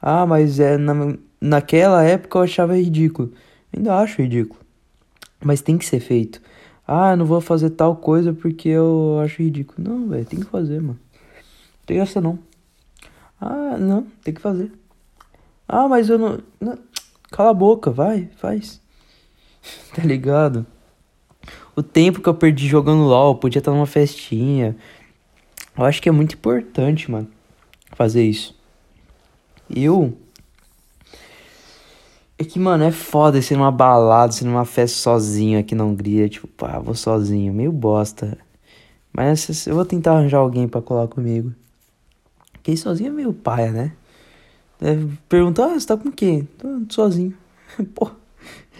Ah, 0.01 0.26
mas 0.26 0.59
é 0.59 0.76
na, 0.76 1.16
naquela 1.40 2.03
época 2.03 2.38
eu 2.38 2.42
achava 2.42 2.76
ridículo. 2.76 3.32
Ainda 3.74 3.96
acho 3.98 4.22
ridículo. 4.22 4.61
Mas 5.42 5.61
tem 5.61 5.78
que 5.78 5.84
ser 5.84 6.01
feito. 6.01 6.40
Ah, 6.86 7.14
não 7.14 7.24
vou 7.24 7.40
fazer 7.40 7.70
tal 7.70 7.96
coisa 7.96 8.32
porque 8.32 8.68
eu 8.68 9.20
acho 9.22 9.42
ridículo. 9.42 9.88
Não, 9.88 10.09
velho, 10.09 10.24
tem 10.24 10.40
que 10.40 10.46
fazer, 10.46 10.80
mano. 10.80 10.98
Não 10.98 11.86
tem 11.86 12.01
essa 12.01 12.20
não. 12.20 12.38
Ah, 13.40 13.76
não, 13.78 14.07
tem 14.24 14.34
que 14.34 14.40
fazer. 14.40 14.72
Ah, 15.68 15.88
mas 15.88 16.09
eu 16.09 16.18
não, 16.18 16.38
não. 16.61 16.78
Cala 17.30 17.51
a 17.51 17.55
boca, 17.55 17.90
vai, 17.90 18.28
faz. 18.36 18.80
tá 19.94 20.03
ligado? 20.03 20.66
O 21.76 21.82
tempo 21.82 22.20
que 22.20 22.28
eu 22.28 22.34
perdi 22.34 22.66
jogando 22.66 23.05
LOL, 23.05 23.36
podia 23.36 23.61
estar 23.61 23.70
numa 23.70 23.86
festinha. 23.86 24.76
Eu 25.78 25.84
acho 25.84 26.03
que 26.03 26.09
é 26.09 26.12
muito 26.12 26.34
importante, 26.34 27.11
mano, 27.11 27.28
fazer 27.92 28.24
isso. 28.24 28.60
Eu. 29.75 30.16
É 32.39 32.45
que, 32.45 32.59
mano, 32.59 32.85
é 32.85 32.91
foda 32.91 33.41
ser 33.43 33.57
numa 33.57 33.71
balada, 33.71 34.33
ser 34.33 34.45
numa 34.45 34.64
festa 34.64 34.97
sozinho 34.97 35.59
aqui 35.59 35.75
na 35.75 35.85
Hungria. 35.85 36.29
Tipo, 36.29 36.49
pá, 36.49 36.79
vou 36.79 36.95
sozinho, 36.95 37.53
meio 37.53 37.71
bosta. 37.71 38.39
Mas 39.12 39.66
eu 39.66 39.75
vou 39.75 39.85
tentar 39.85 40.12
arranjar 40.12 40.39
alguém 40.39 40.66
para 40.66 40.81
colar 40.81 41.09
comigo. 41.09 41.53
Porque 42.53 42.73
ir 42.73 42.77
sozinho 42.77 43.09
é 43.09 43.12
meio 43.12 43.33
paia, 43.33 43.71
né? 43.71 43.93
Deve 44.81 45.18
perguntar, 45.29 45.66
ah, 45.66 45.79
você 45.79 45.87
tá 45.87 45.97
com 45.97 46.11
quem? 46.11 46.45
Tô 46.59 46.68
sozinho. 46.89 47.35
Pô, 47.95 48.11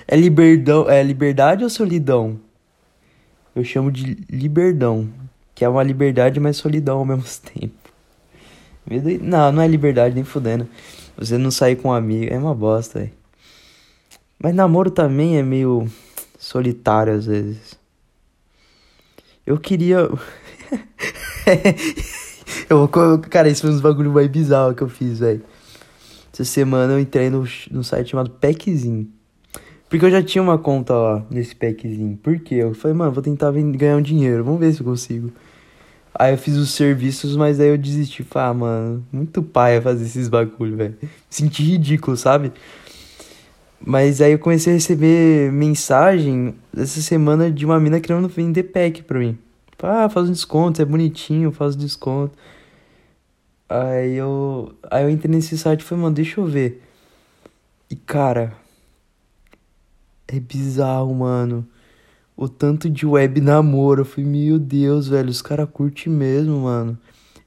é 0.09 0.17
liberdão, 0.17 0.89
é 0.89 1.03
liberdade 1.03 1.63
ou 1.63 1.71
solidão? 1.71 2.41
Eu 3.55 3.65
chamo 3.65 3.91
de 3.91 4.17
liberdão, 4.31 5.09
que 5.55 5.65
é 5.65 5.69
uma 5.69 5.83
liberdade, 5.83 6.41
mas 6.41 6.57
solidão 6.57 6.99
ao 6.99 7.05
mesmo 7.05 7.25
tempo. 7.55 7.80
Não, 9.21 9.53
não 9.53 9.63
é 9.63 9.69
liberdade 9.69 10.15
nem 10.15 10.25
fudendo. 10.25 10.67
Você 11.17 11.39
não 11.39 11.51
sair 11.51 11.77
com 11.77 11.89
um 11.89 11.93
amigo 11.93 12.33
é 12.33 12.39
uma 12.39 12.55
bosta, 12.55 12.99
velho. 12.99 13.13
Mas 14.43 14.55
namoro 14.55 14.91
também 14.91 15.39
é 15.39 15.43
meio 15.43 15.87
solitário 16.39 17.13
às 17.13 17.27
vezes. 17.27 17.79
Eu 19.47 19.59
queria. 19.59 20.09
eu, 22.69 22.89
cara, 23.29 23.49
isso 23.49 23.63
foi 23.63 23.71
uns 23.71 23.81
bagulho 23.81 24.11
mais 24.11 24.29
bizarro 24.29 24.75
que 24.75 24.83
eu 24.83 24.89
fiz, 24.89 25.19
velho. 25.19 25.43
Essa 26.33 26.45
semana 26.45 26.95
eu 26.95 27.01
entrei 27.01 27.29
no, 27.29 27.47
no 27.71 27.85
site 27.85 28.11
chamado 28.11 28.31
Packzinho. 28.31 29.09
Porque 29.91 30.07
eu 30.07 30.11
já 30.11 30.23
tinha 30.23 30.41
uma 30.41 30.57
conta 30.57 30.95
lá 30.95 31.27
nesse 31.29 31.55
Packzinho. 31.55 32.17
Por 32.17 32.39
quê? 32.39 32.57
Eu 32.57 32.75
falei, 32.75 32.97
mano, 32.97 33.13
vou 33.13 33.23
tentar 33.23 33.53
ganhar 33.53 33.97
um 33.97 34.03
dinheiro. 34.03 34.45
Vamos 34.45 34.61
ver 34.61 34.73
se 34.73 34.81
eu 34.81 34.87
consigo. 34.87 35.33
Aí 36.21 36.35
eu 36.35 36.37
fiz 36.37 36.55
os 36.55 36.73
serviços, 36.73 37.35
mas 37.35 37.59
aí 37.59 37.69
eu 37.69 37.79
desisti. 37.79 38.23
Falei, 38.23 38.51
ah, 38.51 38.53
mano, 38.53 39.07
muito 39.11 39.43
paia 39.43 39.81
fazer 39.81 40.05
esses 40.05 40.29
bagulho, 40.29 40.77
velho. 40.77 40.95
Senti 41.31 41.63
ridículo, 41.63 42.15
sabe? 42.15 42.53
Mas 43.81 44.21
aí 44.21 44.33
eu 44.33 44.39
comecei 44.39 44.71
a 44.71 44.77
receber 44.77 45.51
mensagem 45.51 46.55
essa 46.77 47.01
semana 47.01 47.51
de 47.51 47.65
uma 47.65 47.81
mina 47.81 47.99
querendo 48.01 48.29
vender 48.29 48.65
pack 48.65 49.03
pra 49.03 49.19
mim. 49.19 49.39
Ah, 49.83 50.11
faz 50.11 50.29
um 50.29 50.33
desconto, 50.33 50.83
é 50.83 50.85
bonitinho, 50.85 51.51
faz 51.53 51.75
desconto. 51.75 52.37
Aí 53.67 54.15
eu, 54.15 54.75
aí 54.91 55.05
eu 55.05 55.09
entrei 55.09 55.35
nesse 55.35 55.57
site 55.57 55.81
e 55.81 55.85
falei, 55.85 56.03
mano, 56.03 56.17
deixa 56.17 56.39
eu 56.39 56.45
ver. 56.45 56.83
E 57.89 57.97
cara, 57.97 58.53
é 60.29 60.39
bizarro, 60.39 61.15
mano 61.15 61.67
o 62.41 62.49
tanto 62.49 62.89
de 62.89 63.05
web 63.05 63.39
namoro. 63.39 64.01
Eu 64.01 64.05
fui, 64.07 64.25
meu 64.25 64.59
Deus, 64.59 65.09
velho, 65.09 65.29
os 65.29 65.43
caras 65.43 65.69
curtem 65.71 66.11
mesmo, 66.11 66.61
mano. 66.61 66.99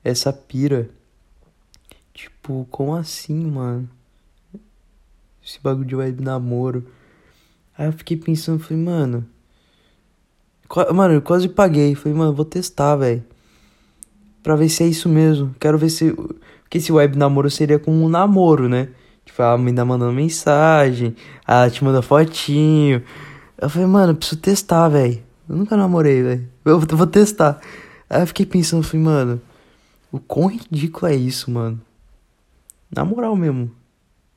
Essa 0.04 0.32
pira. 0.32 0.88
Tipo, 2.14 2.68
como 2.70 2.94
assim, 2.94 3.44
mano? 3.44 3.89
Esse 5.44 5.60
bagulho 5.60 5.88
de 5.88 5.96
web 5.96 6.24
namoro. 6.24 6.86
Aí 7.76 7.88
eu 7.88 7.94
fiquei 7.94 8.16
pensando, 8.16 8.60
falei, 8.60 8.84
mano. 8.84 9.26
Mano, 10.94 11.16
eu 11.16 11.22
quase 11.24 11.50
paguei. 11.50 11.96
Falei, 11.96 12.16
mano, 12.16 12.34
vou 12.34 12.46
testar, 12.46 12.96
velho. 12.96 13.24
Pra 14.44 14.56
ver 14.56 14.70
se 14.70 14.84
é 14.84 14.88
isso 14.88 15.10
mesmo. 15.10 15.56
Quero 15.60 15.78
ver 15.78 15.89
se. 15.89 16.14
Porque 16.62 16.78
esse 16.78 16.91
web 16.91 17.18
namoro 17.18 17.50
seria 17.50 17.80
como 17.80 18.06
um 18.06 18.10
namoro, 18.10 18.70
né? 18.70 18.89
Tipo, 19.26 19.41
ela 19.41 19.56
ainda 19.56 19.84
mandando 19.84 20.14
mensagem. 20.14 21.16
Ela 21.48 21.68
te 21.72 21.84
manda 21.84 22.04
fotinho. 22.04 23.02
Eu 23.64 23.70
falei, 23.70 23.88
mano, 23.88 24.14
preciso 24.14 24.41
testar, 24.41 24.89
velho. 24.89 25.24
Eu 25.47 25.55
nunca 25.55 25.78
namorei, 25.78 26.22
velho. 26.22 26.49
Eu 26.66 26.82
vou 26.82 27.07
testar. 27.07 27.61
Aí 28.09 28.22
eu 28.22 28.28
fiquei 28.28 28.45
pensando, 28.45 28.84
falei, 28.84 29.05
mano, 29.05 29.41
o 30.11 30.20
quão 30.20 30.47
ridículo 30.47 31.09
é 31.09 31.16
isso, 31.16 31.49
mano. 31.49 31.80
Na 32.93 33.05
moral 33.05 33.38
mesmo. 33.38 33.72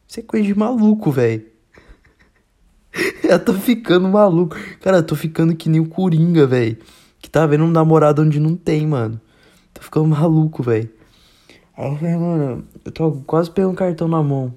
Isso 0.06 0.20
é 0.20 0.22
coisa 0.22 0.46
de 0.46 0.56
maluco, 0.56 1.10
velho. 1.10 1.44
eu 3.24 3.44
tô 3.44 3.52
ficando 3.54 4.06
maluco. 4.06 4.54
Cara, 4.80 4.98
eu 4.98 5.02
tô 5.02 5.16
ficando 5.16 5.56
que 5.56 5.68
nem 5.68 5.80
o 5.80 5.88
Coringa, 5.88 6.46
velho. 6.46 6.78
Que 7.18 7.28
tá 7.28 7.44
vendo 7.46 7.64
um 7.64 7.70
namorado 7.70 8.22
onde 8.22 8.38
não 8.38 8.54
tem, 8.54 8.86
mano. 8.86 9.20
Tô 9.74 9.82
ficando 9.82 10.06
maluco, 10.06 10.62
velho. 10.62 10.88
Aí 11.76 11.90
eu 11.90 11.96
falei, 11.96 12.14
mano, 12.14 12.64
eu 12.84 12.92
tô 12.92 13.10
quase 13.26 13.50
pegando 13.50 13.72
um 13.72 13.74
cartão 13.74 14.06
na 14.06 14.22
mão. 14.22 14.54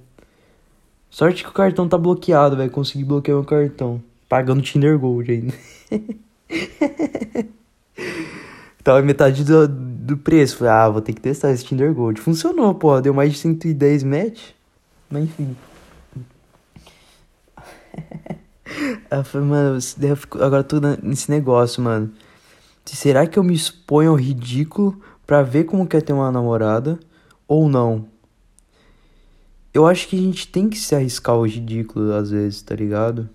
Sorte 1.09 1.41
que 1.41 1.49
o 1.49 1.53
cartão 1.53 1.89
tá 1.89 1.97
bloqueado, 1.97 2.55
velho. 2.55 2.69
Consegui 2.69 3.03
bloquear 3.03 3.35
meu 3.35 3.43
cartão. 3.43 4.07
Pagando 4.29 4.61
Tinder 4.61 4.97
Gold 4.97 5.31
ainda. 5.31 5.53
Tava 8.83 9.01
metade 9.01 9.43
do, 9.43 9.67
do 9.67 10.15
preço. 10.17 10.57
Falei, 10.57 10.73
ah, 10.73 10.89
vou 10.89 11.01
ter 11.01 11.13
que 11.13 11.21
testar 11.21 11.51
esse 11.51 11.65
Tinder 11.65 11.91
Gold. 11.93 12.21
Funcionou, 12.21 12.75
pô. 12.75 13.01
Deu 13.01 13.13
mais 13.13 13.33
de 13.33 13.39
110 13.39 14.03
match. 14.03 14.51
Mas 15.09 15.23
enfim. 15.23 15.57
Ela 19.09 19.23
falou, 19.23 19.47
mano, 19.47 19.79
agora 20.39 20.63
tô 20.63 20.79
nesse 21.01 21.31
negócio, 21.31 21.81
mano. 21.81 22.13
Será 22.85 23.25
que 23.25 23.37
eu 23.37 23.43
me 23.43 23.55
exponho 23.55 24.11
ao 24.11 24.15
ridículo 24.15 25.01
pra 25.25 25.41
ver 25.41 25.63
como 25.63 25.87
quer 25.87 26.01
ter 26.01 26.13
uma 26.13 26.31
namorada? 26.31 26.99
Ou 27.47 27.67
não? 27.67 28.05
Eu 29.73 29.87
acho 29.87 30.07
que 30.07 30.15
a 30.15 30.21
gente 30.21 30.47
tem 30.47 30.69
que 30.69 30.77
se 30.77 30.95
arriscar 30.95 31.35
ao 31.35 31.45
ridículo 31.45 32.13
às 32.13 32.31
vezes, 32.31 32.61
tá 32.61 32.75
ligado? 32.75 33.29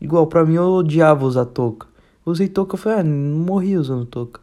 Igual, 0.00 0.26
pra 0.26 0.44
mim 0.44 0.54
eu 0.54 0.64
odiava 0.64 1.24
usar 1.24 1.44
touca. 1.46 1.86
Usei 2.24 2.48
touca, 2.48 2.74
eu 2.74 2.78
falei, 2.78 3.00
ah, 3.00 3.04
morri 3.04 3.76
usando 3.76 4.06
touca. 4.06 4.40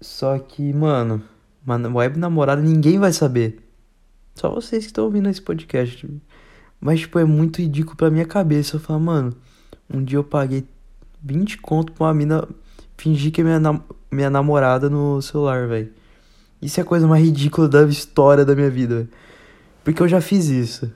Só 0.00 0.38
que, 0.38 0.72
mano, 0.72 1.22
web 1.94 2.18
namorada 2.18 2.60
ninguém 2.60 2.98
vai 2.98 3.12
saber. 3.12 3.60
Só 4.34 4.50
vocês 4.50 4.84
que 4.84 4.90
estão 4.90 5.04
ouvindo 5.04 5.28
esse 5.28 5.40
podcast. 5.40 6.08
Mas, 6.80 7.00
tipo, 7.00 7.18
é 7.18 7.24
muito 7.24 7.62
ridículo 7.62 7.96
pra 7.96 8.10
minha 8.10 8.26
cabeça. 8.26 8.76
Eu 8.76 8.80
falo, 8.80 9.00
mano, 9.00 9.32
um 9.88 10.02
dia 10.02 10.18
eu 10.18 10.24
paguei 10.24 10.64
20 11.22 11.58
conto 11.58 11.92
pra 11.92 12.06
uma 12.06 12.14
mina 12.14 12.48
fingir 12.96 13.30
que 13.30 13.40
é 13.40 13.44
minha, 13.44 13.60
nam 13.60 13.80
minha 14.10 14.28
namorada 14.28 14.90
no 14.90 15.22
celular, 15.22 15.68
velho. 15.68 15.92
Isso 16.60 16.80
é 16.80 16.82
a 16.82 16.86
coisa 16.86 17.06
mais 17.06 17.24
ridícula 17.24 17.68
da 17.68 17.84
história 17.84 18.44
da 18.44 18.54
minha 18.54 18.70
vida, 18.70 18.96
véio. 18.96 19.08
Porque 19.84 20.02
eu 20.02 20.08
já 20.08 20.20
fiz 20.20 20.48
isso. 20.48 20.92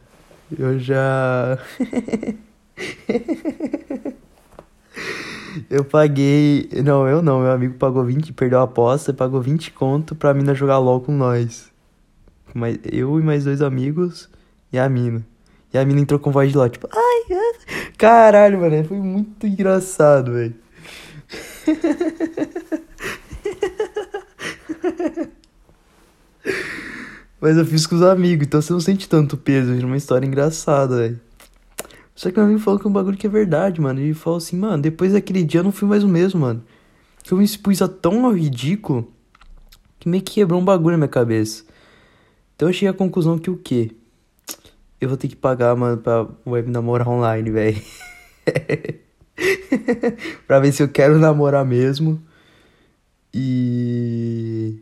Eu 0.56 0.78
já. 0.78 1.58
eu 5.70 5.84
paguei. 5.84 6.68
Não, 6.84 7.08
eu 7.08 7.22
não. 7.22 7.40
Meu 7.40 7.52
amigo 7.52 7.74
pagou 7.74 8.04
20, 8.04 8.32
perdeu 8.32 8.60
a 8.60 8.64
aposta, 8.64 9.12
pagou 9.12 9.40
20 9.40 9.72
conto 9.72 10.14
pra 10.14 10.34
mina 10.34 10.54
jogar 10.54 10.78
LOL 10.78 11.00
com 11.00 11.12
nós. 11.12 11.70
Mas 12.54 12.78
eu 12.90 13.18
e 13.20 13.22
mais 13.22 13.44
dois 13.44 13.62
amigos 13.62 14.28
e 14.72 14.78
a 14.78 14.88
mina. 14.88 15.24
E 15.72 15.78
a 15.78 15.84
mina 15.84 16.00
entrou 16.00 16.18
com 16.18 16.30
voz 16.30 16.50
de 16.50 16.56
lá, 16.56 16.68
tipo, 16.68 16.88
ai, 16.92 17.24
ai. 17.30 17.52
caralho, 17.98 18.60
mano, 18.60 18.84
foi 18.84 18.98
muito 18.98 19.46
engraçado, 19.46 20.32
velho. 20.32 20.54
Mas 27.40 27.56
eu 27.56 27.66
fiz 27.66 27.86
com 27.86 27.96
os 27.96 28.02
amigos, 28.02 28.46
então 28.46 28.60
você 28.62 28.72
não 28.72 28.80
sente 28.80 29.08
tanto 29.08 29.36
peso, 29.36 29.72
é 29.72 29.84
uma 29.84 29.96
história 29.96 30.26
engraçada, 30.26 30.96
velho. 30.96 31.20
Só 32.16 32.30
que 32.30 32.38
meu 32.38 32.46
amigo 32.46 32.60
falou 32.60 32.80
que 32.80 32.86
é 32.86 32.90
um 32.90 32.92
bagulho 32.92 33.18
que 33.18 33.26
é 33.26 33.30
verdade, 33.30 33.78
mano. 33.78 34.00
Ele 34.00 34.14
falou 34.14 34.38
assim, 34.38 34.56
mano, 34.56 34.82
depois 34.82 35.12
daquele 35.12 35.44
dia 35.44 35.60
eu 35.60 35.64
não 35.64 35.70
fui 35.70 35.86
mais 35.86 36.02
o 36.02 36.08
mesmo, 36.08 36.40
mano. 36.40 36.64
Que 37.22 37.32
eu 37.32 37.38
me 37.38 37.44
expus 37.44 37.82
a 37.82 37.88
tão 37.88 38.32
ridículo 38.32 39.12
que 40.00 40.08
meio 40.08 40.22
que 40.22 40.32
quebrou 40.32 40.58
um 40.58 40.64
bagulho 40.64 40.92
na 40.92 40.98
minha 40.98 41.08
cabeça. 41.08 41.64
Então 42.54 42.70
eu 42.70 42.72
cheguei 42.72 42.88
à 42.88 42.94
conclusão 42.94 43.38
que 43.38 43.50
o 43.50 43.58
quê? 43.58 43.90
Eu 44.98 45.10
vou 45.10 45.18
ter 45.18 45.28
que 45.28 45.36
pagar, 45.36 45.76
mano, 45.76 45.98
pra 45.98 46.26
web 46.46 46.70
namorar 46.70 47.06
online, 47.06 47.50
velho. 47.50 47.82
pra 50.48 50.58
ver 50.58 50.72
se 50.72 50.82
eu 50.82 50.88
quero 50.88 51.18
namorar 51.18 51.66
mesmo. 51.66 52.22
E. 53.34 54.80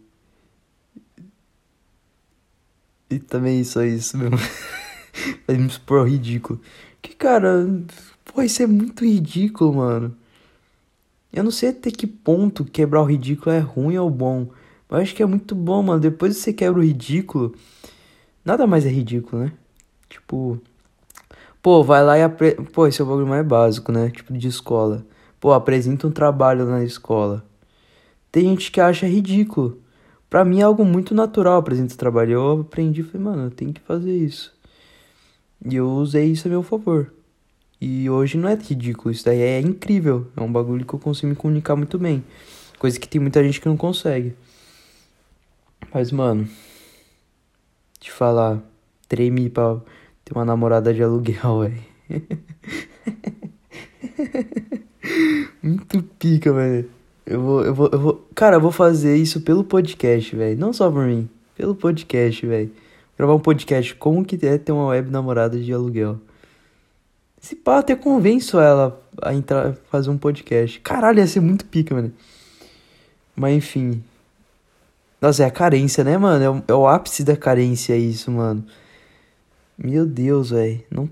E 3.10 3.18
também 3.18 3.58
é 3.58 3.60
isso 3.60 4.16
mesmo. 4.16 4.38
Vai 5.48 5.56
me 5.56 5.66
expor 5.66 6.08
ridículo. 6.08 6.60
Cara, 7.24 7.66
pô, 8.22 8.42
isso 8.42 8.62
é 8.62 8.66
muito 8.66 9.02
ridículo, 9.02 9.76
mano. 9.76 10.14
Eu 11.32 11.42
não 11.42 11.50
sei 11.50 11.70
até 11.70 11.90
que 11.90 12.06
ponto 12.06 12.66
quebrar 12.66 13.00
o 13.00 13.06
ridículo 13.06 13.56
é 13.56 13.60
ruim 13.60 13.96
ou 13.96 14.10
bom. 14.10 14.48
Mas 14.86 14.98
eu 14.98 15.02
acho 15.04 15.14
que 15.14 15.22
é 15.22 15.26
muito 15.26 15.54
bom, 15.54 15.82
mano. 15.82 15.98
Depois 15.98 16.36
que 16.36 16.42
você 16.42 16.52
quebra 16.52 16.80
o 16.80 16.84
ridículo, 16.84 17.54
nada 18.44 18.66
mais 18.66 18.84
é 18.84 18.90
ridículo, 18.90 19.44
né? 19.44 19.52
Tipo, 20.06 20.60
pô, 21.62 21.82
vai 21.82 22.04
lá 22.04 22.18
e 22.18 22.22
apre... 22.22 22.56
pô, 22.74 22.86
esse 22.86 23.00
é 23.00 23.04
o 23.04 23.08
bagulho 23.08 23.26
mais 23.26 23.46
básico, 23.46 23.90
né? 23.90 24.10
Tipo 24.10 24.34
de 24.34 24.46
escola. 24.46 25.02
Pô, 25.40 25.54
apresenta 25.54 26.06
um 26.06 26.12
trabalho 26.12 26.66
na 26.66 26.84
escola. 26.84 27.42
Tem 28.30 28.44
gente 28.50 28.70
que 28.70 28.82
acha 28.82 29.06
ridículo. 29.06 29.80
Pra 30.28 30.44
mim 30.44 30.60
é 30.60 30.64
algo 30.64 30.84
muito 30.84 31.14
natural 31.14 31.56
apresentar 31.56 31.96
trabalho. 31.96 32.32
Eu 32.32 32.60
aprendi 32.60 33.02
falei, 33.02 33.22
mano, 33.24 33.44
eu 33.44 33.50
tenho 33.50 33.72
que 33.72 33.80
fazer 33.80 34.14
isso. 34.14 34.53
E 35.64 35.76
eu 35.76 35.88
usei 35.88 36.26
isso 36.26 36.46
a 36.46 36.50
meu 36.50 36.62
favor. 36.62 37.12
E 37.80 38.08
hoje 38.08 38.36
não 38.38 38.48
é 38.48 38.54
ridículo, 38.54 39.10
isso 39.10 39.24
daí 39.24 39.40
é 39.40 39.60
incrível. 39.60 40.26
É 40.36 40.40
um 40.40 40.50
bagulho 40.50 40.84
que 40.84 40.94
eu 40.94 40.98
consigo 40.98 41.28
me 41.28 41.36
comunicar 41.36 41.76
muito 41.76 41.98
bem. 41.98 42.24
Coisa 42.78 42.98
que 42.98 43.08
tem 43.08 43.20
muita 43.20 43.42
gente 43.42 43.60
que 43.60 43.68
não 43.68 43.76
consegue. 43.76 44.34
Mas, 45.92 46.10
mano, 46.10 46.48
te 47.98 48.10
falar, 48.10 48.62
treme 49.08 49.48
pra 49.48 49.80
ter 50.24 50.34
uma 50.34 50.44
namorada 50.44 50.92
de 50.92 51.02
aluguel, 51.02 51.60
velho. 51.68 51.82
Muito 55.62 56.02
pica, 56.18 56.52
velho. 56.52 56.90
Eu 57.26 57.40
vou, 57.40 57.64
eu 57.64 57.74
vou, 57.74 57.88
eu 57.92 57.98
vou. 57.98 58.28
Cara, 58.34 58.56
eu 58.56 58.60
vou 58.60 58.70
fazer 58.72 59.16
isso 59.16 59.40
pelo 59.40 59.64
podcast, 59.64 60.34
velho. 60.36 60.58
Não 60.58 60.72
só 60.72 60.90
por 60.90 61.06
mim. 61.06 61.28
Pelo 61.56 61.74
podcast, 61.74 62.46
velho. 62.46 62.70
Gravar 63.16 63.34
um 63.34 63.40
podcast. 63.40 63.94
Como 63.94 64.24
que 64.24 64.44
é 64.46 64.58
ter 64.58 64.72
uma 64.72 64.86
web 64.86 65.10
namorada 65.10 65.58
de 65.58 65.72
aluguel? 65.72 66.20
Se 67.40 67.54
pá, 67.54 67.78
até 67.78 67.94
convenço 67.94 68.58
ela 68.58 69.00
a 69.22 69.34
entrar, 69.34 69.74
fazer 69.90 70.10
um 70.10 70.18
podcast. 70.18 70.80
Caralho, 70.80 71.18
ia 71.18 71.26
ser 71.26 71.40
muito 71.40 71.64
pica, 71.66 71.94
mano. 71.94 72.12
Mas 73.36 73.54
enfim. 73.54 74.02
Nossa, 75.20 75.42
é 75.42 75.46
a 75.46 75.50
carência, 75.50 76.02
né, 76.02 76.18
mano? 76.18 76.44
É 76.44 76.50
o, 76.50 76.62
é 76.68 76.74
o 76.74 76.88
ápice 76.88 77.22
da 77.22 77.36
carência 77.36 77.96
isso, 77.96 78.30
mano. 78.30 78.64
Meu 79.76 80.06
Deus, 80.06 80.50
velho. 80.50 80.82
Não. 80.90 81.08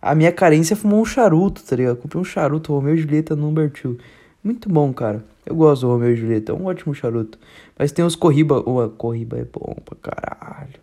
A 0.00 0.14
minha 0.14 0.30
carência 0.30 0.74
é 0.74 0.76
fumou 0.76 1.00
um 1.00 1.04
charuto, 1.04 1.62
tá 1.64 1.74
ligado? 1.74 1.96
Comprei 1.96 2.20
um 2.20 2.24
charuto, 2.24 2.72
Romeu 2.74 2.94
e 2.94 2.98
Julieta 2.98 3.34
number 3.34 3.70
2. 3.70 3.96
Muito 4.42 4.68
bom, 4.68 4.92
cara. 4.92 5.24
Eu 5.46 5.54
gosto 5.54 5.82
do 5.82 5.88
Romeu 5.88 6.12
e 6.12 6.16
Julieta, 6.16 6.52
é 6.52 6.54
um 6.54 6.66
ótimo 6.66 6.94
charuto. 6.94 7.38
Mas 7.78 7.92
tem 7.92 8.04
os 8.04 8.16
Corriba. 8.16 8.62
Oh, 8.66 8.88
Corriba 8.90 9.38
é 9.38 9.44
bom 9.44 9.76
pra 9.84 9.96
caralho. 10.00 10.80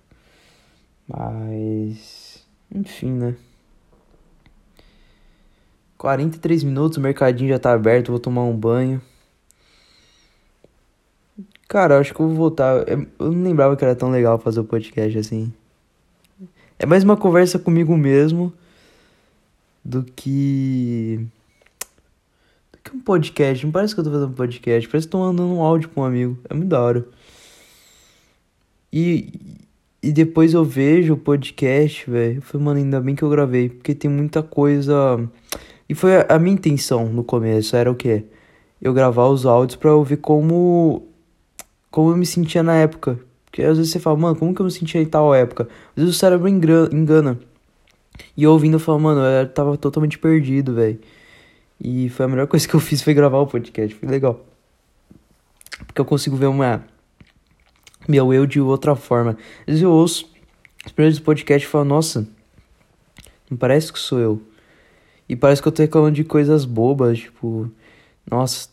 Mas. 1.08 2.46
Enfim, 2.74 3.12
né? 3.12 3.36
43 5.98 6.64
minutos, 6.64 6.98
o 6.98 7.02
mercadinho 7.02 7.50
já 7.50 7.60
tá 7.60 7.74
aberto, 7.74 8.10
vou 8.10 8.20
tomar 8.20 8.44
um 8.44 8.56
banho. 8.58 9.02
Cara, 11.68 12.00
acho 12.00 12.14
que 12.14 12.20
eu 12.20 12.28
vou 12.28 12.36
voltar. 12.36 12.90
É, 12.90 12.94
eu 13.20 13.32
não 13.32 13.44
lembrava 13.44 13.78
que 13.78 13.84
era 13.86 13.96
tão 13.96 14.10
legal 14.10 14.40
fazer 14.40 14.60
o 14.60 14.64
podcast 14.66 15.18
assim. 15.18 15.54
É 16.78 16.86
mais 16.86 17.04
uma 17.04 17.16
conversa 17.16 17.60
comigo 17.60 17.96
mesmo 17.96 18.52
do 19.86 20.04
que. 20.04 21.26
Que 22.84 22.96
um 22.96 23.00
podcast. 23.00 23.66
Não 23.66 23.72
parece 23.72 23.94
que 23.94 24.00
eu 24.00 24.04
tô 24.04 24.12
fazendo 24.12 24.30
um 24.30 24.34
podcast, 24.34 24.90
parece 24.90 25.08
que 25.08 25.12
tô 25.12 25.20
mandando 25.20 25.54
um 25.54 25.62
áudio 25.62 25.90
pra 25.90 26.04
um 26.04 26.06
amigo. 26.06 26.38
É 26.50 26.54
muito 26.54 26.70
da 26.70 26.82
hora. 26.82 27.06
E, 28.92 29.34
e 30.04 30.12
depois 30.12 30.54
eu 30.54 30.66
vejo 30.66 31.14
o 31.14 31.18
podcast, 31.18 32.10
velho. 32.10 32.42
Foi, 32.42 32.60
mano, 32.60 32.80
ainda 32.80 33.00
bem 33.00 33.16
que 33.16 33.24
eu 33.24 33.30
gravei, 33.30 33.70
porque 33.70 33.96
tem 33.96 34.10
muita 34.10 34.44
coisa. 34.44 35.20
E 35.88 35.94
foi 35.96 36.18
a, 36.18 36.26
a 36.30 36.40
minha 36.40 36.54
intenção 36.54 37.08
no 37.08 37.24
começo, 37.24 37.76
era 37.76 37.92
o 37.92 37.96
quê? 37.96 38.26
Eu 38.82 38.94
gravar 38.94 39.28
os 39.28 39.46
áudios 39.46 39.76
pra 39.78 39.92
eu 39.92 40.04
ver 40.04 40.18
como. 40.18 41.04
como 41.90 42.12
eu 42.12 42.18
me 42.18 42.26
sentia 42.26 42.64
na 42.64 42.76
época. 42.76 43.20
Porque 43.46 43.62
às 43.64 43.78
vezes 43.78 43.92
você 43.92 44.00
fala, 44.00 44.18
mano, 44.18 44.36
como 44.36 44.56
que 44.56 44.62
eu 44.62 44.66
me 44.66 44.72
sentia 44.72 45.02
em 45.02 45.06
tal 45.06 45.36
época? 45.36 45.68
Às 45.96 46.04
vezes 46.04 46.16
o 46.16 46.20
cérebro 46.20 46.48
engana. 46.48 47.38
E 48.36 48.44
eu 48.44 48.52
ouvindo, 48.52 48.76
eu 48.76 48.80
falo, 48.80 49.00
mano, 49.00 49.22
eu 49.22 49.48
tava 49.50 49.78
totalmente 49.78 50.18
perdido, 50.18 50.74
velho. 50.74 51.00
E 51.84 52.10
foi 52.10 52.26
a 52.26 52.30
melhor 52.30 52.48
coisa 52.48 52.68
que 52.68 52.76
eu 52.76 52.80
fiz 52.80 53.02
foi 53.02 53.14
gravar 53.14 53.40
o 53.40 53.48
podcast, 53.48 53.96
foi 53.96 54.08
legal. 54.08 54.46
Porque 55.88 56.00
eu 56.00 56.06
consigo 56.06 56.36
ver 56.36 56.46
uma 56.46 56.86
meu 58.08 58.34
eu 58.34 58.46
de 58.46 58.60
outra 58.60 58.96
forma. 58.96 59.32
Às 59.62 59.66
vezes 59.66 59.82
eu 59.82 59.92
ouço 59.92 60.30
os 60.86 60.92
primeiros 60.92 61.20
podcasts 61.20 61.68
e 61.68 61.72
falo, 61.72 61.86
nossa, 61.86 62.28
não 63.50 63.58
parece 63.58 63.92
que 63.92 64.00
sou 64.00 64.20
eu. 64.20 64.42
E 65.28 65.36
parece 65.36 65.62
que 65.62 65.68
eu 65.68 65.72
tô 65.72 65.82
reclamando 65.82 66.16
de 66.16 66.24
coisas 66.24 66.66
bobas, 66.66 67.20
tipo, 67.20 67.72
nossa, 68.30 68.70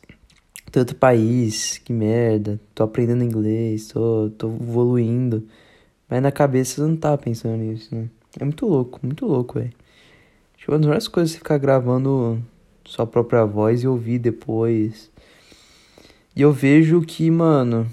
tanto 0.70 0.94
país, 0.94 1.78
que 1.78 1.92
merda, 1.92 2.60
tô 2.74 2.82
aprendendo 2.82 3.24
inglês, 3.24 3.88
tô, 3.88 4.30
tô 4.36 4.48
evoluindo. 4.48 5.46
Mas 6.08 6.22
na 6.22 6.32
cabeça 6.32 6.76
você 6.76 6.80
não 6.82 6.96
tá 6.96 7.16
pensando 7.16 7.56
nisso, 7.56 7.94
né? 7.94 8.08
É 8.38 8.44
muito 8.44 8.66
louco, 8.66 8.98
muito 9.02 9.26
louco, 9.26 9.58
velho. 9.58 9.72
Tipo, 10.56 10.72
uma 10.72 10.78
das 10.78 10.86
melhores 10.86 11.08
coisas 11.08 11.34
é 11.34 11.38
ficar 11.38 11.58
gravando 11.58 12.42
sua 12.88 13.06
própria 13.06 13.44
voz 13.44 13.82
e 13.82 13.86
ouvir 13.86 14.18
depois. 14.18 15.10
E 16.34 16.40
eu 16.40 16.52
vejo 16.52 17.02
que, 17.02 17.30
mano, 17.30 17.86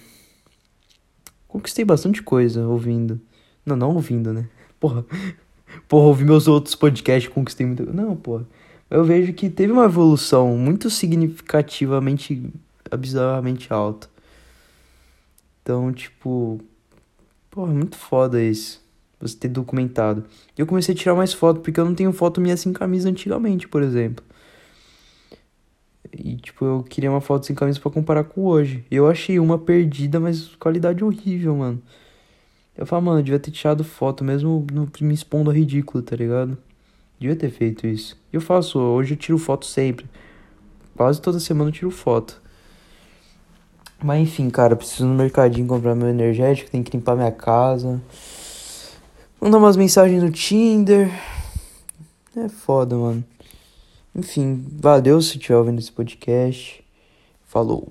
conquistei 1.48 1.84
bastante 1.84 2.24
coisa 2.24 2.66
ouvindo. 2.66 3.20
Não, 3.66 3.76
não 3.76 3.94
ouvindo, 3.94 4.32
né? 4.32 4.48
Porra, 4.80 5.06
porra, 5.88 6.08
ouvi 6.08 6.24
meus 6.24 6.48
outros 6.48 6.76
podcasts, 6.76 7.32
conquistei 7.32 7.66
muito. 7.66 7.92
Não, 7.92 8.16
porra. 8.16 8.46
Eu 8.90 9.04
vejo 9.04 9.34
que 9.34 9.50
teve 9.50 9.74
uma 9.74 9.86
evolução 9.86 10.56
muito 10.58 10.90
significativamente, 10.90 12.50
bizarramente 12.98 13.74
alta. 13.74 14.08
Então, 15.62 15.92
tipo, 15.92 16.62
porra, 17.50 17.74
muito 17.74 17.98
foda 17.98 18.42
isso. 18.42 18.84
Você 19.20 19.36
ter 19.36 19.48
documentado. 19.48 20.24
Eu 20.58 20.68
comecei 20.68 20.94
a 20.94 20.98
tirar 20.98 21.16
mais 21.16 21.34
foto, 21.34 21.62
porque 21.62 21.80
eu 21.80 21.86
não 21.86 21.96
tenho 21.96 22.14
foto 22.14 22.40
minha 22.40 22.56
sem 22.56 22.72
camisa 22.72 23.10
antigamente, 23.10 23.68
por 23.68 23.82
exemplo. 23.82 24.24
E, 26.18 26.36
tipo, 26.38 26.66
eu 26.66 26.84
queria 26.84 27.10
uma 27.10 27.22
foto 27.22 27.46
sem 27.46 27.56
camisa 27.56 27.80
para 27.80 27.92
comparar 27.92 28.24
com 28.24 28.46
hoje. 28.46 28.86
Eu 28.90 29.08
achei 29.08 29.40
uma 29.40 29.58
perdida, 29.58 30.20
mas 30.20 30.56
qualidade 30.56 31.04
horrível, 31.04 31.56
mano. 31.56 31.82
Eu 32.78 32.86
falo, 32.86 33.04
mano, 33.04 33.20
eu 33.20 33.24
devia 33.24 33.40
ter 33.40 33.52
tirado 33.52 33.84
foto 33.84 34.24
mesmo 34.24 34.66
me 35.02 35.14
expondo 35.14 35.50
a 35.50 35.54
ridículo, 35.54 36.04
tá 36.04 36.16
ligado? 36.16 36.58
Devia 37.20 37.36
ter 37.36 37.50
feito 37.50 37.88
isso. 37.88 38.18
Eu 38.32 38.42
faço, 38.42 38.80
hoje 38.80 39.14
eu 39.14 39.18
tiro 39.18 39.38
foto 39.38 39.66
sempre. 39.66 40.06
Quase 40.96 41.22
toda 41.22 41.40
semana 41.40 41.70
eu 41.70 41.74
tiro 41.74 41.92
foto. 41.92 42.42
Mas 44.04 44.22
enfim, 44.22 44.50
cara, 44.50 44.76
preciso 44.76 45.06
no 45.06 45.16
mercadinho 45.16 45.68
comprar 45.68 45.96
meu 45.96 46.10
energético, 46.10 46.70
tem 46.70 46.84
que 46.84 46.96
limpar 46.96 47.16
minha 47.16 47.32
casa. 47.32 48.02
Mandar 49.40 49.58
umas 49.58 49.78
mensagens 49.78 50.22
no 50.22 50.32
Tinder. 50.32 51.10
É 52.36 52.50
foda, 52.50 52.96
mano. 52.96 53.24
Enfim, 54.16 54.66
valeu 54.72 55.22
se 55.22 55.38
estiver 55.38 55.58
ouvindo 55.58 55.80
esse 55.80 55.92
podcast. 55.92 56.84
Falou. 57.44 57.90